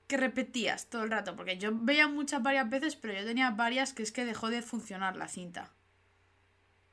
que 0.06 0.16
repetías 0.16 0.88
todo 0.88 1.04
el 1.04 1.10
rato? 1.10 1.36
Porque 1.36 1.58
yo 1.58 1.70
veía 1.72 2.08
muchas 2.08 2.42
varias 2.42 2.68
veces, 2.68 2.96
pero 2.96 3.14
yo 3.14 3.24
tenía 3.24 3.50
varias 3.50 3.92
que 3.92 4.02
es 4.02 4.12
que 4.12 4.24
dejó 4.24 4.48
de 4.48 4.62
funcionar 4.62 5.16
la 5.16 5.28
cinta. 5.28 5.72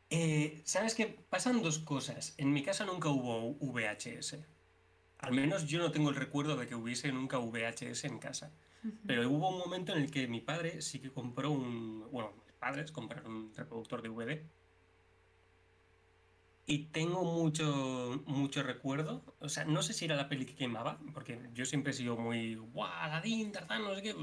Eh, 0.09 0.61
¿Sabes 0.65 0.93
qué? 0.93 1.07
Pasan 1.29 1.61
dos 1.61 1.79
cosas. 1.79 2.33
En 2.37 2.51
mi 2.51 2.63
casa 2.63 2.83
nunca 2.83 3.07
hubo 3.09 3.53
VHS. 3.61 4.35
Al 5.21 5.33
menos 5.33 5.67
yo 5.67 5.79
no 5.79 5.91
tengo 5.91 6.09
el 6.09 6.15
recuerdo 6.15 6.55
de 6.55 6.67
que 6.67 6.75
hubiese 6.75 7.11
nunca 7.11 7.37
VHS 7.37 8.05
en 8.05 8.19
casa. 8.19 8.51
Pero 9.05 9.29
hubo 9.29 9.49
un 9.49 9.59
momento 9.59 9.93
en 9.93 10.01
el 10.01 10.11
que 10.11 10.27
mi 10.27 10.41
padre 10.41 10.81
sí 10.81 10.99
que 10.99 11.11
compró 11.11 11.51
un... 11.51 12.09
Bueno, 12.11 12.33
mis 12.43 12.55
padres 12.55 12.91
compraron 12.91 13.31
un 13.31 13.53
reproductor 13.55 14.01
de 14.01 14.09
DVD. 14.09 14.41
Y 16.65 16.85
tengo 16.85 17.23
mucho, 17.23 18.23
mucho 18.25 18.63
recuerdo. 18.63 19.23
O 19.39 19.49
sea, 19.49 19.65
no 19.65 19.83
sé 19.83 19.93
si 19.93 20.05
era 20.05 20.15
la 20.15 20.29
peli 20.29 20.45
que 20.45 20.55
quemaba, 20.55 20.99
porque 21.13 21.39
yo 21.53 21.65
siempre 21.65 21.91
he 21.91 21.95
sido 21.95 22.17
muy... 22.17 22.55
¡Guau! 22.55 22.89
Aladdin, 22.91 23.51
Tarzán, 23.51 23.83
no 23.83 23.93
sé 23.93 24.01
qué. 24.01 24.15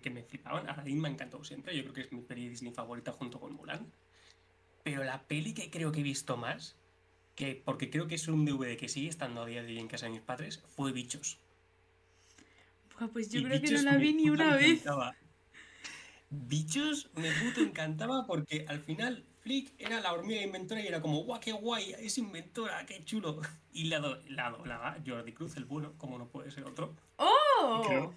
Que 0.00 0.10
me 0.10 0.24
flipaban. 0.24 0.68
Aladdin 0.68 1.00
me 1.00 1.08
ha 1.08 1.12
encantado 1.12 1.44
siempre. 1.44 1.76
Yo 1.76 1.82
creo 1.82 1.94
que 1.94 2.00
es 2.00 2.12
mi 2.12 2.22
peli 2.22 2.48
Disney 2.48 2.72
favorita 2.72 3.12
junto 3.12 3.38
con 3.38 3.52
Mulan. 3.52 3.92
Pero 4.82 5.04
la 5.04 5.22
peli 5.22 5.54
que 5.54 5.70
creo 5.70 5.92
que 5.92 6.00
he 6.00 6.04
visto 6.04 6.36
más, 6.36 6.76
que 7.34 7.60
porque 7.64 7.90
creo 7.90 8.06
que 8.08 8.14
es 8.16 8.28
un 8.28 8.44
DVD 8.44 8.76
que 8.76 8.88
sigue 8.88 9.08
estando 9.08 9.42
a 9.42 9.46
día 9.46 9.62
de 9.62 9.68
hoy 9.68 9.78
en 9.78 9.88
casa 9.88 10.06
de 10.06 10.12
mis 10.12 10.20
padres, 10.22 10.62
fue 10.76 10.92
Bichos. 10.92 11.38
Buah, 12.98 13.08
Pues 13.08 13.30
yo 13.30 13.40
Y 13.40 13.44
creo 13.44 13.60
que 13.60 13.70
no 13.72 13.82
la 13.82 13.96
vi 13.96 14.12
ni 14.14 14.30
una 14.30 14.54
vez. 14.56 14.80
encantaba. 14.80 15.16
Bichos 16.30 17.10
me 17.14 17.30
puto 17.32 17.60
encantaba 17.60 18.26
porque 18.26 18.64
al 18.68 18.80
final 18.80 19.26
Flick 19.42 19.74
era 19.78 20.00
la 20.00 20.12
hormiga 20.12 20.40
inventora 20.42 20.80
y 20.80 20.86
era 20.86 21.00
como, 21.02 21.22
guau, 21.24 21.40
qué 21.40 21.52
guay, 21.52 21.94
es 21.98 22.16
inventora, 22.18 22.86
qué 22.86 23.04
chulo. 23.04 23.40
Y 23.72 23.84
la, 23.84 23.98
do, 24.00 24.20
la 24.28 24.50
doblaba 24.50 24.96
Jordi 25.04 25.32
Cruz, 25.32 25.56
el 25.56 25.64
bueno, 25.64 25.94
como 25.98 26.18
no 26.18 26.28
puede 26.28 26.50
ser 26.50 26.64
otro. 26.64 26.94
¡Oh! 27.16 27.82
Y 27.82 27.86
creo, 27.88 28.14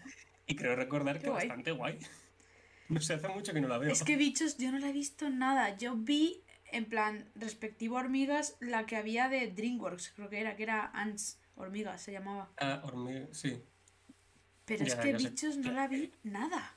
y 0.48 0.56
creo 0.56 0.76
recordar 0.76 1.18
Qué 1.18 1.24
que 1.24 1.30
guay. 1.30 1.48
bastante 1.48 1.72
guay. 1.72 2.00
No 2.88 3.02
sé, 3.02 3.16
hace 3.16 3.28
mucho 3.30 3.52
que 3.54 3.62
no 3.62 3.68
la 3.68 3.80
veo. 3.80 3.92
Es 3.92 4.04
que 4.04 4.16
bichos, 4.16 4.58
yo 4.58 4.72
no 4.72 4.78
la 4.80 4.90
he 4.90 4.94
visto 4.94 5.30
nada. 5.30 5.76
Yo 5.76 5.96
vi, 5.96 6.44
en 6.72 6.86
plan, 6.86 7.30
respectivo 7.36 7.98
a 7.98 8.02
hormigas, 8.02 8.58
la 8.60 8.86
que 8.86 8.96
había 8.98 9.30
de 9.30 9.52
DreamWorks, 9.52 10.12
creo 10.16 10.30
que 10.30 10.40
era, 10.42 10.56
que 10.56 10.64
era 10.64 10.92
Ants, 10.94 11.40
hormigas 11.56 12.02
se 12.02 12.12
llamaba. 12.12 12.50
Ah, 12.58 12.82
hormiga, 12.84 13.28
sí. 13.32 13.64
Pero 14.66 14.84
es 14.84 14.96
que 14.96 15.12
sé. 15.12 15.30
bichos 15.30 15.58
no 15.58 15.72
la 15.72 15.88
vi 15.88 16.12
nada. 16.24 16.76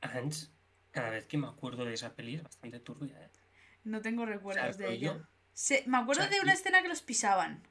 Ants, 0.00 0.50
cada 0.90 1.10
vez 1.10 1.26
que 1.26 1.38
me 1.38 1.46
acuerdo 1.46 1.84
de 1.84 1.94
esa 1.94 2.14
peli 2.14 2.34
es 2.36 2.42
bastante 2.42 2.80
turbia, 2.80 3.22
¿eh? 3.22 3.30
No 3.84 4.02
tengo 4.02 4.26
recuerdos 4.26 4.76
de 4.76 4.92
ella. 4.92 5.28
Se- 5.52 5.84
me 5.86 5.98
acuerdo 5.98 6.22
o 6.22 6.26
sea, 6.26 6.34
de 6.36 6.40
una 6.42 6.52
y- 6.52 6.54
escena 6.56 6.82
que 6.82 6.88
los 6.88 7.02
pisaban. 7.02 7.62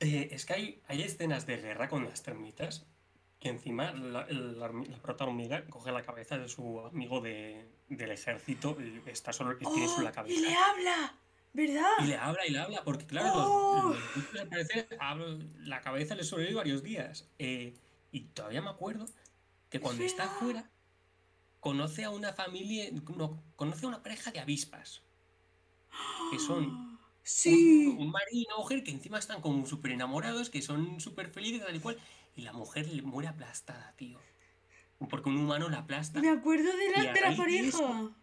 Eh, 0.00 0.28
es 0.32 0.44
que 0.44 0.52
hay, 0.54 0.82
hay 0.88 1.02
escenas 1.02 1.46
de 1.46 1.56
guerra 1.56 1.88
con 1.88 2.04
las 2.04 2.22
termitas 2.22 2.86
que 3.40 3.48
encima 3.48 3.92
la, 3.92 4.26
la, 4.28 4.68
la 4.68 4.98
prota 5.02 5.24
hormiga 5.24 5.64
coge 5.66 5.92
la 5.92 6.02
cabeza 6.02 6.36
de 6.38 6.48
su 6.48 6.80
amigo 6.80 7.20
de, 7.20 7.68
del 7.88 8.10
ejército 8.12 8.76
y 8.80 9.02
está 9.10 9.32
solo 9.32 9.52
y 9.52 9.64
tiene 9.64 9.86
¡Oh! 9.86 9.88
solo 9.88 10.04
la 10.04 10.10
¡Y 10.10 10.14
cabeza. 10.14 10.40
le 10.40 10.54
habla! 10.54 11.14
¿Verdad? 11.52 11.90
Y 12.00 12.06
le 12.06 12.16
habla 12.16 12.46
y 12.46 12.50
le 12.50 12.58
habla, 12.58 12.82
porque 12.84 13.06
claro, 13.06 13.32
¡Oh! 13.36 13.94
los, 14.16 14.16
los 14.32 14.40
al 14.42 14.48
parecer 14.48 14.88
hablan- 15.00 15.52
la 15.58 15.80
cabeza 15.82 16.14
le 16.16 16.24
sobrevive 16.24 16.54
varios 16.56 16.82
días. 16.82 17.28
Eh, 17.38 17.74
y 18.10 18.20
todavía 18.22 18.60
me 18.62 18.70
acuerdo 18.70 19.06
que 19.70 19.78
cuando 19.80 20.02
está 20.04 20.24
verdad. 20.24 20.38
fuera 20.40 20.70
conoce 21.60 22.04
a 22.04 22.10
una 22.10 22.32
familia, 22.32 22.90
no, 23.16 23.42
conoce 23.56 23.86
a 23.86 23.88
una 23.88 24.02
pareja 24.02 24.30
de 24.32 24.40
avispas. 24.40 25.02
Que 26.30 26.38
son 26.38 26.98
Sí. 27.22 27.86
un, 27.86 27.98
un 28.02 28.10
marido 28.10 28.42
y 28.42 28.46
una 28.48 28.56
mujer 28.58 28.82
que 28.84 28.90
encima 28.90 29.18
están 29.18 29.40
como 29.40 29.64
súper 29.66 29.92
enamorados, 29.92 30.50
que 30.50 30.60
son 30.60 31.00
súper 31.00 31.28
felices, 31.30 31.64
tal 31.64 31.74
y 31.76 31.80
cual. 31.80 31.98
Y 32.36 32.42
la 32.42 32.52
mujer 32.52 32.88
le 32.88 33.00
muere 33.02 33.28
aplastada, 33.28 33.94
tío. 33.96 34.18
Porque 35.10 35.28
un 35.28 35.36
humano 35.38 35.68
la 35.68 35.78
aplasta. 35.78 36.20
Me 36.20 36.30
acuerdo 36.30 36.74
de 36.76 36.90
la, 36.90 37.12
de 37.12 37.20
la 37.20 37.30
de 37.30 37.36
pareja. 37.36 37.68
eso- 37.68 38.14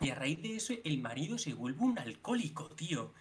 Y 0.00 0.08
a 0.10 0.14
raíz 0.14 0.40
de 0.42 0.56
eso, 0.56 0.72
el 0.84 0.98
marido 0.98 1.36
se 1.36 1.52
vuelve 1.54 1.80
un 1.82 1.98
alcohólico, 1.98 2.70
tío. 2.70 3.12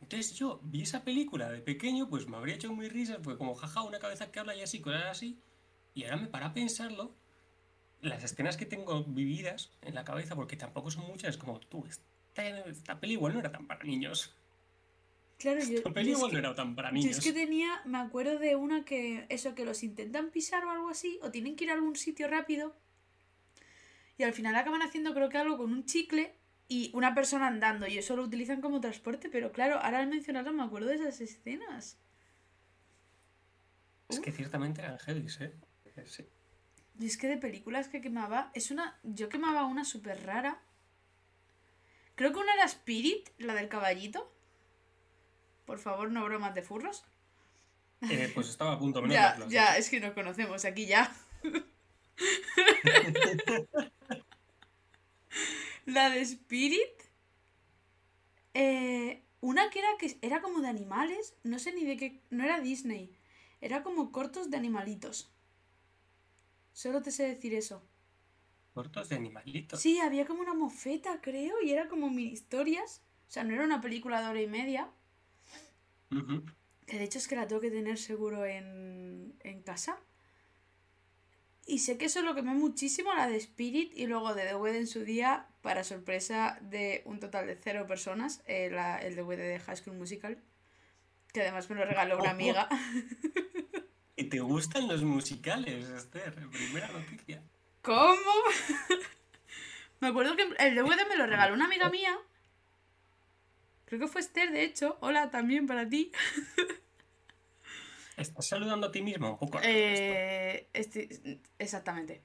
Entonces 0.00 0.34
yo 0.34 0.60
vi 0.62 0.82
esa 0.82 1.02
película 1.04 1.50
de 1.50 1.60
pequeño, 1.62 2.08
pues 2.10 2.28
me 2.28 2.36
habría 2.36 2.56
hecho 2.56 2.70
muy 2.72 2.88
risa, 2.90 3.18
porque 3.22 3.38
como 3.38 3.54
jaja, 3.54 3.82
una 3.82 3.98
cabeza 3.98 4.30
que 4.30 4.38
habla 4.40 4.54
y 4.54 4.60
así, 4.60 4.80
cosas 4.80 5.04
así. 5.06 5.40
Y 5.94 6.04
ahora 6.04 6.18
me 6.18 6.26
para 6.26 6.46
a 6.46 6.52
pensarlo, 6.52 7.16
las 8.02 8.22
escenas 8.22 8.58
que 8.58 8.66
tengo 8.66 9.02
vividas 9.04 9.72
en 9.80 9.94
la 9.94 10.04
cabeza, 10.04 10.36
porque 10.36 10.56
tampoco 10.56 10.90
son 10.90 11.06
muchas, 11.06 11.30
es 11.30 11.36
como, 11.38 11.58
tú, 11.60 11.86
esta, 11.86 12.46
esta 12.68 13.00
peli 13.00 13.14
igual 13.14 13.32
no 13.32 13.40
era 13.40 13.50
tan 13.50 13.66
para 13.66 13.82
niños. 13.84 14.35
Claro, 15.38 15.60
yo, 15.60 15.82
peli 15.92 16.06
yo 16.10 16.12
es 16.12 16.18
igual 16.18 16.30
que- 16.30 16.36
no 16.36 16.38
era 16.48 16.54
tan 16.54 16.74
para 16.74 16.88
Yo 16.90 16.94
niños. 16.94 17.18
es 17.18 17.24
que 17.24 17.32
tenía, 17.32 17.82
me 17.84 17.98
acuerdo 17.98 18.38
de 18.38 18.56
una 18.56 18.84
que, 18.84 19.26
eso, 19.28 19.54
que 19.54 19.64
los 19.66 19.82
intentan 19.82 20.30
pisar 20.30 20.64
o 20.64 20.70
algo 20.70 20.88
así, 20.88 21.18
o 21.22 21.30
tienen 21.30 21.56
que 21.56 21.64
ir 21.64 21.70
a 21.70 21.74
algún 21.74 21.94
sitio 21.96 22.26
rápido, 22.26 22.74
y 24.16 24.22
al 24.22 24.32
final 24.32 24.54
acaban 24.56 24.80
haciendo 24.82 25.12
creo 25.12 25.28
que 25.28 25.36
algo 25.36 25.58
con 25.58 25.72
un 25.72 25.84
chicle 25.84 26.34
y 26.68 26.90
una 26.94 27.14
persona 27.14 27.46
andando, 27.48 27.86
y 27.86 27.98
eso 27.98 28.16
lo 28.16 28.22
utilizan 28.22 28.62
como 28.62 28.80
transporte, 28.80 29.28
pero 29.28 29.52
claro, 29.52 29.78
ahora 29.78 29.98
al 29.98 30.08
mencionarlo 30.08 30.52
me 30.54 30.62
acuerdo 30.62 30.88
de 30.88 30.94
esas 30.96 31.20
escenas. 31.20 31.98
Es 34.08 34.20
que 34.20 34.32
ciertamente 34.32 34.80
eran 34.80 34.98
heavies, 34.98 35.40
¿eh? 35.40 35.52
Sí. 36.06 36.24
Y 36.98 37.06
es 37.06 37.18
que 37.18 37.26
de 37.28 37.36
películas 37.36 37.88
que 37.88 38.00
quemaba, 38.00 38.50
es 38.54 38.70
una, 38.70 38.98
yo 39.02 39.28
quemaba 39.28 39.64
una 39.66 39.84
súper 39.84 40.24
rara. 40.24 40.62
Creo 42.14 42.32
que 42.32 42.38
una 42.38 42.54
era 42.54 42.64
Spirit, 42.64 43.28
la 43.38 43.52
del 43.54 43.68
caballito. 43.68 44.32
Por 45.66 45.78
favor, 45.78 46.10
no 46.10 46.24
bromas 46.24 46.54
de 46.54 46.62
furros. 46.62 47.04
Eh, 48.02 48.30
pues 48.34 48.48
estaba 48.48 48.72
a 48.72 48.78
punto, 48.78 49.02
menos 49.06 49.14
Ya, 49.14 49.36
ya, 49.48 49.76
es 49.76 49.90
que 49.90 50.00
nos 50.00 50.12
conocemos 50.14 50.64
aquí 50.64 50.86
ya. 50.86 51.14
La 55.84 56.10
de 56.10 56.20
Spirit. 56.22 56.90
eh, 58.54 59.22
una 59.40 59.70
que 59.70 59.78
era 59.78 59.88
que 59.98 60.18
era 60.22 60.40
como 60.40 60.60
de 60.60 60.68
animales. 60.68 61.34
No 61.44 61.58
sé 61.58 61.72
ni 61.72 61.84
de 61.84 61.96
qué. 61.96 62.20
No 62.30 62.42
era 62.44 62.60
Disney. 62.60 63.14
Era 63.60 63.82
como 63.82 64.10
cortos 64.12 64.50
de 64.50 64.56
animalitos. 64.56 65.30
Solo 66.72 67.02
te 67.02 67.10
sé 67.10 67.24
decir 67.28 67.54
eso. 67.54 67.82
Cortos 68.74 69.08
de 69.08 69.16
animalitos. 69.16 69.80
Sí, 69.80 70.00
había 70.00 70.26
como 70.26 70.40
una 70.42 70.52
mofeta, 70.54 71.20
creo, 71.22 71.62
y 71.62 71.70
era 71.70 71.88
como 71.88 72.10
mini 72.10 72.32
historias. 72.32 73.02
O 73.28 73.30
sea, 73.30 73.44
no 73.44 73.54
era 73.54 73.64
una 73.64 73.80
película 73.80 74.20
de 74.20 74.28
hora 74.28 74.40
y 74.42 74.46
media. 74.46 74.90
Que 76.86 76.98
de 76.98 77.04
hecho 77.04 77.18
es 77.18 77.26
que 77.28 77.36
la 77.36 77.46
tengo 77.46 77.60
que 77.60 77.70
tener 77.70 77.98
seguro 77.98 78.44
en, 78.46 79.34
en 79.40 79.62
casa. 79.62 79.98
Y 81.66 81.80
sé 81.80 81.98
que 81.98 82.04
eso 82.04 82.22
lo 82.22 82.34
quemé 82.36 82.54
muchísimo, 82.54 83.12
la 83.12 83.26
de 83.26 83.36
Spirit, 83.36 83.92
y 83.96 84.06
luego 84.06 84.34
de 84.34 84.44
DVD 84.44 84.76
en 84.76 84.86
su 84.86 85.00
día, 85.04 85.48
para 85.62 85.82
sorpresa 85.82 86.58
de 86.62 87.02
un 87.06 87.18
total 87.18 87.48
de 87.48 87.56
cero 87.56 87.86
personas, 87.88 88.40
eh, 88.46 88.70
la- 88.70 88.98
el 88.98 89.16
DVD 89.16 89.38
de 89.48 89.58
High 89.58 89.76
School 89.76 89.96
Musical, 89.96 90.38
que 91.32 91.40
además 91.40 91.68
me 91.68 91.74
lo 91.74 91.84
regaló 91.84 92.18
una 92.20 92.30
amiga. 92.30 92.68
¿Y 94.14 94.24
te 94.24 94.38
gustan 94.40 94.86
los 94.86 95.02
musicales, 95.02 95.88
Esther? 95.88 96.34
Primera 96.50 96.86
noticia. 96.88 97.42
¿Cómo? 97.82 98.16
me 100.00 100.08
acuerdo 100.08 100.36
que 100.36 100.42
el 100.58 100.74
DVD 100.76 101.08
me 101.08 101.16
lo 101.16 101.26
regaló 101.26 101.52
una 101.54 101.64
amiga 101.66 101.90
mía. 101.90 102.16
Creo 103.86 104.00
que 104.00 104.08
fue 104.08 104.20
Esther, 104.20 104.50
de 104.52 104.64
hecho. 104.64 104.98
Hola, 105.00 105.30
también 105.30 105.66
para 105.66 105.88
ti. 105.88 106.12
¿Estás 108.16 108.46
saludando 108.46 108.88
a 108.88 108.92
ti 108.92 109.02
misma 109.02 109.30
un 109.30 109.38
poco? 109.38 109.60
Eh, 109.62 110.68
este- 110.72 111.40
exactamente. 111.58 112.22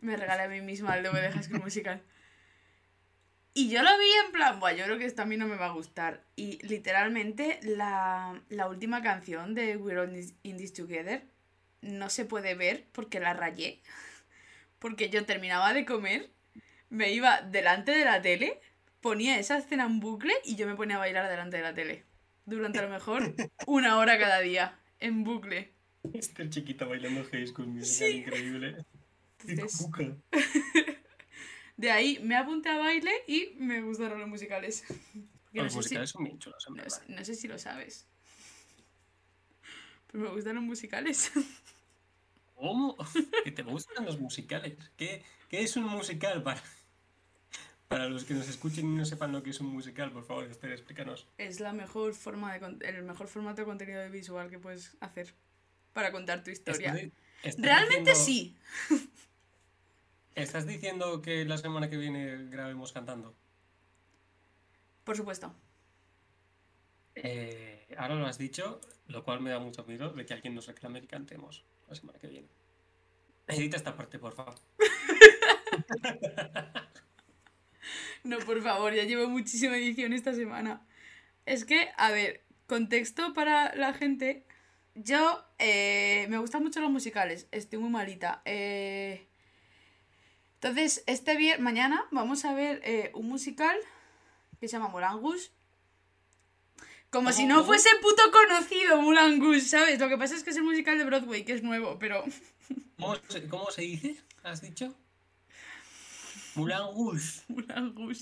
Me 0.00 0.16
regalé 0.16 0.42
a 0.42 0.48
mí 0.48 0.60
misma 0.60 0.96
el 0.96 1.02
DVD 1.04 1.22
de 1.22 1.32
High 1.32 1.42
School 1.44 1.60
Musical. 1.62 2.02
Y 3.54 3.70
yo 3.70 3.82
lo 3.82 3.90
vi 3.98 4.06
en 4.26 4.32
plan, 4.32 4.60
Buah, 4.60 4.72
yo 4.74 4.84
creo 4.84 4.98
que 4.98 5.06
esto 5.06 5.22
a 5.22 5.26
mí 5.26 5.36
no 5.36 5.46
me 5.48 5.56
va 5.56 5.66
a 5.66 5.72
gustar. 5.72 6.24
Y 6.36 6.64
literalmente 6.66 7.58
la, 7.62 8.40
la 8.50 8.68
última 8.68 9.02
canción 9.02 9.54
de 9.54 9.76
We're 9.76 10.00
All 10.00 10.14
In 10.42 10.56
This 10.56 10.74
Together 10.74 11.24
no 11.80 12.10
se 12.10 12.24
puede 12.24 12.54
ver 12.54 12.86
porque 12.92 13.18
la 13.18 13.32
rayé. 13.32 13.80
Porque 14.78 15.08
yo 15.10 15.24
terminaba 15.24 15.72
de 15.72 15.84
comer, 15.84 16.30
me 16.90 17.10
iba 17.12 17.42
delante 17.42 17.90
de 17.92 18.04
la 18.04 18.22
tele, 18.22 18.60
ponía 19.00 19.38
esa 19.38 19.58
escena 19.58 19.84
en 19.84 20.00
bucle 20.00 20.32
y 20.44 20.56
yo 20.56 20.66
me 20.66 20.74
ponía 20.74 20.96
a 20.96 21.00
bailar 21.00 21.28
delante 21.28 21.56
de 21.58 21.62
la 21.62 21.74
tele. 21.74 22.04
Durante 22.46 22.78
a 22.78 22.82
lo 22.82 22.88
mejor 22.90 23.34
una 23.66 23.98
hora 23.98 24.18
cada 24.18 24.40
día, 24.40 24.78
en 25.00 25.24
bucle. 25.24 25.72
Esther 26.14 26.48
chiquita 26.50 26.84
bailando 26.86 27.24
High 27.30 27.46
School 27.46 27.66
Musical, 27.68 28.10
Sí. 28.10 28.16
increíble. 28.18 28.84
¡Qué 29.38 29.52
Entonces, 29.52 29.82
cuca! 29.82 30.16
De 31.76 31.90
ahí 31.92 32.18
me 32.22 32.34
apunté 32.36 32.70
a 32.70 32.78
baile 32.78 33.12
y 33.28 33.54
me 33.58 33.80
gustaron 33.82 34.18
los 34.18 34.28
musicales. 34.28 34.84
Porque 34.88 35.62
Los 35.62 35.74
musicales 35.76 36.10
son 36.10 36.24
bien 36.24 36.38
chulos, 36.38 36.64
en 36.66 36.74
no, 36.74 36.82
verdad. 36.82 37.02
sé- 37.06 37.12
no 37.12 37.24
sé 37.24 37.34
si 37.34 37.46
lo 37.48 37.58
sabes. 37.58 38.06
Pero 40.10 40.24
me 40.24 40.30
gustan 40.30 40.56
los 40.56 40.64
musicales. 40.64 41.30
¿Cómo? 42.54 42.96
¿Que 43.44 43.52
te 43.52 43.62
gustan 43.62 44.04
los 44.06 44.18
musicales? 44.18 44.76
¿Qué, 44.96 45.22
qué 45.48 45.60
es 45.62 45.76
un 45.76 45.84
musical 45.84 46.42
para, 46.42 46.60
para 47.88 48.08
los 48.08 48.24
que 48.24 48.34
nos 48.34 48.48
escuchen 48.48 48.86
y 48.92 48.96
no 48.96 49.04
sepan 49.04 49.32
lo 49.32 49.42
que 49.42 49.50
es 49.50 49.60
un 49.60 49.68
musical? 49.68 50.10
Por 50.12 50.24
favor, 50.24 50.44
Esther, 50.44 50.72
explícanos. 50.72 51.26
Es 51.38 51.60
la 51.60 51.72
mejor 51.72 52.14
forma 52.14 52.56
de 52.56 52.88
el 52.88 53.02
mejor 53.02 53.28
formato 53.28 53.62
de 53.62 53.66
contenido 53.66 54.08
visual 54.10 54.50
que 54.50 54.58
puedes 54.58 54.96
hacer 55.00 55.34
para 55.94 56.12
contar 56.12 56.44
tu 56.44 56.50
historia. 56.50 56.92
Realmente 57.56 58.12
diciendo- 58.12 58.14
sí. 58.14 58.56
¿Estás 60.34 60.66
diciendo 60.66 61.20
que 61.22 61.44
la 61.44 61.58
semana 61.58 61.88
que 61.90 61.96
viene 61.96 62.48
grabemos 62.50 62.92
cantando? 62.92 63.34
Por 65.04 65.16
supuesto. 65.16 65.52
Eh, 67.16 67.92
ahora 67.98 68.14
lo 68.14 68.26
has 68.26 68.38
dicho, 68.38 68.80
lo 69.08 69.24
cual 69.24 69.40
me 69.40 69.50
da 69.50 69.58
mucho 69.58 69.82
miedo 69.84 70.10
de 70.12 70.24
que 70.26 70.34
alguien 70.34 70.54
nos 70.54 70.68
reclame 70.68 71.00
que 71.00 71.08
cantemos 71.08 71.64
la 71.88 71.96
semana 71.96 72.18
que 72.20 72.28
viene. 72.28 72.46
Edita 73.48 73.76
esta 73.78 73.96
parte, 73.96 74.18
por 74.20 74.34
favor. 74.34 74.54
No, 78.24 78.38
por 78.40 78.62
favor, 78.62 78.92
ya 78.94 79.04
llevo 79.04 79.28
muchísima 79.28 79.76
edición 79.76 80.12
esta 80.12 80.34
semana. 80.34 80.86
Es 81.46 81.64
que, 81.64 81.88
a 81.96 82.10
ver, 82.10 82.44
contexto 82.66 83.32
para 83.34 83.74
la 83.74 83.94
gente. 83.94 84.44
Yo 84.94 85.44
eh, 85.58 86.26
me 86.28 86.38
gustan 86.38 86.62
mucho 86.62 86.80
los 86.80 86.90
musicales, 86.90 87.46
estoy 87.52 87.78
muy 87.78 87.90
malita. 87.90 88.42
Eh, 88.44 89.28
entonces, 90.54 91.04
este 91.06 91.36
viernes, 91.36 91.62
mañana 91.62 92.04
vamos 92.10 92.44
a 92.44 92.52
ver 92.52 92.80
eh, 92.84 93.10
un 93.14 93.28
musical 93.28 93.76
que 94.60 94.66
se 94.66 94.72
llama 94.72 94.88
Molangus. 94.88 95.52
Como 97.10 97.32
si 97.32 97.42
¿Cómo- 97.42 97.54
no 97.60 97.64
fuese 97.64 97.88
puto 98.02 98.22
conocido 98.30 99.00
Rouge, 99.40 99.60
¿sabes? 99.60 99.98
Lo 99.98 100.08
que 100.08 100.18
pasa 100.18 100.34
es 100.34 100.42
que 100.42 100.50
es 100.50 100.56
el 100.56 100.64
musical 100.64 100.98
de 100.98 101.04
Broadway, 101.04 101.44
que 101.44 101.52
es 101.54 101.62
nuevo, 101.62 101.98
pero... 101.98 102.24
¿Cómo 102.98 103.16
se, 103.28 103.46
cómo 103.46 103.70
se 103.70 103.82
dice? 103.82 104.16
¿Has 104.42 104.60
dicho? 104.60 104.94
Moulin 106.54 106.76
Rouge. 107.96 108.18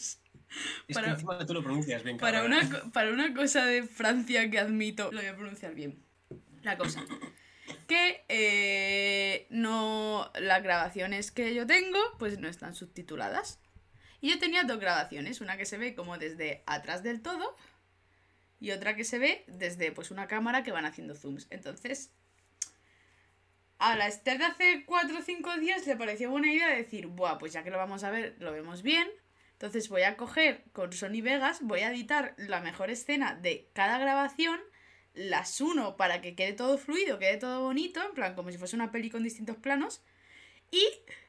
Es 0.89 0.97
que 0.97 1.05
encima 1.05 1.45
tú 1.45 1.55
lo 1.55 1.63
pronuncias 1.63 2.03
bien, 2.05 2.19
Para 2.19 2.45
una, 2.45 2.69
co- 2.71 2.91
para 2.93 3.11
una 3.11 3.35
cosa 3.35 3.65
de 3.67 3.83
Francia 3.83 4.49
que 4.51 4.59
admito, 4.59 5.11
lo 5.13 5.19
voy 5.21 5.27
a 5.29 5.35
pronunciar 5.37 5.75
bien. 5.75 6.03
La 6.63 6.77
cosa. 6.79 7.05
Que 7.89 8.25
eh, 8.29 9.47
no. 9.51 10.31
Las 10.41 10.63
grabaciones 10.63 11.31
que 11.33 11.55
yo 11.55 11.67
tengo, 11.67 11.99
pues 12.19 12.39
no 12.39 12.49
están 12.49 12.75
subtituladas. 12.75 13.59
Y 14.21 14.31
yo 14.31 14.39
tenía 14.39 14.65
dos 14.65 14.79
grabaciones, 14.81 15.41
una 15.41 15.57
que 15.57 15.67
se 15.67 15.79
ve 15.79 15.95
como 15.95 16.17
desde 16.19 16.63
atrás 16.67 17.03
del 17.03 17.21
todo 17.23 17.57
y 18.59 18.71
otra 18.71 18.97
que 18.97 19.05
se 19.05 19.19
ve 19.19 19.45
desde 19.47 19.93
pues 19.93 20.11
una 20.11 20.27
cámara 20.27 20.63
que 20.63 20.73
van 20.73 20.87
haciendo 20.87 21.15
zooms. 21.15 21.47
Entonces, 21.51 22.13
a 23.79 23.97
la 23.97 24.07
Esther 24.07 24.39
de 24.39 24.45
hace 24.45 24.85
4 24.87 25.19
o 25.19 25.23
5 25.23 25.57
días 25.59 25.87
le 25.87 25.97
pareció 25.97 26.31
buena 26.31 26.53
idea 26.53 26.69
decir, 26.69 27.07
buah, 27.09 27.39
pues 27.39 27.53
ya 27.53 27.63
que 27.63 27.71
lo 27.71 27.79
vamos 27.79 28.05
a 28.05 28.11
ver, 28.11 28.37
lo 28.39 28.53
vemos 28.53 28.83
bien. 28.83 29.09
Entonces 29.53 29.89
voy 29.89 30.03
a 30.03 30.17
coger 30.17 30.65
con 30.73 30.93
Sony 30.93 31.23
Vegas, 31.23 31.61
voy 31.63 31.81
a 31.81 31.91
editar 31.91 32.35
la 32.37 32.61
mejor 32.61 32.91
escena 32.91 33.35
de 33.35 33.69
cada 33.73 33.99
grabación, 33.99 34.61
las 35.15 35.61
uno 35.61 35.97
para 35.97 36.21
que 36.21 36.35
quede 36.35 36.53
todo 36.53 36.77
fluido, 36.77 37.19
quede 37.19 37.39
todo 37.39 37.63
bonito, 37.63 38.03
en 38.03 38.13
plan 38.13 38.35
como 38.35 38.51
si 38.51 38.59
fuese 38.59 38.77
una 38.77 38.93
peli 38.93 39.09
con 39.09 39.23
distintos 39.23 39.57
planos, 39.57 40.03
y 40.71 40.87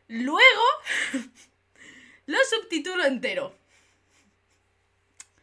luego 0.08 0.64
lo 2.26 2.38
subtitulo 2.50 3.06
entero. 3.06 3.58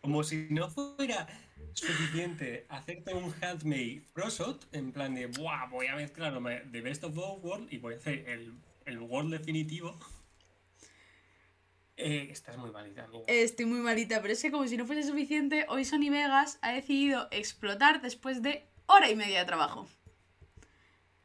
Como 0.03 0.23
si 0.23 0.49
no 0.51 0.69
fuera 0.69 1.27
suficiente 1.75 2.67
hacerte 2.69 3.15
un 3.15 3.35
handmade 3.43 4.03
prosot, 4.13 4.67
en 4.73 4.93
plan 4.93 5.15
de, 5.15 5.27
¡buah! 5.27 5.67
Voy 5.67 5.87
a 5.87 5.97
mezclarme 5.97 6.61
de 6.65 6.81
Best 6.81 7.05
of 7.05 7.15
Both 7.15 7.45
World 7.45 7.73
y 7.73 7.79
voy 7.79 7.95
a 7.95 7.97
hacer 7.99 8.29
el, 8.29 8.55
el 8.87 8.99
World 9.01 9.33
definitivo. 9.33 9.99
Eh, 11.97 12.29
estás 12.31 12.57
muy 12.57 12.71
malita, 12.71 13.05
amiga. 13.05 13.25
Estoy 13.29 13.67
muy 13.67 13.79
malita, 13.81 14.21
pero 14.21 14.33
es 14.33 14.43
que 14.43 14.51
como 14.51 14.67
si 14.67 14.77
no 14.77 14.87
fuese 14.87 15.05
suficiente, 15.05 15.65
hoy 15.69 15.85
Sony 15.85 16.11
Vegas 16.11 16.59
ha 16.63 16.73
decidido 16.73 17.29
explotar 17.31 18.03
después 18.03 18.43
de 18.43 18.67
hora 18.87 19.09
y 19.11 19.17
media 19.17 19.41
de 19.41 19.45
trabajo. 19.45 19.89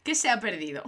¿Qué 0.03 0.15
se 0.15 0.29
ha 0.29 0.39
perdido? 0.39 0.83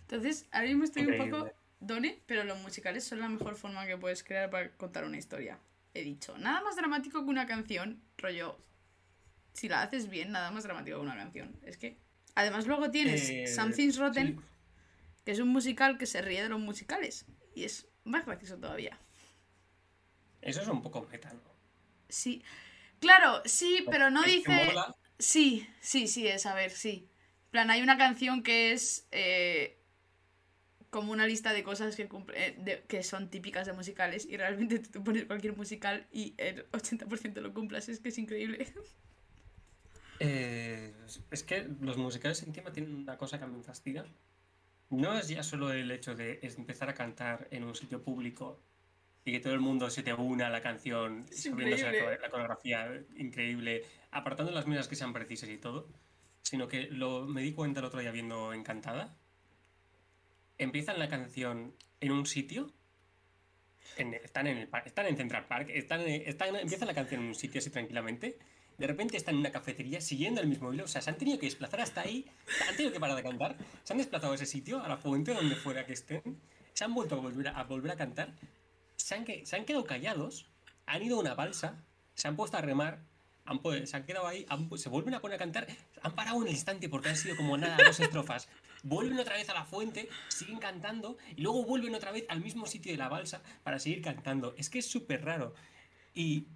Entonces, 0.00 0.46
ahora 0.52 0.68
mismo 0.68 0.84
estoy 0.84 1.04
un 1.04 1.18
poco 1.18 1.52
done, 1.80 2.22
pero 2.26 2.44
los 2.44 2.58
musicales 2.60 3.04
son 3.04 3.20
la 3.20 3.28
mejor 3.28 3.56
forma 3.56 3.86
que 3.86 3.98
puedes 3.98 4.24
crear 4.24 4.48
para 4.48 4.74
contar 4.76 5.04
una 5.04 5.18
historia. 5.18 5.58
He 5.98 6.04
dicho, 6.04 6.36
nada 6.38 6.60
más 6.62 6.76
dramático 6.76 7.24
que 7.24 7.30
una 7.30 7.46
canción, 7.46 8.02
rollo. 8.16 8.58
Si 9.52 9.68
la 9.68 9.82
haces 9.82 10.08
bien, 10.08 10.30
nada 10.30 10.50
más 10.50 10.62
dramático 10.64 10.98
que 10.98 11.02
una 11.02 11.16
canción. 11.16 11.58
Es 11.64 11.76
que. 11.76 11.98
Además, 12.34 12.66
luego 12.66 12.90
tienes 12.90 13.28
Eh, 13.28 13.46
Something's 13.48 13.98
Rotten, 13.98 14.36
sí. 14.38 14.44
que 15.24 15.32
es 15.32 15.40
un 15.40 15.48
musical 15.48 15.98
que 15.98 16.06
se 16.06 16.22
ríe 16.22 16.42
de 16.42 16.48
los 16.48 16.60
musicales. 16.60 17.26
Y 17.54 17.64
es 17.64 17.88
más 18.04 18.24
gracioso 18.24 18.56
todavía. 18.58 18.98
Eso 20.40 20.62
es 20.62 20.68
un 20.68 20.82
poco 20.82 21.02
meta, 21.10 21.32
¿no? 21.32 21.40
Sí. 22.08 22.44
Claro, 23.00 23.42
sí, 23.44 23.84
pero 23.90 24.10
no 24.10 24.22
dice. 24.22 24.72
Sí, 25.18 25.68
sí, 25.80 26.06
sí, 26.06 26.28
es, 26.28 26.46
a 26.46 26.54
ver, 26.54 26.70
sí. 26.70 27.10
En 27.46 27.50
plan, 27.50 27.70
hay 27.70 27.82
una 27.82 27.98
canción 27.98 28.42
que 28.42 28.72
es 28.72 29.08
eh, 29.10 29.77
como 30.90 31.12
una 31.12 31.26
lista 31.26 31.52
de 31.52 31.62
cosas 31.62 31.96
que, 31.96 32.08
cumple, 32.08 32.48
eh, 32.48 32.54
de- 32.58 32.82
que 32.88 33.02
son 33.02 33.28
típicas 33.30 33.66
de 33.66 33.72
musicales 33.74 34.26
y 34.26 34.36
realmente 34.36 34.78
tú 34.78 35.04
pones 35.04 35.24
cualquier 35.26 35.56
musical 35.56 36.06
y 36.12 36.34
el 36.38 36.66
80% 36.72 37.40
lo 37.40 37.52
cumplas, 37.54 37.88
es 37.88 38.00
que 38.00 38.08
es 38.10 38.18
increíble. 38.18 38.66
Eh, 40.20 40.92
es 41.30 41.42
que 41.44 41.68
los 41.80 41.96
musicales 41.96 42.42
encima 42.42 42.72
tienen 42.72 42.94
una 42.94 43.16
cosa 43.16 43.38
que 43.38 43.44
a 43.44 43.46
mí 43.46 43.56
me 43.56 43.62
fascina. 43.62 44.04
No 44.90 45.16
es 45.18 45.28
ya 45.28 45.42
solo 45.42 45.72
el 45.72 45.90
hecho 45.90 46.14
de 46.16 46.40
empezar 46.42 46.88
a 46.88 46.94
cantar 46.94 47.46
en 47.50 47.64
un 47.64 47.74
sitio 47.74 48.02
público 48.02 48.60
y 49.24 49.32
que 49.32 49.40
todo 49.40 49.52
el 49.52 49.60
mundo 49.60 49.90
se 49.90 50.02
te 50.02 50.12
una 50.14 50.46
a 50.46 50.50
la 50.50 50.62
canción, 50.62 51.26
sabiéndose 51.30 51.84
la, 51.84 52.16
la 52.18 52.30
coreografía 52.30 53.04
increíble, 53.16 53.84
apartando 54.10 54.50
las 54.52 54.66
mesas 54.66 54.88
que 54.88 54.96
sean 54.96 55.12
precisas 55.12 55.50
y 55.50 55.58
todo, 55.58 55.88
sino 56.42 56.66
que 56.68 56.88
lo, 56.90 57.26
me 57.26 57.42
di 57.42 57.52
cuenta 57.52 57.80
el 57.80 57.86
otro 57.86 58.00
día 58.00 58.10
viendo 58.10 58.52
Encantada. 58.54 59.16
Empiezan 60.58 60.98
la 60.98 61.08
canción 61.08 61.74
en 62.00 62.12
un 62.12 62.26
sitio, 62.26 62.72
están, 63.96 64.46
en 64.46 64.58
el, 64.58 64.68
están 64.84 65.06
en 65.06 65.16
Central 65.16 65.46
Park, 65.46 65.70
están, 65.72 66.00
en- 66.02 66.22
están, 66.28 66.54
empieza 66.56 66.84
la 66.84 66.94
canción 66.94 67.22
en 67.22 67.28
un 67.28 67.34
sitio 67.34 67.58
así 67.60 67.70
tranquilamente, 67.70 68.38
de 68.76 68.86
repente 68.86 69.16
están 69.16 69.34
en 69.34 69.40
una 69.40 69.50
cafetería 69.50 70.00
siguiendo 70.00 70.40
el 70.40 70.46
mismo 70.46 70.72
hilo, 70.72 70.84
o 70.84 70.88
sea, 70.88 71.00
se 71.00 71.10
han 71.10 71.18
tenido 71.18 71.38
que 71.38 71.46
desplazar 71.46 71.80
hasta 71.80 72.02
ahí, 72.02 72.26
han 72.68 72.76
tenido 72.76 72.92
que 72.92 73.00
parar 73.00 73.16
de 73.16 73.22
cantar, 73.22 73.56
se 73.82 73.92
han 73.92 73.98
desplazado 73.98 74.32
a 74.32 74.34
ese 74.36 74.46
sitio, 74.46 74.82
a 74.82 74.88
la 74.88 74.96
fuente, 74.96 75.34
donde 75.34 75.56
fuera 75.56 75.84
que 75.86 75.94
estén, 75.94 76.22
se 76.74 76.84
han 76.84 76.94
vuelto 76.94 77.16
a 77.16 77.64
volver 77.64 77.92
a, 77.92 77.96
cantar, 77.96 78.34
se 78.96 79.14
han, 79.14 79.26
se 79.44 79.56
han 79.56 79.64
quedado 79.64 79.84
callados, 79.84 80.46
han 80.86 81.02
ido 81.02 81.16
a 81.16 81.20
una 81.20 81.34
balsa, 81.34 81.82
se 82.14 82.28
han 82.28 82.36
puesto 82.36 82.56
a 82.56 82.60
remar, 82.60 83.00
han 83.46 83.60
se 83.86 83.96
han 83.96 84.04
quedado 84.04 84.26
ahí, 84.28 84.46
se 84.76 84.88
vuelven 84.88 85.14
a 85.14 85.20
poner 85.20 85.36
a 85.36 85.38
cantar, 85.38 85.66
han 86.02 86.14
parado 86.14 86.36
un 86.36 86.46
instante 86.46 86.88
porque 86.88 87.08
han 87.08 87.16
sido 87.16 87.36
como 87.36 87.56
nada, 87.56 87.78
dos 87.84 87.98
estrofas, 87.98 88.48
vuelven 88.82 89.18
otra 89.18 89.34
vez 89.36 89.48
a 89.50 89.54
la 89.54 89.64
fuente, 89.64 90.08
siguen 90.28 90.58
cantando 90.58 91.16
y 91.36 91.42
luego 91.42 91.64
vuelven 91.64 91.94
otra 91.94 92.12
vez 92.12 92.24
al 92.28 92.40
mismo 92.40 92.66
sitio 92.66 92.92
de 92.92 92.98
la 92.98 93.08
balsa 93.08 93.42
para 93.62 93.78
seguir 93.78 94.02
cantando. 94.02 94.54
Es 94.56 94.70
que 94.70 94.78
es 94.80 94.86
súper 94.90 95.24
raro. 95.24 95.54
Y 96.14 96.46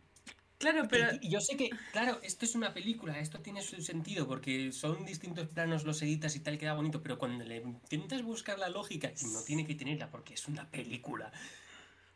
Claro, 0.59 0.87
pero. 0.89 1.09
y- 1.21 1.29
yo 1.29 1.41
sé 1.41 1.57
que, 1.57 1.71
claro, 1.91 2.21
esto 2.23 2.45
es 2.45 2.55
una 2.55 2.73
película, 2.73 3.19
esto 3.19 3.41
tiene 3.41 3.63
su 3.63 3.83
sentido 3.83 4.29
porque 4.29 4.71
son 4.71 5.05
distintos 5.05 5.49
planos, 5.49 5.83
los 5.83 6.01
editas 6.03 6.37
y 6.37 6.41
tal, 6.41 6.57
queda 6.57 6.75
bonito, 6.75 7.03
pero 7.03 7.19
cuando 7.19 7.45
le 7.45 7.57
intentas 7.57 8.23
buscar 8.23 8.61
la 8.61 8.69
lógica, 8.69 9.13
y 9.21 9.25
no 9.27 9.41
tiene 9.43 9.67
que 9.67 9.75
tenerla 9.75 10.09
porque 10.11 10.35
es 10.35 10.47
una 10.47 10.71
película, 10.71 11.33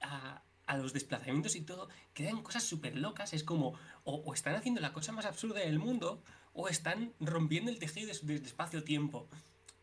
a, 0.01 0.43
a 0.67 0.77
los 0.77 0.93
desplazamientos 0.93 1.57
y 1.57 1.63
todo, 1.63 1.89
quedan 2.15 2.41
cosas 2.43 2.63
súper 2.63 2.97
locas, 2.97 3.33
es 3.35 3.43
como, 3.43 3.75
o, 4.05 4.15
o 4.25 4.33
están 4.33 4.55
haciendo 4.55 4.81
la 4.81 4.93
cosa 4.93 5.11
más 5.11 5.27
absurda 5.27 5.59
del 5.61 5.81
mundo, 5.81 6.23
o 6.53 6.69
están 6.69 7.13
rompiendo 7.19 7.73
el 7.73 7.81
tejido 7.81 8.07
de, 8.07 8.15
su- 8.15 8.27
de 8.27 8.37
espacio-tiempo. 8.37 9.29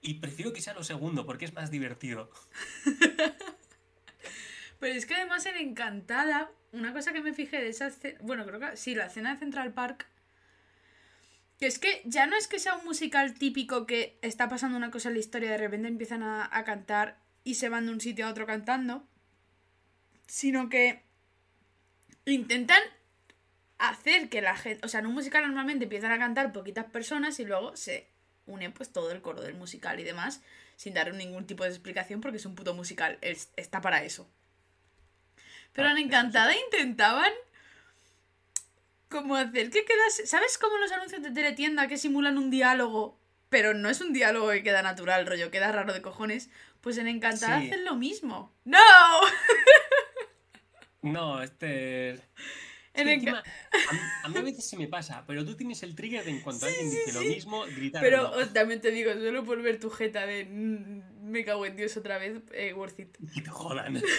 Y 0.04 0.16
prefiero 0.16 0.52
que 0.52 0.62
sea 0.62 0.74
lo 0.74 0.84
segundo 0.84 1.26
porque 1.26 1.46
es 1.46 1.54
más 1.54 1.72
divertido. 1.72 2.30
Pero 4.80 4.94
es 4.94 5.06
que 5.06 5.16
además 5.16 5.46
en 5.46 5.56
Encantada, 5.56 6.52
una 6.74 6.92
cosa 6.92 7.14
que 7.14 7.22
me 7.22 7.34
fijé 7.34 7.62
de 7.62 7.70
esa 7.70 7.88
escena, 7.88 8.20
bueno, 8.22 8.46
creo 8.46 8.60
que 8.60 8.76
sí, 8.76 8.96
la 8.96 9.06
escena 9.06 9.34
de 9.34 9.40
Central 9.40 9.74
Park, 9.74 10.06
que 11.58 11.68
es 11.68 11.80
que 11.80 12.02
ya 12.04 12.28
no 12.28 12.36
es 12.36 12.50
que 12.50 12.60
sea 12.60 12.76
un 12.76 12.84
musical 12.84 13.34
típico 13.34 13.86
que 13.86 14.20
está 14.22 14.50
pasando 14.50 14.76
una 14.76 14.92
cosa 14.92 15.08
en 15.08 15.14
la 15.14 15.22
historia, 15.22 15.52
de 15.52 15.58
repente 15.58 15.88
empiezan 15.88 16.22
a, 16.22 16.50
a 16.52 16.66
cantar 16.66 17.18
y 17.46 17.56
se 17.56 17.70
van 17.70 17.86
de 17.86 17.94
un 17.94 18.02
sitio 18.02 18.28
a 18.28 18.30
otro 18.30 18.46
cantando, 18.46 19.08
sino 20.28 20.68
que 20.68 21.02
intentan 22.26 22.82
hacer 23.78 24.28
que 24.28 24.42
la 24.42 24.58
gente, 24.58 24.86
o 24.86 24.90
sea, 24.90 25.00
en 25.00 25.06
un 25.06 25.14
musical 25.14 25.46
normalmente 25.46 25.86
empiezan 25.86 26.12
a 26.12 26.20
cantar 26.20 26.52
poquitas 26.52 26.86
personas 26.86 27.40
y 27.40 27.46
luego 27.46 27.78
se 27.78 28.13
une 28.46 28.70
pues 28.72 28.92
todo 28.92 29.12
el 29.12 29.22
coro 29.22 29.42
del 29.42 29.54
musical 29.56 30.00
y 30.00 30.04
demás, 30.04 30.42
sin 30.76 30.94
dar 30.94 31.14
ningún 31.14 31.46
tipo 31.48 31.64
de 31.64 31.70
explicación 31.70 32.22
porque 32.22 32.38
es 32.38 32.46
un 32.46 32.56
puto 32.56 32.74
musical, 32.74 33.18
es- 33.22 33.50
está 33.56 33.82
para 33.82 34.04
eso. 34.04 34.28
Pero 35.74 35.88
Ah, 35.88 35.92
en 35.92 35.98
sí. 35.98 36.04
Encantada 36.04 36.54
intentaban 36.56 37.32
como 39.10 39.36
hacer 39.36 39.70
que 39.70 39.86
quedase... 39.86 40.26
¿Sabes 40.28 40.58
cómo 40.58 40.78
los 40.78 40.92
anuncios 40.92 41.22
de 41.22 41.32
teletienda 41.32 41.88
que 41.88 41.98
simulan 41.98 42.38
un 42.38 42.50
diálogo? 42.50 43.18
Pero 43.50 43.74
no 43.74 43.90
es 43.90 44.02
un 44.02 44.14
diálogo 44.14 44.50
que 44.50 44.64
queda 44.64 44.82
natural, 44.82 45.26
rollo, 45.28 45.52
queda 45.52 45.72
raro 45.72 45.94
de 45.94 46.02
cojones. 46.02 46.50
Pues 46.82 46.98
en 46.98 47.08
Encantada 47.08 47.60
Sí. 47.62 47.68
hacen 47.68 47.86
lo 47.86 47.96
mismo. 47.96 48.52
¡No! 48.66 48.80
No, 51.02 51.42
este... 51.42 52.20
En 52.96 53.08
encima, 53.10 53.40
a, 53.40 53.94
mí, 53.94 54.00
a 54.24 54.30
mí 54.30 54.38
a 54.38 54.42
veces 54.44 54.70
se 54.70 54.78
me 54.78 54.88
pasa, 54.88 55.24
pero 55.26 55.44
tú 55.44 55.56
tienes 55.56 55.82
el 55.82 55.96
trigger 55.96 56.24
de 56.26 56.30
en 56.32 56.42
cuanto 56.42 56.68
alguien 56.68 56.92
sí, 56.92 56.98
dice 56.98 57.14
lo 57.14 57.22
sí. 57.22 57.28
mismo, 57.30 57.64
gritar. 57.76 58.02
Pero 58.04 58.30
no. 58.40 58.48
también 58.50 58.82
te 58.82 58.92
digo, 58.92 59.12
solo 59.14 59.44
por 59.44 59.62
ver 59.64 59.80
tu 59.80 59.90
jeta 59.90 60.28
de 60.28 60.46
mm, 60.46 61.24
me 61.32 61.44
cago 61.44 61.66
en 61.66 61.76
Dios 61.76 61.98
otra 61.98 62.20
vez, 62.20 62.38
eh, 62.54 62.74
worth 62.74 63.00
it. 63.00 63.18
Y 63.36 63.42
te 63.42 63.50
jodan. 63.50 64.00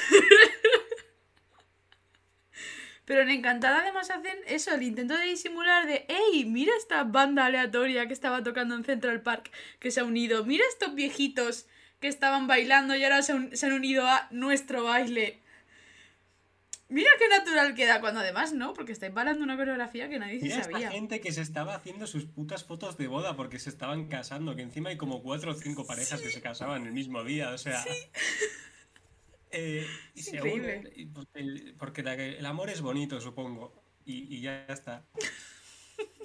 Pero 3.05 3.21
en 3.21 3.31
Encantada 3.31 3.81
además 3.81 4.11
hacen 4.11 4.39
eso, 4.47 4.75
el 4.75 4.83
intento 4.83 5.15
de 5.17 5.25
disimular 5.27 5.87
de, 5.87 6.07
hey, 6.09 6.47
mira 6.47 6.73
esta 6.79 7.05
banda 7.05 7.45
aleatoria 7.45 8.07
que 8.07 8.15
estaba 8.15 8.43
tocando 8.43 8.75
en 8.75 8.85
Central 8.85 9.21
Park, 9.23 9.51
que 9.79 9.91
se 9.91 10.01
ha 10.01 10.05
unido, 10.05 10.45
mira 10.47 10.65
estos 10.71 10.95
viejitos 10.95 11.67
que 12.01 12.09
estaban 12.09 12.47
bailando 12.47 12.97
y 12.97 13.05
ahora 13.05 13.23
se, 13.23 13.35
un- 13.35 13.55
se 13.55 13.67
han 13.67 13.73
unido 13.75 14.07
a 14.09 14.27
nuestro 14.31 14.85
baile. 14.85 15.43
Mira 16.95 17.11
qué 17.19 17.29
natural 17.29 17.75
queda, 17.75 18.01
cuando 18.01 18.21
además 18.21 18.53
no, 18.53 18.73
porque 18.73 18.93
estáis 18.93 19.13
bailando 19.13 19.43
una 19.43 19.57
coreografía 19.57 20.09
que 20.09 20.19
nadie 20.21 20.39
se 20.39 20.47
esta 20.47 20.63
sabía. 20.65 20.91
gente 20.93 21.21
que 21.21 21.33
se 21.33 21.41
estaba 21.43 21.75
haciendo 21.75 22.07
sus 22.07 22.25
putas 22.27 22.63
fotos 22.63 22.97
de 22.97 23.09
boda 23.09 23.35
porque 23.35 23.59
se 23.59 23.69
estaban 23.69 24.07
casando, 24.07 24.55
que 24.55 24.63
encima 24.63 24.91
hay 24.91 24.97
como 24.97 25.21
cuatro 25.21 25.51
o 25.51 25.55
cinco 25.55 25.85
parejas 25.87 26.21
que 26.21 26.31
se 26.31 26.41
casaban 26.41 26.87
el 26.87 26.93
mismo 26.93 27.25
día, 27.25 27.51
o 27.51 27.59
sea... 27.59 27.85
eh, 29.51 29.85
y 30.15 30.23
se 30.23 30.37
y 30.97 31.07
porque 31.07 31.75
porque 31.79 32.03
la- 32.05 32.15
el 32.15 32.47
amor 32.47 32.71
es 32.71 32.81
bonito, 32.81 33.21
supongo. 33.21 33.73
y, 34.05 34.33
y 34.37 34.41
ya 34.41 34.65
está. 34.69 35.05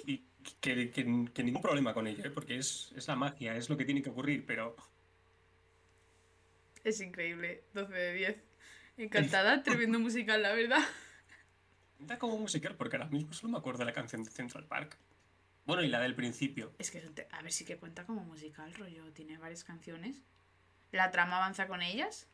Y 0.06 0.24
que, 0.60 0.90
que- 0.90 1.28
que 1.34 1.42
ningún 1.42 1.62
problema 1.62 1.94
con 1.94 2.06
ello, 2.06 2.24
¿eh? 2.24 2.30
porque 2.30 2.56
es, 2.58 2.92
es 2.96 3.08
la 3.08 3.16
magia, 3.16 3.56
es 3.56 3.68
lo 3.68 3.76
que 3.76 3.84
tiene 3.84 4.02
que 4.02 4.10
ocurrir, 4.10 4.44
pero 4.46 4.76
Es 6.84 7.00
increíble. 7.00 7.64
12 7.74 7.92
de 7.92 8.12
10. 8.14 8.36
Encantada, 9.04 9.62
tremendo 9.62 9.98
musical, 9.98 10.42
la 10.42 10.52
verdad. 10.52 10.80
da 11.98 12.18
como 12.18 12.36
musical, 12.38 12.76
porque 12.76 12.96
ahora 12.96 13.08
mismo 13.08 13.32
solo 13.32 13.52
me 13.52 13.58
acuerdo 13.58 13.80
de 13.80 13.84
la 13.86 13.92
canción 13.92 14.22
de 14.24 14.30
Central 14.30 14.64
Park. 14.66 14.96
Bueno, 15.66 15.82
y 15.82 15.88
la 15.88 16.00
del 16.00 16.14
principio. 16.14 16.72
Es 16.78 16.90
que, 16.90 16.98
es 16.98 17.04
un 17.06 17.14
te- 17.14 17.28
a 17.30 17.42
ver, 17.42 17.52
sí 17.52 17.64
que 17.64 17.76
cuenta 17.76 18.04
como 18.06 18.24
musical, 18.24 18.72
rollo. 18.74 19.12
Tiene 19.12 19.38
varias 19.38 19.62
canciones. 19.64 20.22
La 20.92 21.10
trama 21.10 21.36
avanza 21.36 21.66
con 21.68 21.82
ellas. 21.82 22.26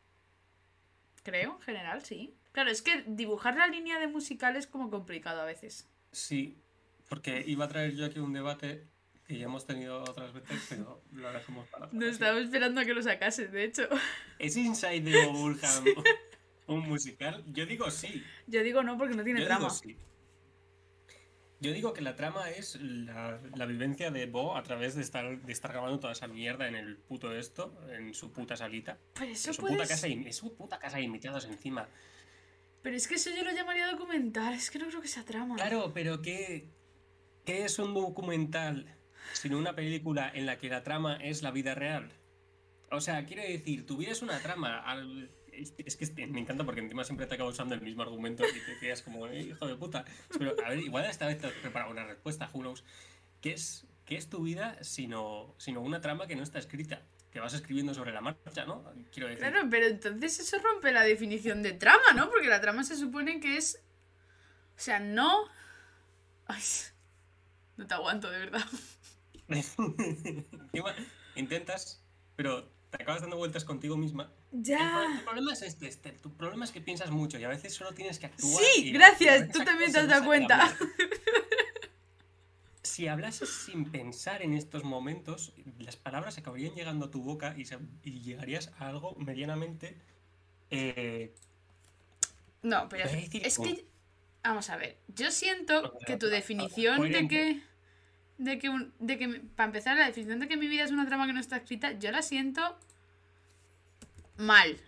Creo, 1.23 1.57
en 1.57 1.61
general, 1.63 2.05
sí. 2.05 2.35
Claro, 2.53 2.71
es 2.71 2.83
que 2.83 3.05
dibujar 3.07 3.57
la 3.57 3.67
línea 3.67 3.99
de 3.99 4.07
musical 4.07 4.57
es 4.57 4.67
como 4.67 4.91
complicado 4.91 5.41
a 5.41 5.45
veces. 5.45 5.87
Sí, 6.13 6.57
porque 7.09 7.43
iba 7.47 7.65
a 7.65 7.69
traer 7.69 7.95
yo 7.95 8.07
aquí 8.07 8.21
un 8.21 8.33
debate 8.33 8.87
que 9.27 9.37
ya 9.37 9.47
hemos 9.47 9.67
tenido 9.67 10.03
otras 10.05 10.33
veces, 10.33 10.65
pero 10.69 11.03
lo 11.13 11.33
dejamos 11.33 11.67
para 11.69 11.87
otra 11.87 11.99
No 11.99 12.07
ocasión. 12.07 12.13
estaba 12.13 12.39
esperando 12.41 12.81
a 12.81 12.85
que 12.85 12.95
lo 12.95 13.03
sacases, 13.03 13.51
de 13.51 13.65
hecho. 13.65 13.89
¿Es 14.39 14.57
Inside 14.57 15.01
the 15.03 15.27
Bullham 15.33 15.85
un 16.67 16.81
musical? 16.89 17.43
Yo 17.47 17.67
digo 17.67 17.91
sí. 17.91 18.23
Yo 18.47 18.63
digo 18.63 18.83
no 18.83 18.97
porque 18.99 19.15
no 19.15 19.25
tiene 19.25 19.41
Yo 19.41 19.47
trama. 19.47 19.61
digo 19.69 19.71
sí. 19.71 19.97
Yo 21.59 21.73
digo 21.73 21.95
que 21.95 22.03
la 22.03 22.15
trama 22.17 22.51
es 22.51 22.77
la, 22.83 23.41
la 23.55 23.65
vivencia 23.65 24.11
de 24.11 24.27
Bo 24.27 24.57
a 24.59 24.63
través 24.63 24.95
de 24.95 25.01
estar, 25.01 25.41
de 25.41 25.53
estar 25.53 25.73
grabando 25.73 25.99
toda 25.99 26.13
esa 26.13 26.29
mierda 26.29 26.69
en 26.69 26.75
el 26.75 26.99
puto 26.99 27.35
esto, 27.35 27.75
en 27.91 28.13
su 28.13 28.31
puta 28.31 28.57
salita. 28.59 28.99
Pero 29.15 29.33
eso 29.33 29.49
En 29.51 29.55
su, 29.55 29.61
puede 29.63 29.75
puta 29.77 29.89
casa, 29.89 30.07
en 30.07 30.33
su 30.35 30.55
puta 30.55 30.79
casa 30.79 30.99
de 30.99 31.05
invitados 31.05 31.47
encima. 31.47 31.89
Pero 32.83 32.95
es 32.95 33.09
que 33.09 33.15
eso 33.15 33.31
yo 33.35 33.43
lo 33.43 33.53
llamaría 33.53 33.87
documental. 33.91 34.53
Es 34.53 34.71
que 34.71 34.79
no 34.79 34.87
creo 34.89 35.01
que 35.01 35.09
sea 35.09 35.25
trama. 35.25 35.57
Claro, 35.57 35.93
pero 35.95 36.21
¿qué, 36.21 36.69
qué 37.47 37.65
es 37.65 37.79
un 37.79 37.95
documental 37.95 38.95
sino 39.33 39.57
una 39.59 39.75
película 39.75 40.31
en 40.33 40.45
la 40.47 40.59
que 40.59 40.69
la 40.69 40.83
trama 40.83 41.17
es 41.17 41.43
la 41.43 41.51
vida 41.53 41.75
real? 41.75 42.11
O 42.91 43.01
sea, 43.01 43.25
quiere 43.25 43.51
decir, 43.51 43.87
tuvieras 43.87 44.21
una 44.21 44.39
trama. 44.41 44.79
al- 44.81 45.31
Es 45.79 45.97
que 45.97 46.27
me 46.27 46.41
encanta 46.41 46.65
porque 46.65 46.81
encima 46.81 47.05
siempre 47.05 47.27
te 47.27 47.35
acabo 47.35 47.51
usando 47.51 47.75
el 47.75 47.81
mismo 47.81 48.03
argumento 48.03 48.45
y 48.47 48.61
te 48.61 48.79
quedas 48.79 49.03
como, 49.03 49.27
"Eh, 49.27 49.41
hijo 49.43 49.67
de 49.67 49.75
puta. 49.77 50.05
Pero, 50.39 50.55
a 50.65 50.71
ver, 50.71 50.79
igual 50.81 51.05
esta 51.05 51.27
vez 51.27 51.39
te 51.39 51.47
has 51.47 51.53
preparado 51.55 51.91
una 51.91 52.05
respuesta, 52.05 52.51
who 52.53 52.61
knows. 52.61 52.85
¿Qué 53.41 53.53
es, 53.53 53.87
qué 54.05 54.17
es 54.17 54.29
tu 54.29 54.43
vida 54.43 54.79
sino, 54.83 55.55
sino 55.59 55.81
una 55.81 56.01
trama 56.01 56.27
que 56.27 56.37
no 56.37 56.43
está 56.43 56.59
escrita? 56.59 57.03
Que 57.31 57.41
vas 57.41 57.55
escribiendo 57.55 57.93
sobre 57.95 58.13
la 58.13 58.21
marcha, 58.21 58.65
¿no? 58.65 58.85
Quiero 59.13 59.29
decir. 59.29 59.41
Claro, 59.47 59.67
pero 59.71 59.87
entonces 59.87 60.41
eso 60.41 60.59
rompe 60.59 60.93
la 60.93 61.03
definición 61.03 61.63
de 61.63 61.73
trama, 61.73 62.13
¿no? 62.15 62.31
Porque 62.31 62.49
la 62.49 62.61
trama 62.61 62.83
se 62.85 62.97
supone 62.97 63.41
que 63.41 63.57
es. 63.57 63.83
O 64.77 64.81
sea, 64.81 65.01
no. 65.01 65.45
Ay, 66.47 66.63
no 67.77 67.87
te 67.87 67.95
aguanto, 67.95 68.31
de 68.31 68.39
verdad. 68.39 68.65
Intentas, 71.37 72.03
pero 72.37 72.69
te 72.91 73.03
acabas 73.03 73.21
dando 73.21 73.37
vueltas 73.37 73.65
contigo 73.65 73.97
misma. 73.97 74.33
El, 74.53 74.63
Ya. 74.63 75.07
tu 75.19 75.25
problema 75.25 75.53
es 75.53 75.63
este, 75.63 75.87
Esther. 75.89 76.19
Tu 76.19 76.33
problema 76.35 76.65
es 76.65 76.71
que 76.73 76.81
piensas 76.81 77.11
mucho 77.11 77.39
y 77.39 77.45
a 77.45 77.49
veces 77.49 77.75
solo 77.75 77.93
tienes 77.93 78.19
que 78.19 78.27
actuar. 78.27 78.63
Sí, 78.75 78.91
gracias, 78.93 79.51
tú 79.51 79.65
también 79.65 79.93
te 79.93 79.99
has 79.99 80.09
dado 80.09 80.25
cuenta. 80.25 80.77
Si 82.83 83.09
hablases 83.09 83.51
sin 83.51 83.91
pensar 83.91 84.43
en 84.43 84.55
estos 84.55 84.85
momentos, 84.85 85.53
las 85.79 85.97
palabras 85.97 86.39
acabarían 86.39 86.75
llegando 86.75 87.07
a 87.07 87.11
tu 87.11 87.21
boca 87.23 87.55
y, 87.59 87.65
se- 87.67 87.79
y 88.05 88.21
llegarías 88.21 88.71
a 88.79 88.89
algo 88.89 89.15
medianamente. 89.17 89.97
eh, 90.71 91.35
No, 92.63 92.89
pero 92.89 93.11
decir 93.11 93.45
es 93.45 93.59
que. 93.59 93.85
Vamos 94.43 94.71
a 94.71 94.77
ver. 94.77 94.97
Yo 95.09 95.31
siento 95.33 95.99
que 96.07 96.17
tu 96.17 96.29
definición 96.29 97.11
de 97.11 97.29
que. 97.29 97.63
De 98.39 98.59
que, 98.59 98.69
un- 98.71 98.95
de 99.01 99.19
que. 99.19 99.29
Para 99.57 99.67
empezar, 99.67 99.97
la 99.99 100.07
definición 100.07 100.39
de 100.41 100.49
que 100.49 100.57
mi 100.57 100.69
vida 100.69 100.85
es 100.85 100.93
una 100.93 101.07
trama 101.07 101.27
que 101.27 101.33
no 101.33 101.41
está 101.41 101.57
escrita, 101.57 101.93
yo 101.99 102.11
la 102.13 102.23
siento. 102.23 102.79
Mal. 104.39 104.81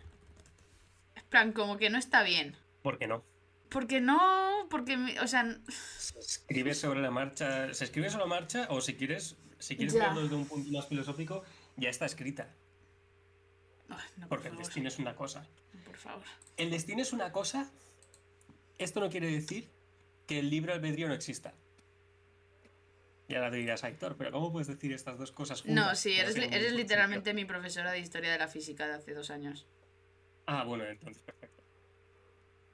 En 1.16 1.24
plan, 1.28 1.52
como 1.52 1.76
que 1.76 1.90
no 1.90 1.98
está 1.98 2.22
bien. 2.22 2.56
¿Por 2.82 2.98
qué 2.98 3.06
no? 3.06 3.24
Porque 3.70 4.00
no. 4.00 4.66
Porque. 4.70 4.96
mi- 4.96 5.18
O 5.18 5.26
sea. 5.26 5.58
Se 5.68 6.18
escribe 6.18 6.74
sobre 6.74 7.00
la 7.00 7.10
marcha. 7.10 7.72
Se 7.74 7.84
escribe 7.84 8.08
sobre 8.10 8.24
la 8.24 8.28
marcha, 8.30 8.66
o 8.70 8.80
si 8.80 8.94
quieres, 8.94 9.36
si 9.58 9.76
quieres 9.76 9.94
Ya. 9.94 10.06
verlo 10.08 10.22
desde 10.22 10.36
un 10.36 10.46
punto 10.46 10.70
más 10.72 10.86
filosófico, 10.86 11.42
ya 11.76 11.90
está 11.90 12.06
escrita. 12.06 12.48
Ay, 13.90 13.96
no, 14.16 14.28
por 14.28 14.28
Porque 14.28 14.48
el 14.48 14.54
favor. 14.54 14.64
destino 14.66 14.88
es 14.88 14.98
una 14.98 15.14
cosa. 15.16 15.46
Por 15.84 15.96
favor. 15.96 16.24
El 16.56 16.70
destino 16.70 17.02
es 17.02 17.12
una 17.12 17.32
cosa. 17.32 17.70
Esto 18.78 19.00
no 19.00 19.10
quiere 19.10 19.30
decir 19.30 19.68
que 20.26 20.38
el 20.38 20.50
libre 20.50 20.72
albedrío 20.72 21.08
no 21.08 21.14
exista. 21.14 21.52
Y 23.28 23.34
ahora 23.34 23.50
te 23.50 23.58
dirás, 23.58 23.84
Héctor, 23.84 24.16
pero 24.16 24.32
¿cómo 24.32 24.50
puedes 24.50 24.68
decir 24.68 24.90
estas 24.92 25.18
dos 25.18 25.32
cosas 25.32 25.60
juntas? 25.60 25.86
No, 25.86 25.94
sí, 25.94 26.14
eres, 26.14 26.34
eres 26.34 26.72
literalmente 26.72 27.34
mi 27.34 27.44
profesora 27.44 27.92
de 27.92 27.98
historia 27.98 28.32
de 28.32 28.38
la 28.38 28.48
física 28.48 28.88
de 28.88 28.94
hace 28.94 29.12
dos 29.12 29.30
años. 29.30 29.66
Ah, 30.46 30.64
bueno, 30.64 30.84
entonces 30.84 31.22
perfecto. 31.22 31.62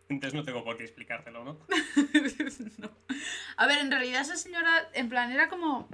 Entonces 0.09 0.35
no 0.35 0.45
tengo 0.45 0.63
por 0.63 0.77
qué 0.77 0.85
explicártelo, 0.85 1.45
¿no? 1.45 1.59
No. 2.79 2.91
A 3.57 3.67
ver, 3.67 3.79
en 3.79 3.91
realidad 3.91 4.21
esa 4.21 4.37
señora, 4.37 4.89
en 4.93 5.09
plan, 5.09 5.33
era 5.33 5.49
como... 5.49 5.89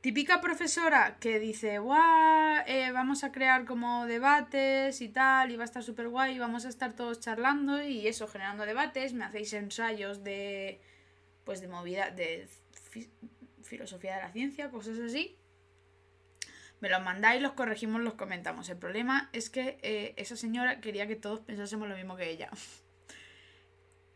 Típica 0.00 0.40
profesora 0.40 1.18
que 1.20 1.40
dice, 1.40 1.78
guau, 1.78 2.62
eh, 2.66 2.90
vamos 2.92 3.22
a 3.24 3.32
crear 3.32 3.66
como 3.66 4.06
debates 4.06 5.02
y 5.02 5.08
tal, 5.08 5.50
y 5.50 5.56
va 5.56 5.64
a 5.64 5.66
estar 5.66 5.82
súper 5.82 6.08
guay, 6.08 6.38
vamos 6.38 6.64
a 6.64 6.70
estar 6.70 6.94
todos 6.94 7.20
charlando 7.20 7.82
y 7.82 8.06
eso, 8.06 8.26
generando 8.26 8.64
debates, 8.64 9.12
me 9.12 9.24
hacéis 9.24 9.52
ensayos 9.52 10.24
de, 10.24 10.80
pues 11.44 11.60
de 11.60 11.68
movida, 11.68 12.10
de 12.10 12.48
fi- 12.90 13.10
filosofía 13.62 14.16
de 14.16 14.22
la 14.22 14.32
ciencia, 14.32 14.70
cosas 14.70 14.98
así. 14.98 15.36
Me 16.80 16.88
los 16.88 17.02
mandáis, 17.02 17.42
los 17.42 17.52
corregimos, 17.52 18.00
los 18.00 18.14
comentamos. 18.14 18.68
El 18.70 18.78
problema 18.78 19.28
es 19.32 19.50
que 19.50 19.78
eh, 19.82 20.14
esa 20.16 20.36
señora 20.36 20.80
quería 20.80 21.06
que 21.06 21.16
todos 21.16 21.40
pensásemos 21.40 21.88
lo 21.88 21.96
mismo 21.96 22.16
que 22.16 22.30
ella. 22.30 22.50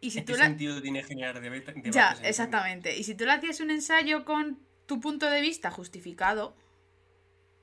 Y 0.01 0.11
si 0.11 0.19
¿En 0.21 0.25
tú 0.25 0.33
qué 0.33 0.39
la... 0.39 0.45
sentido 0.47 0.81
tiene 0.83 1.03
generar 1.03 1.41
debate-? 1.41 1.75
Ya, 1.91 2.17
en- 2.19 2.25
exactamente. 2.25 2.97
Y 2.97 3.05
si 3.05 3.15
tú 3.15 3.25
le 3.25 3.33
hacías 3.33 3.61
un 3.61 3.71
ensayo 3.71 4.25
con 4.25 4.59
tu 4.87 5.01
punto 5.01 5.29
de 5.31 5.41
vista 5.41 5.71
justificado, 5.71 6.57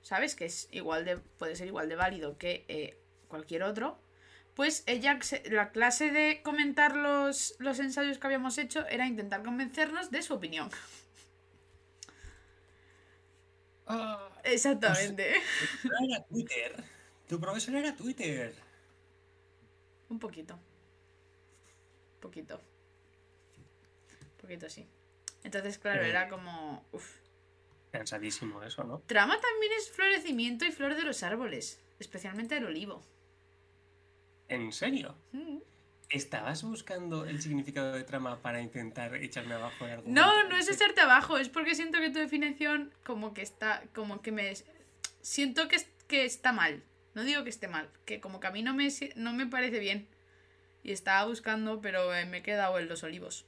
¿sabes? 0.01 0.35
Que 0.35 0.45
es 0.45 0.67
igual 0.71 1.05
de, 1.05 1.17
puede 1.17 1.55
ser 1.55 1.67
igual 1.67 1.89
de 1.89 1.95
válido 1.95 2.37
que 2.37 2.65
eh, 2.67 2.97
cualquier 3.27 3.63
otro. 3.63 3.99
Pues 4.55 4.83
ella, 4.85 5.17
la 5.49 5.71
clase 5.71 6.11
de 6.11 6.41
comentar 6.43 6.95
los, 6.95 7.55
los 7.59 7.79
ensayos 7.79 8.17
que 8.17 8.27
habíamos 8.27 8.57
hecho 8.57 8.85
era 8.87 9.07
intentar 9.07 9.43
convencernos 9.43 10.11
de 10.11 10.21
su 10.21 10.33
opinión. 10.33 10.69
Ah, 13.87 14.29
Exactamente. 14.43 15.33
tu 15.77 15.89
profesora 15.89 16.05
era 16.09 16.23
Twitter. 16.25 16.83
Tu 17.27 17.39
profesor 17.39 17.75
era 17.75 17.95
Twitter. 17.95 18.55
Un 20.09 20.19
poquito. 20.19 20.55
Un 20.55 22.19
poquito. 22.21 22.55
Un 24.21 24.37
poquito, 24.37 24.69
sí. 24.69 24.87
Entonces, 25.43 25.77
claro, 25.79 26.03
Eh. 26.03 26.09
era 26.09 26.29
como... 26.29 26.85
uf. 26.91 27.17
Cansadísimo 27.91 28.63
eso, 28.63 28.83
¿no? 28.85 28.99
Trama 29.05 29.37
también 29.39 29.73
es 29.77 29.89
florecimiento 29.91 30.63
y 30.65 30.71
flor 30.71 30.95
de 30.95 31.03
los 31.03 31.23
árboles, 31.23 31.79
especialmente 31.99 32.55
el 32.57 32.65
olivo. 32.65 33.03
¿En 34.51 34.73
serio? 34.73 35.15
Mm. 35.31 35.59
¿Estabas 36.09 36.61
buscando 36.63 37.23
el 37.25 37.41
significado 37.41 37.93
de 37.93 38.03
trama 38.03 38.41
para 38.41 38.61
intentar 38.61 39.15
echarme 39.15 39.53
abajo 39.53 39.85
el 39.85 39.91
argumento? 39.91 40.21
No, 40.21 40.49
no 40.49 40.57
es 40.57 40.69
echarte 40.69 40.99
abajo, 40.99 41.37
es 41.37 41.47
porque 41.47 41.73
siento 41.73 41.99
que 41.99 42.09
tu 42.09 42.19
definición 42.19 42.93
como 43.05 43.33
que 43.33 43.43
está, 43.43 43.81
como 43.95 44.21
que 44.21 44.33
me... 44.33 44.53
Siento 45.21 45.69
que, 45.69 45.77
que 46.09 46.25
está 46.25 46.51
mal. 46.51 46.83
No 47.13 47.23
digo 47.23 47.45
que 47.45 47.49
esté 47.49 47.69
mal, 47.69 47.89
que 48.03 48.19
como 48.19 48.41
que 48.41 48.47
a 48.47 48.51
mí 48.51 48.61
no 48.61 48.73
me, 48.73 48.89
no 49.15 49.31
me 49.31 49.47
parece 49.47 49.79
bien. 49.79 50.09
Y 50.83 50.91
estaba 50.91 51.25
buscando, 51.25 51.79
pero 51.79 52.13
eh, 52.13 52.25
me 52.25 52.39
he 52.39 52.43
quedado 52.43 52.77
en 52.77 52.89
los 52.89 53.03
olivos. 53.03 53.45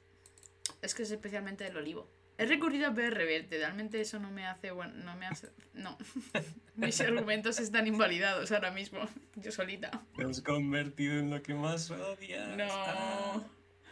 Es 0.82 0.96
que 0.96 1.04
es 1.04 1.12
especialmente 1.12 1.68
el 1.68 1.76
olivo. 1.76 2.08
He 2.38 2.46
recurrido 2.48 2.88
a 2.88 2.94
PR 2.94 3.14
Reverte, 3.14 3.58
realmente 3.58 4.02
eso 4.02 4.20
no 4.20 4.32
me 4.32 4.46
hace... 4.48 4.72
Bueno, 4.72 4.94
no 5.04 5.16
me 5.16 5.28
hace... 5.28 5.50
No. 5.74 5.98
Mis 6.76 7.00
argumentos 7.02 7.60
están 7.60 7.86
invalidados 7.88 8.52
ahora 8.52 8.72
mismo, 8.72 9.00
yo 9.36 9.52
solita. 9.52 10.04
Te 10.18 10.24
has 10.26 10.42
convertido 10.42 11.20
en 11.20 11.30
lo 11.30 11.42
que 11.44 11.54
más 11.54 11.92
odias. 11.92 12.58
Ah. 12.72 13.36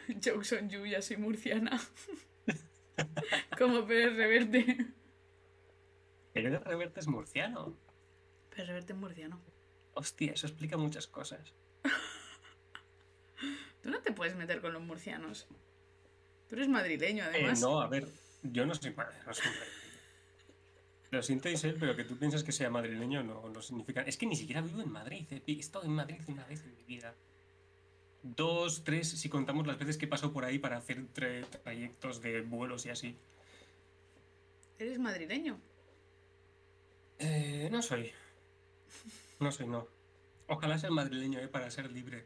No. 0.07 0.15
Jokes 0.23 0.53
on 0.59 0.69
you, 0.69 0.85
ya 0.85 1.01
soy 1.01 1.17
murciana. 1.17 1.79
Como 3.57 3.85
PR 3.85 4.13
Reverte. 4.15 4.87
Pero 6.33 6.49
de 6.51 6.59
reverte 6.59 6.99
es 7.01 7.07
murciano. 7.07 7.77
PR 8.49 8.65
Reverte 8.67 8.93
es 8.93 8.99
murciano. 8.99 9.39
Hostia, 9.93 10.31
eso 10.33 10.47
explica 10.47 10.77
muchas 10.77 11.05
cosas. 11.07 11.53
Tú 13.83 13.89
no 13.89 13.99
te 13.99 14.11
puedes 14.11 14.35
meter 14.35 14.61
con 14.61 14.73
los 14.73 14.81
murcianos. 14.81 15.47
Tú 16.47 16.55
eres 16.55 16.67
madrileño, 16.67 17.23
Eh, 17.25 17.27
además. 17.33 17.61
no, 17.61 17.81
a 17.81 17.87
ver, 17.87 18.07
yo 18.43 18.65
no 18.65 18.73
soy 18.75 18.93
madre, 18.93 19.17
no 19.25 19.33
soy 19.33 19.45
madrileño. 19.47 19.81
Lo 21.11 21.21
siento, 21.21 21.49
Isel, 21.49 21.75
pero 21.79 21.95
que 21.95 22.05
tú 22.05 22.17
piensas 22.17 22.43
que 22.43 22.51
sea 22.53 22.69
madrileño 22.69 23.21
no, 23.23 23.49
no 23.49 23.61
significa. 23.61 24.01
Es 24.03 24.15
que 24.17 24.25
ni 24.25 24.35
siquiera 24.35 24.61
vivo 24.61 24.81
en 24.81 24.91
Madrid. 24.91 25.25
He 25.45 25.51
estado 25.59 25.83
en 25.85 25.91
Madrid 25.91 26.21
una 26.27 26.45
vez 26.45 26.63
en 26.63 26.73
mi 26.75 26.83
vida. 26.83 27.13
dos, 28.23 28.83
tres, 28.83 29.09
si 29.09 29.27
contamos 29.29 29.67
las 29.67 29.77
veces 29.77 29.97
que 29.97 30.07
paso 30.07 30.31
por 30.31 30.45
ahí 30.45 30.57
para 30.59 30.77
hacer 30.77 30.99
tra- 31.13 31.45
trayectos 31.63 32.21
de 32.21 32.41
vuelos 32.41 32.85
y 32.85 32.89
así. 32.91 33.17
¿Eres 34.79 34.99
madrileño? 34.99 35.59
Eh, 37.19 37.67
no 37.71 37.81
soy. 37.81 38.11
No 39.39 39.51
soy, 39.51 39.67
no. 39.67 39.87
Ojalá 40.47 40.77
ser 40.77 40.91
madrileño, 40.91 41.39
eh, 41.39 41.47
para 41.47 41.69
ser 41.71 41.91
libre. 41.91 42.25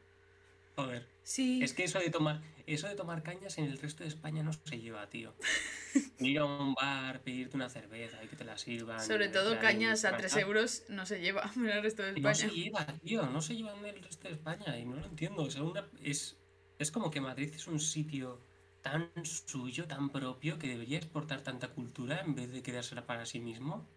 Joder. 0.76 1.08
Sí. 1.24 1.62
Es 1.64 1.74
que 1.74 1.84
eso 1.86 2.00
de 2.00 2.10
tomar, 2.10 2.42
eso 2.68 2.88
de 2.88 2.96
tomar 2.96 3.24
cañas 3.24 3.58
en 3.58 3.66
el 3.66 3.78
resto 3.78 4.04
de 4.04 4.10
España 4.10 4.44
no 4.44 4.52
se 4.54 4.80
lleva, 4.80 5.10
tío. 5.10 5.34
Ir 6.20 6.40
a 6.40 6.46
un 6.46 6.74
bar, 6.74 7.22
pedirte 7.22 7.56
una 7.56 7.70
cerveza 7.70 8.24
y 8.24 8.28
que 8.28 8.36
te 8.36 8.44
la 8.44 8.58
sirvan. 8.58 9.00
Sobre 9.02 9.30
todo 9.30 9.60
cañas 9.60 10.04
a 10.06 10.10
para 10.12 10.20
3 10.22 10.34
acá. 10.34 10.42
euros 10.42 10.84
no 10.90 11.06
se 11.06 11.20
lleva 11.22 11.50
en 11.56 11.66
el 11.70 11.82
resto 11.82 12.04
de 12.04 12.12
No 12.20 12.30
España. 12.30 12.36
se 12.50 12.56
lleva, 12.56 12.86
tío, 13.04 13.26
no 13.28 13.42
se 13.42 13.56
lleva 13.56 13.74
en 13.78 13.86
el 13.86 14.04
resto 14.04 14.28
de 14.28 14.34
España 14.34 14.78
y 14.78 14.86
no 14.86 14.98
lo 14.98 15.06
entiendo. 15.06 15.44
O 15.44 15.50
sea, 15.52 15.64
una- 15.64 15.88
es, 16.04 16.38
es 16.80 16.92
como 16.92 17.10
que 17.10 17.22
Madrid 17.22 17.52
es 17.56 17.68
un 17.68 17.80
sitio 17.80 18.42
tan 18.82 19.10
suyo, 19.24 19.88
tan 19.88 20.10
propio, 20.12 20.60
que 20.60 20.68
debería 20.68 20.98
exportar 20.98 21.42
tanta 21.42 21.70
cultura 21.70 22.20
en 22.22 22.36
vez 22.36 22.52
de 22.52 22.62
quedársela 22.62 23.06
para 23.08 23.26
sí 23.26 23.40
mismo. 23.40 23.88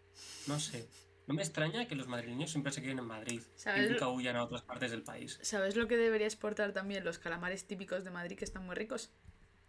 No 0.46 0.58
sé. 0.58 0.88
No 1.28 1.34
me 1.34 1.42
extraña 1.42 1.86
que 1.86 1.94
los 1.94 2.08
madrileños 2.08 2.50
siempre 2.50 2.72
se 2.72 2.80
queden 2.82 2.98
en 3.00 3.04
Madrid 3.04 3.42
¿Sabes 3.54 3.86
y 3.86 3.92
nunca 3.92 4.08
huyan 4.08 4.34
a 4.36 4.44
otras 4.44 4.62
partes 4.62 4.90
del 4.90 5.02
país. 5.02 5.38
¿Sabes 5.42 5.76
lo 5.76 5.86
que 5.86 5.96
debería 5.98 6.26
exportar 6.26 6.72
también 6.72 7.04
los 7.04 7.18
calamares 7.18 7.66
típicos 7.66 8.02
de 8.02 8.10
Madrid 8.10 8.36
que 8.38 8.44
están 8.46 8.64
muy 8.64 8.74
ricos? 8.74 9.10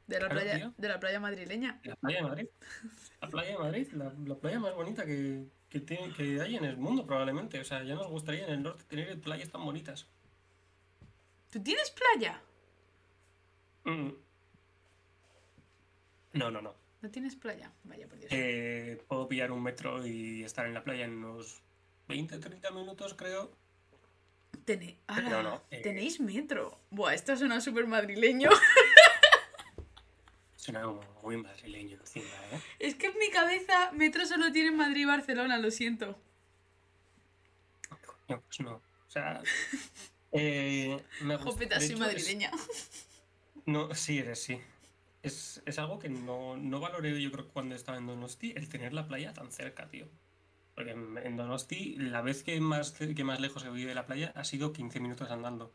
De 0.07 0.15
la 0.19 0.27
Claro, 0.29 0.35
playa, 0.41 0.55
tío. 0.55 0.73
de 0.77 0.87
la 0.87 0.99
playa 0.99 1.19
madrileña. 1.19 1.79
La 1.83 1.95
playa 1.97 2.17
de 2.17 2.23
Madrid. 2.23 2.47
La 3.21 3.29
playa 3.29 3.51
de 3.51 3.57
Madrid, 3.57 3.87
la, 3.91 4.13
la 4.25 4.35
playa 4.35 4.59
más 4.59 4.73
bonita 4.73 5.05
que, 5.05 5.45
que, 5.69 5.79
tiene- 5.81 6.13
que 6.13 6.41
hay 6.41 6.55
en 6.55 6.63
el 6.65 6.77
mundo 6.77 7.05
probablemente. 7.05 7.59
O 7.59 7.65
sea, 7.65 7.83
ya 7.83 7.93
nos 7.95 8.07
gustaría 8.07 8.45
en 8.47 8.53
el 8.53 8.63
norte 8.63 8.85
tener 8.85 9.19
playas 9.19 9.49
tan 9.49 9.63
bonitas. 9.65 10.07
¿Tú 11.51 11.61
tienes 11.61 11.91
playa? 11.91 12.41
Mm. 13.83 14.09
No, 16.33 16.51
no, 16.51 16.61
no. 16.61 16.73
¿No 17.01 17.09
tienes 17.09 17.35
playa? 17.35 17.71
Vaya 17.83 18.07
por 18.07 18.19
Dios. 18.19 18.29
Eh, 18.33 19.01
puedo 19.07 19.27
pillar 19.27 19.51
un 19.51 19.63
metro 19.63 20.05
y 20.05 20.43
estar 20.43 20.65
en 20.65 20.73
la 20.73 20.83
playa 20.83 21.05
en 21.05 21.23
unos 21.23 21.61
20, 22.07 22.37
30 22.39 22.71
minutos, 22.71 23.13
creo. 23.13 23.51
Eh. 24.67 25.81
Tenéis 25.81 26.19
metro. 26.19 26.79
Buah, 26.91 27.13
esto 27.13 27.35
suena 27.37 27.59
súper 27.61 27.87
madrileño. 27.87 28.49
Suena 30.55 30.81
como 30.83 31.01
muy 31.23 31.37
madrileño 31.37 31.97
encima, 31.99 32.25
¿eh? 32.51 32.59
es 32.79 32.93
que 32.95 33.07
en 33.07 33.17
mi 33.17 33.29
cabeza 33.31 33.91
metro 33.93 34.25
solo 34.27 34.51
tiene 34.51 34.67
en 34.69 34.75
Madrid 34.77 35.01
y 35.01 35.05
Barcelona, 35.05 35.57
lo 35.57 35.71
siento. 35.71 36.19
No, 38.27 38.41
pues 38.41 38.59
no. 38.59 38.73
O 38.75 39.09
sea, 39.11 39.41
eh, 40.33 41.01
me 41.21 41.35
gusta- 41.37 41.51
Jopeta, 41.51 41.79
soy 41.79 41.93
es- 41.93 41.99
madrileña. 41.99 42.51
No, 43.65 43.95
sí, 43.95 44.19
eres 44.19 44.43
sí. 44.43 44.59
Es, 45.21 45.61
es 45.65 45.79
algo 45.79 45.97
que 45.99 46.09
no, 46.09 46.57
no 46.57 46.79
valoré 46.81 47.21
yo 47.21 47.31
creo 47.31 47.47
cuando 47.49 47.73
estaba 47.75 47.97
en 47.97 48.07
Donosti, 48.07 48.51
el 48.57 48.67
tener 48.69 48.93
la 48.93 49.07
playa 49.07 49.33
tan 49.33 49.51
cerca, 49.51 49.87
tío. 49.89 50.07
Porque 50.75 50.91
en, 50.91 51.17
en 51.17 51.37
Donosti, 51.37 51.95
la 51.97 52.21
vez 52.21 52.43
que 52.43 52.59
más, 52.61 52.93
que 52.93 53.23
más 53.25 53.39
lejos 53.41 53.63
he 53.65 53.69
vivido 53.69 53.89
de 53.89 53.95
la 53.95 54.07
playa 54.07 54.33
ha 54.35 54.43
sido 54.45 54.73
15 54.73 54.99
minutos 55.01 55.31
andando. 55.31 55.73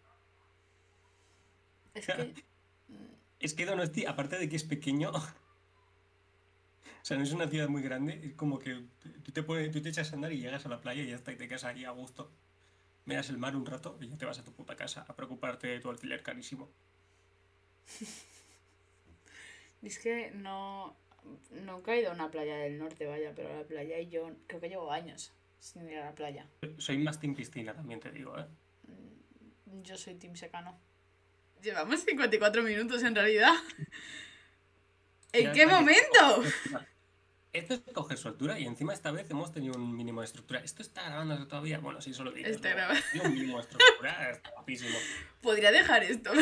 Es 1.94 2.06
que 2.06 2.34
Es 3.40 3.54
que 3.54 3.66
Donosti, 3.66 4.06
aparte 4.06 4.38
de 4.38 4.48
que 4.48 4.56
es 4.56 4.64
pequeño, 4.64 5.10
o 5.12 5.22
sea, 7.02 7.16
no 7.16 7.22
es 7.22 7.32
una 7.32 7.46
ciudad 7.48 7.68
muy 7.68 7.82
grande, 7.82 8.20
es 8.24 8.34
como 8.34 8.58
que 8.58 8.82
tú 9.22 9.30
te, 9.32 9.42
pones- 9.44 9.70
tú 9.72 9.80
te 9.82 9.90
echas 9.90 10.12
a 10.12 10.16
andar 10.16 10.32
y 10.32 10.40
llegas 10.40 10.66
a 10.66 10.68
la 10.68 10.80
playa 10.80 11.02
y 11.02 11.08
ya 11.08 11.16
está, 11.16 11.32
y 11.32 11.36
te 11.36 11.46
quedas 11.48 11.64
ahí 11.64 11.84
a 11.84 11.90
gusto. 11.90 12.30
Miras 13.06 13.30
el 13.30 13.38
mar 13.38 13.56
un 13.56 13.66
rato 13.66 13.98
y 14.00 14.08
ya 14.08 14.18
te 14.18 14.26
vas 14.26 14.38
a 14.40 14.44
tu 14.44 14.52
puta 14.54 14.76
casa 14.76 15.04
a 15.08 15.16
preocuparte 15.16 15.68
de 15.68 15.80
tu 15.80 15.90
alquiler 15.90 16.22
carísimo. 16.22 16.70
Es 19.84 19.98
que 19.98 20.30
no. 20.32 20.96
Nunca 21.50 21.94
he 21.94 22.00
ido 22.00 22.10
a 22.10 22.14
una 22.14 22.30
playa 22.30 22.56
del 22.56 22.78
norte, 22.78 23.06
vaya, 23.06 23.32
pero 23.34 23.52
a 23.52 23.56
la 23.58 23.64
playa 23.64 23.98
y 23.98 24.08
yo 24.08 24.30
creo 24.46 24.60
que 24.60 24.68
llevo 24.68 24.90
años 24.90 25.32
sin 25.58 25.88
ir 25.88 25.98
a 25.98 26.06
la 26.06 26.14
playa. 26.14 26.46
Soy 26.76 26.98
más 26.98 27.18
team 27.18 27.34
piscina, 27.34 27.74
también 27.74 28.00
te 28.00 28.10
digo, 28.10 28.38
¿eh? 28.38 28.46
Yo 29.82 29.96
soy 29.96 30.14
Team 30.14 30.36
Secano. 30.36 30.78
Llevamos 31.62 32.00
54 32.00 32.62
minutos 32.62 33.02
en 33.02 33.14
realidad. 33.14 33.54
¿En 35.32 35.52
qué 35.52 35.66
momento? 35.66 36.42
Esto 37.52 37.74
es 37.74 37.80
coger 37.92 38.18
soltura 38.18 38.58
y 38.58 38.66
encima 38.66 38.92
esta 38.92 39.12
vez 39.12 39.30
hemos 39.30 39.52
tenido 39.52 39.74
un 39.76 39.96
mínimo 39.96 40.22
de 40.22 40.24
estructura. 40.24 40.58
¿Esto 40.58 40.82
está 40.82 41.04
grabando 41.04 41.46
todavía? 41.46 41.78
Bueno, 41.78 42.00
sí, 42.00 42.12
solo 42.12 42.32
diré. 42.32 42.50
Está 42.50 42.74
un 43.22 43.32
mínimo 43.32 43.58
de 43.58 43.62
estructura, 43.62 44.30
está 44.30 44.50
guapísimo. 44.50 44.98
Podría 45.40 45.70
dejar 45.70 46.02
esto. 46.02 46.32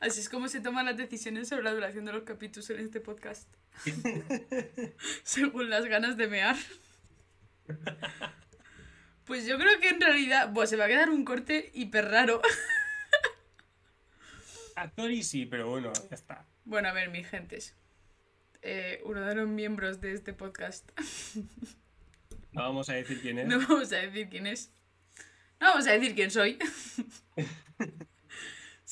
Así 0.00 0.20
es 0.20 0.28
como 0.28 0.48
se 0.48 0.60
toman 0.60 0.86
las 0.86 0.96
decisiones 0.96 1.48
sobre 1.48 1.62
la 1.62 1.72
duración 1.72 2.04
de 2.04 2.12
los 2.12 2.24
capítulos 2.24 2.68
en 2.70 2.80
este 2.80 3.00
podcast. 3.00 3.48
Según 5.22 5.70
las 5.70 5.86
ganas 5.86 6.16
de 6.16 6.28
mear. 6.28 6.56
Pues 9.24 9.46
yo 9.46 9.58
creo 9.58 9.80
que 9.80 9.88
en 9.88 10.00
realidad. 10.00 10.50
Buah, 10.52 10.66
se 10.66 10.76
va 10.76 10.84
a 10.84 10.88
quedar 10.88 11.10
un 11.10 11.24
corte 11.24 11.70
hiper 11.72 12.10
raro. 12.10 12.42
Actor 14.76 15.10
y 15.10 15.22
sí, 15.22 15.46
pero 15.46 15.68
bueno, 15.68 15.92
ya 16.10 16.14
está. 16.14 16.46
Bueno, 16.64 16.88
a 16.88 16.92
ver, 16.92 17.10
mis 17.10 17.26
gentes. 17.28 17.74
Eh, 18.60 19.00
uno 19.04 19.20
de 19.22 19.34
los 19.34 19.48
miembros 19.48 20.00
de 20.00 20.12
este 20.12 20.32
podcast. 20.32 20.90
No 22.52 22.62
vamos 22.62 22.88
a 22.88 22.94
decir 22.94 23.20
quién 23.20 23.38
es. 23.38 23.46
No 23.46 23.58
vamos 23.58 23.92
a 23.92 23.96
decir 23.96 24.28
quién 24.28 24.46
es. 24.46 24.70
No 25.60 25.68
vamos 25.68 25.86
a 25.86 25.92
decir 25.92 26.14
quién 26.14 26.30
soy. 26.30 26.58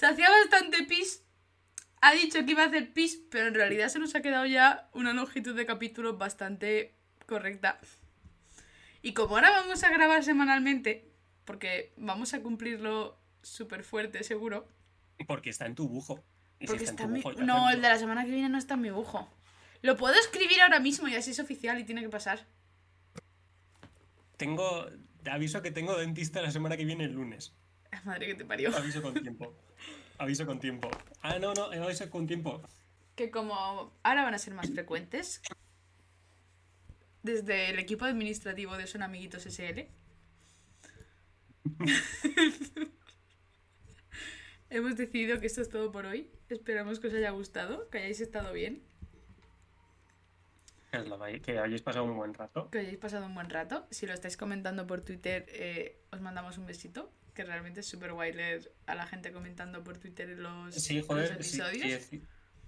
Se 0.03 0.09
hacía 0.09 0.29
bastante 0.31 0.83
pis. 0.83 1.23
Ha 2.01 2.13
dicho 2.15 2.45
que 2.45 2.51
iba 2.51 2.65
a 2.65 2.67
hacer 2.67 2.93
pis, 2.93 3.23
pero 3.31 3.47
en 3.47 3.55
realidad 3.55 3.87
se 3.87 4.01
nos 4.01 4.17
ha 4.17 4.21
quedado 4.21 4.47
ya 4.47 4.91
una 4.95 5.13
longitud 5.13 5.55
de 5.55 5.65
capítulo 5.65 6.19
bastante 6.19 6.97
correcta. 7.25 7.79
Y 9.01 9.13
como 9.13 9.37
ahora 9.37 9.53
vamos 9.53 9.85
a 9.85 9.91
grabar 9.91 10.25
semanalmente, 10.25 11.09
porque 11.45 11.93
vamos 11.97 12.35
a 12.35 12.43
cumplirlo 12.43 13.17
súper 13.43 13.85
fuerte, 13.85 14.25
seguro. 14.25 14.67
Porque 15.25 15.51
está 15.51 15.67
en 15.67 15.77
tu 15.77 15.87
bujo. 15.87 16.17
Si 16.59 16.67
Porque 16.67 16.83
está 16.83 17.05
está 17.05 17.05
en 17.05 17.23
tu 17.23 17.29
bujo, 17.29 17.41
No, 17.41 17.71
el 17.71 17.81
de 17.81 17.89
la 17.89 17.97
semana 17.97 18.25
que 18.25 18.33
viene 18.33 18.49
no 18.49 18.59
está 18.59 18.75
en 18.75 18.81
mi 18.81 18.91
bujo. 18.91 19.33
Lo 19.83 19.97
puedo 19.97 20.17
escribir 20.17 20.63
ahora 20.63 20.81
mismo 20.81 21.07
y 21.07 21.15
así 21.15 21.31
es 21.31 21.39
oficial 21.39 21.79
y 21.79 21.85
tiene 21.85 22.03
que 22.03 22.09
pasar. 22.09 22.45
Tengo. 24.37 24.85
Te 25.23 25.31
aviso 25.31 25.63
que 25.63 25.71
tengo 25.71 25.97
dentista 25.97 26.43
la 26.43 26.51
semana 26.51 26.77
que 26.77 26.85
viene 26.85 27.05
el 27.05 27.13
lunes. 27.13 27.55
Madre 28.05 28.27
que 28.27 28.35
te 28.35 28.45
parió. 28.45 28.75
Aviso 28.77 29.03
con 29.03 29.15
tiempo. 29.15 29.55
Aviso 30.19 30.47
con 30.47 30.59
tiempo. 30.59 30.89
Ah, 31.23 31.39
no, 31.39 31.53
no, 31.55 31.65
aviso 31.65 32.09
con 32.11 32.27
tiempo. 32.27 32.63
que 33.17 33.31
como 33.31 33.55
ahora 34.03 34.23
van 34.25 34.35
a 34.35 34.39
ser 34.39 34.55
más 34.55 34.71
frecuentes, 34.71 35.43
desde 37.23 37.71
el 37.71 37.79
equipo 37.79 38.05
administrativo 38.05 38.77
de 38.77 38.87
Son 38.87 39.03
Amiguitos 39.03 39.45
SL, 39.47 39.87
hemos 44.71 44.97
decidido 44.97 45.39
que 45.41 45.47
esto 45.47 45.61
es 45.63 45.69
todo 45.69 45.93
por 45.93 46.07
hoy. 46.07 46.31
Esperamos 46.49 47.01
que 47.01 47.09
os 47.09 47.15
haya 47.15 47.31
gustado, 47.31 47.89
que 47.91 47.99
hayáis 47.99 48.21
estado 48.21 48.53
bien, 48.53 48.83
Que 51.43 51.59
hayáis 51.59 51.81
pasado 51.83 52.05
un 52.05 52.17
buen 52.17 52.35
rato. 52.35 52.69
que 52.71 52.79
hayáis 52.81 52.99
pasado 52.99 53.25
un 53.27 53.35
buen 53.35 53.49
rato. 53.49 53.87
Si 53.91 54.07
lo 54.07 54.13
estáis 54.13 54.37
comentando 54.37 54.87
por 54.87 55.01
Twitter, 55.01 55.47
eh, 55.49 55.99
os 56.11 56.21
mandamos 56.21 56.59
un 56.59 56.67
besito, 56.67 57.11
que 57.35 57.45
realmente 57.45 57.81
es 57.81 57.87
súper 57.89 58.13
guay 58.13 58.33
leer 58.33 58.73
a 58.87 58.95
la 58.95 59.07
gente 59.07 59.33
comentando 59.33 59.83
por 59.83 59.99
Twitter 59.99 60.29
los, 60.39 60.75
Sí, 60.75 60.99
los 60.99 61.07
joder, 61.07 61.33
episodios. 61.33 62.09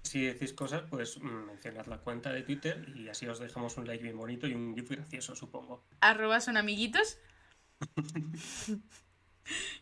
si 0.03 0.21
decís 0.25 0.53
cosas, 0.53 0.83
pues 0.89 1.19
mm, 1.19 1.47
mencionad 1.47 1.87
la 1.87 1.99
cuenta 1.99 2.33
de 2.33 2.43
Twitter 2.43 2.87
y 2.95 3.09
así 3.09 3.27
os 3.27 3.39
dejamos 3.39 3.77
un 3.77 3.87
like 3.87 4.03
bien 4.03 4.17
bonito 4.17 4.47
y 4.47 4.55
un 4.55 4.75
gif 4.75 4.91
gracioso, 4.91 5.35
supongo. 5.37 5.85
Arroba 6.01 6.41
son 6.41 6.57
amiguitos. 6.57 7.19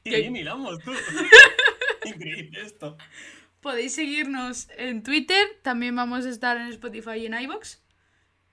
¡Qué 0.04 0.10
¿Qué? 0.10 0.20
bien 0.20 0.36
hilamos 0.36 0.78
tú! 0.80 0.92
Increíble 2.04 2.62
esto. 2.62 2.96
Podéis 3.60 3.94
seguirnos 3.94 4.68
en 4.76 5.02
Twitter, 5.04 5.46
también 5.62 5.94
vamos 5.94 6.26
a 6.26 6.30
estar 6.30 6.56
en 6.56 6.66
Spotify 6.68 7.18
y 7.18 7.26
en 7.26 7.34
iBox. 7.34 7.81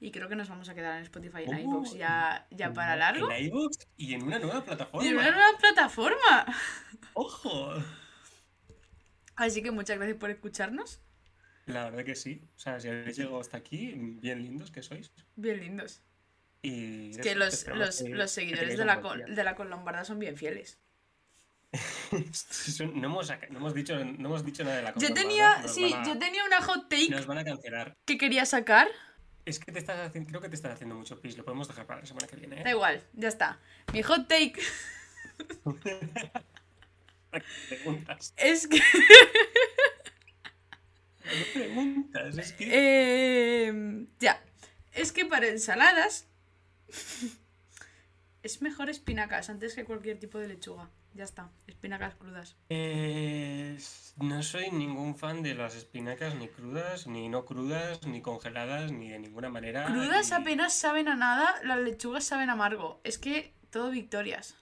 Y 0.01 0.11
creo 0.11 0.29
que 0.29 0.35
nos 0.35 0.47
vamos 0.47 0.69
a 0.69 0.75
quedar 0.75 0.97
en 0.97 1.03
Spotify 1.03 1.39
y 1.45 1.49
en 1.49 1.55
Oh, 1.55 1.59
iBox 1.59 1.93
ya, 1.95 2.47
ya 2.51 2.71
para 2.71 2.95
largo. 2.95 3.29
En 3.31 3.45
iVoox 3.47 3.77
y 3.97 4.13
en 4.13 4.23
una 4.23 4.39
nueva 4.39 4.63
plataforma. 4.63 5.05
Y 5.05 5.09
en 5.09 5.17
una 5.17 5.31
nueva 5.31 5.57
plataforma. 5.59 6.45
¡Ojo! 7.13 7.73
Así 9.35 9.61
que 9.61 9.71
muchas 9.71 9.97
gracias 9.97 10.17
por 10.17 10.29
escucharnos. 10.29 11.01
La 11.65 11.83
verdad 11.85 12.03
que 12.05 12.15
sí. 12.15 12.41
O 12.55 12.59
sea, 12.59 12.79
si 12.79 12.87
habéis 12.87 13.17
llegado 13.17 13.39
hasta 13.39 13.57
aquí, 13.57 13.93
bien 13.95 14.41
lindos 14.41 14.71
que 14.71 14.81
sois. 14.81 15.11
Bien 15.35 15.59
lindos. 15.59 16.01
Y 16.61 17.11
Es 17.11 17.17
que 17.19 17.35
los, 17.35 17.67
los, 17.67 18.01
que- 18.01 18.09
los 18.09 18.31
seguidores 18.31 18.77
de 18.77 18.85
la, 18.85 19.01
col- 19.01 19.23
de 19.33 19.43
la 19.43 19.55
Colombarda 19.55 20.03
son 20.05 20.19
bien 20.19 20.37
fieles. 20.37 20.79
No, 22.11 23.05
hemos, 23.07 23.29
no, 23.51 23.57
hemos 23.59 23.73
dicho, 23.75 23.93
no 24.03 24.29
hemos 24.29 24.43
dicho 24.43 24.63
nada 24.63 24.77
de 24.77 24.81
la 24.81 24.89
Yo 24.95 25.09
cosa 25.09 25.13
tenía, 25.13 25.67
sí, 25.67 25.93
a- 25.93 26.03
yo 26.03 26.17
tenía 26.17 26.43
una 26.43 26.61
hot 26.63 26.89
take 26.89 27.09
Nos 27.09 27.27
van 27.27 27.37
a 27.37 27.43
cancelar. 27.43 27.95
que 28.05 28.17
quería 28.17 28.45
sacar. 28.47 28.87
Es 29.49 29.57
que 29.57 29.71
te 29.71 29.79
estás 29.79 30.07
haciendo, 30.07 30.29
creo 30.29 30.41
que 30.41 30.49
te 30.49 30.55
estás 30.55 30.73
haciendo 30.73 30.93
mucho 30.93 31.19
pis. 31.19 31.35
Lo 31.35 31.43
podemos 31.43 31.67
dejar 31.67 31.87
para 31.87 32.01
la 32.01 32.05
semana 32.05 32.27
que 32.27 32.35
viene. 32.35 32.57
Da 32.57 32.69
¿eh? 32.69 32.73
igual, 32.73 33.03
ya 33.13 33.27
está. 33.29 33.57
Mi 33.91 34.03
hot 34.03 34.27
take 34.27 34.61
preguntas. 37.67 38.33
Es 38.37 38.67
que. 38.67 38.79
Preguntas, 41.53 42.37
es 42.37 42.53
que. 42.53 42.69
Eh, 42.71 44.05
ya. 44.19 44.39
Es 44.93 45.11
que 45.11 45.25
para 45.25 45.47
ensaladas. 45.47 46.27
Es 48.43 48.61
mejor 48.61 48.89
espinacas 48.89 49.49
antes 49.49 49.75
que 49.75 49.85
cualquier 49.85 50.19
tipo 50.19 50.37
de 50.39 50.47
lechuga. 50.47 50.89
Ya 51.15 51.23
está. 51.23 51.49
Espinacas 51.67 52.15
crudas. 52.15 52.55
Eh, 52.69 53.77
no 54.17 54.43
soy 54.43 54.69
ningún 54.71 55.15
fan 55.17 55.41
de 55.41 55.55
las 55.55 55.75
espinacas 55.75 56.35
ni 56.35 56.47
crudas, 56.47 57.07
ni 57.07 57.29
no 57.29 57.45
crudas, 57.45 58.05
ni 58.05 58.21
congeladas, 58.21 58.91
ni 58.91 59.09
de 59.09 59.19
ninguna 59.19 59.49
manera. 59.49 59.85
Crudas 59.85 60.31
apenas 60.31 60.73
saben 60.75 61.07
a 61.07 61.15
nada, 61.15 61.55
las 61.63 61.79
lechugas 61.79 62.23
saben 62.25 62.49
amargo. 62.49 63.01
Es 63.03 63.17
que 63.17 63.53
todo 63.71 63.89
victorias. 63.89 64.55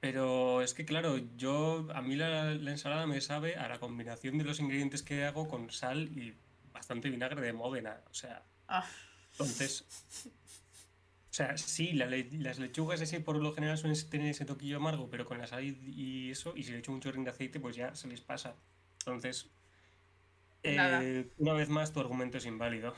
Pero 0.00 0.62
es 0.62 0.74
que, 0.74 0.84
claro, 0.84 1.16
yo 1.36 1.86
a 1.94 2.02
mí 2.02 2.16
la, 2.16 2.46
la 2.54 2.70
ensalada 2.72 3.06
me 3.06 3.20
sabe 3.20 3.54
a 3.54 3.68
la 3.68 3.78
combinación 3.78 4.36
de 4.36 4.42
los 4.44 4.58
ingredientes 4.58 5.02
que 5.02 5.24
hago 5.24 5.46
con 5.48 5.70
sal 5.70 6.08
y 6.18 6.36
bastante 6.72 7.08
vinagre 7.08 7.40
de 7.40 7.52
Módena. 7.52 8.00
O 8.10 8.14
sea, 8.14 8.42
Ah, 8.66 8.84
entonces. 9.32 9.84
O 11.32 11.34
sea, 11.34 11.56
sí, 11.56 11.94
la 11.94 12.06
las 12.32 12.58
lechugas 12.58 13.00
así 13.00 13.18
por 13.20 13.36
lo 13.36 13.54
general 13.54 13.78
suelen 13.78 13.98
tener 14.10 14.28
ese 14.28 14.44
toquillo 14.44 14.76
amargo, 14.76 15.08
pero 15.08 15.24
con 15.24 15.38
la 15.38 15.46
sal 15.46 15.64
y, 15.64 16.30
eso, 16.30 16.52
y 16.54 16.62
si 16.62 16.72
le 16.72 16.80
echo 16.80 16.92
un 16.92 17.00
chorrín 17.00 17.24
de 17.24 17.30
aceite, 17.30 17.58
pues 17.58 17.74
ya 17.74 17.94
se 17.94 18.06
les 18.06 18.20
pasa. 18.20 18.54
Entonces, 18.98 19.48
eh, 20.62 21.26
una 21.38 21.54
vez 21.54 21.70
más, 21.70 21.90
tu 21.90 22.00
argumento 22.00 22.36
es 22.36 22.44
inválido. 22.44 22.94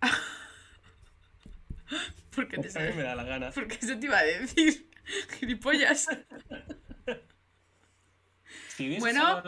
porque 2.34 2.56
te 2.56 2.78
a 2.78 2.90
mí 2.90 2.96
me 2.96 3.02
da 3.02 3.14
la 3.14 3.24
gana. 3.24 3.50
Porque 3.50 3.74
eso 3.74 3.98
te 3.98 4.06
iba 4.06 4.16
a 4.16 4.24
decir. 4.24 4.88
Gilipollas. 5.38 6.08
Si 8.78 8.96
Bueno, 9.00 9.42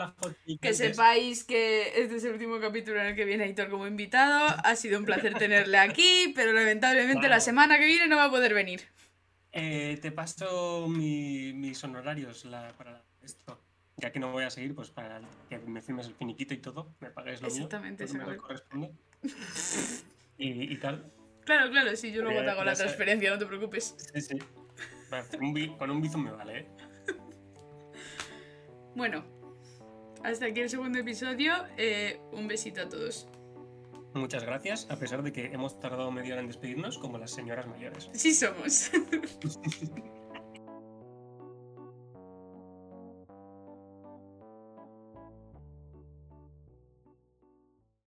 Que 0.59 0.73
sepáis 0.73 1.45
que 1.45 1.87
este 2.01 2.17
es 2.17 2.23
el 2.25 2.33
último 2.33 2.59
capítulo 2.59 2.99
en 2.99 3.07
el 3.07 3.15
que 3.15 3.23
viene 3.23 3.45
Aitor 3.45 3.69
como 3.69 3.87
invitado. 3.87 4.53
Ha 4.61 4.75
sido 4.75 4.99
un 4.99 5.05
placer 5.05 5.35
tenerle 5.35 5.77
aquí, 5.77 6.33
pero 6.35 6.51
lamentablemente 6.51 7.29
la 7.29 7.39
semana 7.39 7.79
que 7.79 7.85
viene 7.85 8.09
no 8.09 8.17
va 8.17 8.25
a 8.25 8.29
poder 8.29 8.53
venir. 8.53 8.81
Eh, 9.53 9.97
te 10.01 10.11
paso 10.11 10.85
mi- 10.89 11.53
mis 11.53 11.81
honorarios 11.85 12.43
la- 12.43 12.73
para 12.77 13.05
esto. 13.23 13.63
Ya 13.95 14.11
que 14.11 14.19
no 14.19 14.33
voy 14.33 14.43
a 14.43 14.49
seguir, 14.49 14.75
pues 14.75 14.89
para 14.89 15.21
que 15.47 15.59
me 15.59 15.81
firmes 15.81 16.07
el 16.07 16.15
finiquito 16.15 16.53
y 16.53 16.57
todo, 16.57 16.93
me 16.99 17.09
pagues 17.09 17.41
lo 17.41 17.47
mío. 17.47 17.55
Exactamente, 17.55 18.05
que 18.05 18.13
me 18.13 18.35
corresponde. 18.35 18.91
Y, 20.37 20.73
y 20.73 20.77
tal. 20.77 21.09
Claro, 21.45 21.71
claro, 21.71 21.95
sí, 21.95 22.11
yo 22.11 22.21
luego 22.21 22.41
Eh, 22.41 22.43
te 22.43 22.49
hago 22.51 22.63
la 22.65 22.73
transferencia, 22.73 23.29
no 23.31 23.37
te 23.37 23.45
preocupes. 23.45 23.95
Sí, 24.13 24.19
sí. 24.21 24.39
Va, 25.13 25.23
un 25.39 25.77
con 25.77 25.89
un 25.89 26.01
bizum 26.01 26.23
me 26.25 26.31
vale, 26.31 26.59
¿eh? 26.59 26.67
Bueno, 28.95 29.23
hasta 30.23 30.45
aquí 30.47 30.59
el 30.61 30.69
segundo 30.69 30.99
episodio. 30.99 31.53
Eh, 31.77 32.19
un 32.31 32.47
besito 32.47 32.81
a 32.81 32.89
todos. 32.89 33.27
Muchas 34.13 34.43
gracias, 34.43 34.87
a 34.89 34.97
pesar 34.97 35.23
de 35.23 35.31
que 35.31 35.45
hemos 35.45 35.79
tardado 35.79 36.11
media 36.11 36.33
hora 36.33 36.41
en 36.41 36.47
despedirnos 36.47 36.97
como 36.97 37.17
las 37.17 37.31
señoras 37.31 37.67
mayores. 37.67 38.09
Sí 38.13 38.33
somos. 38.33 38.91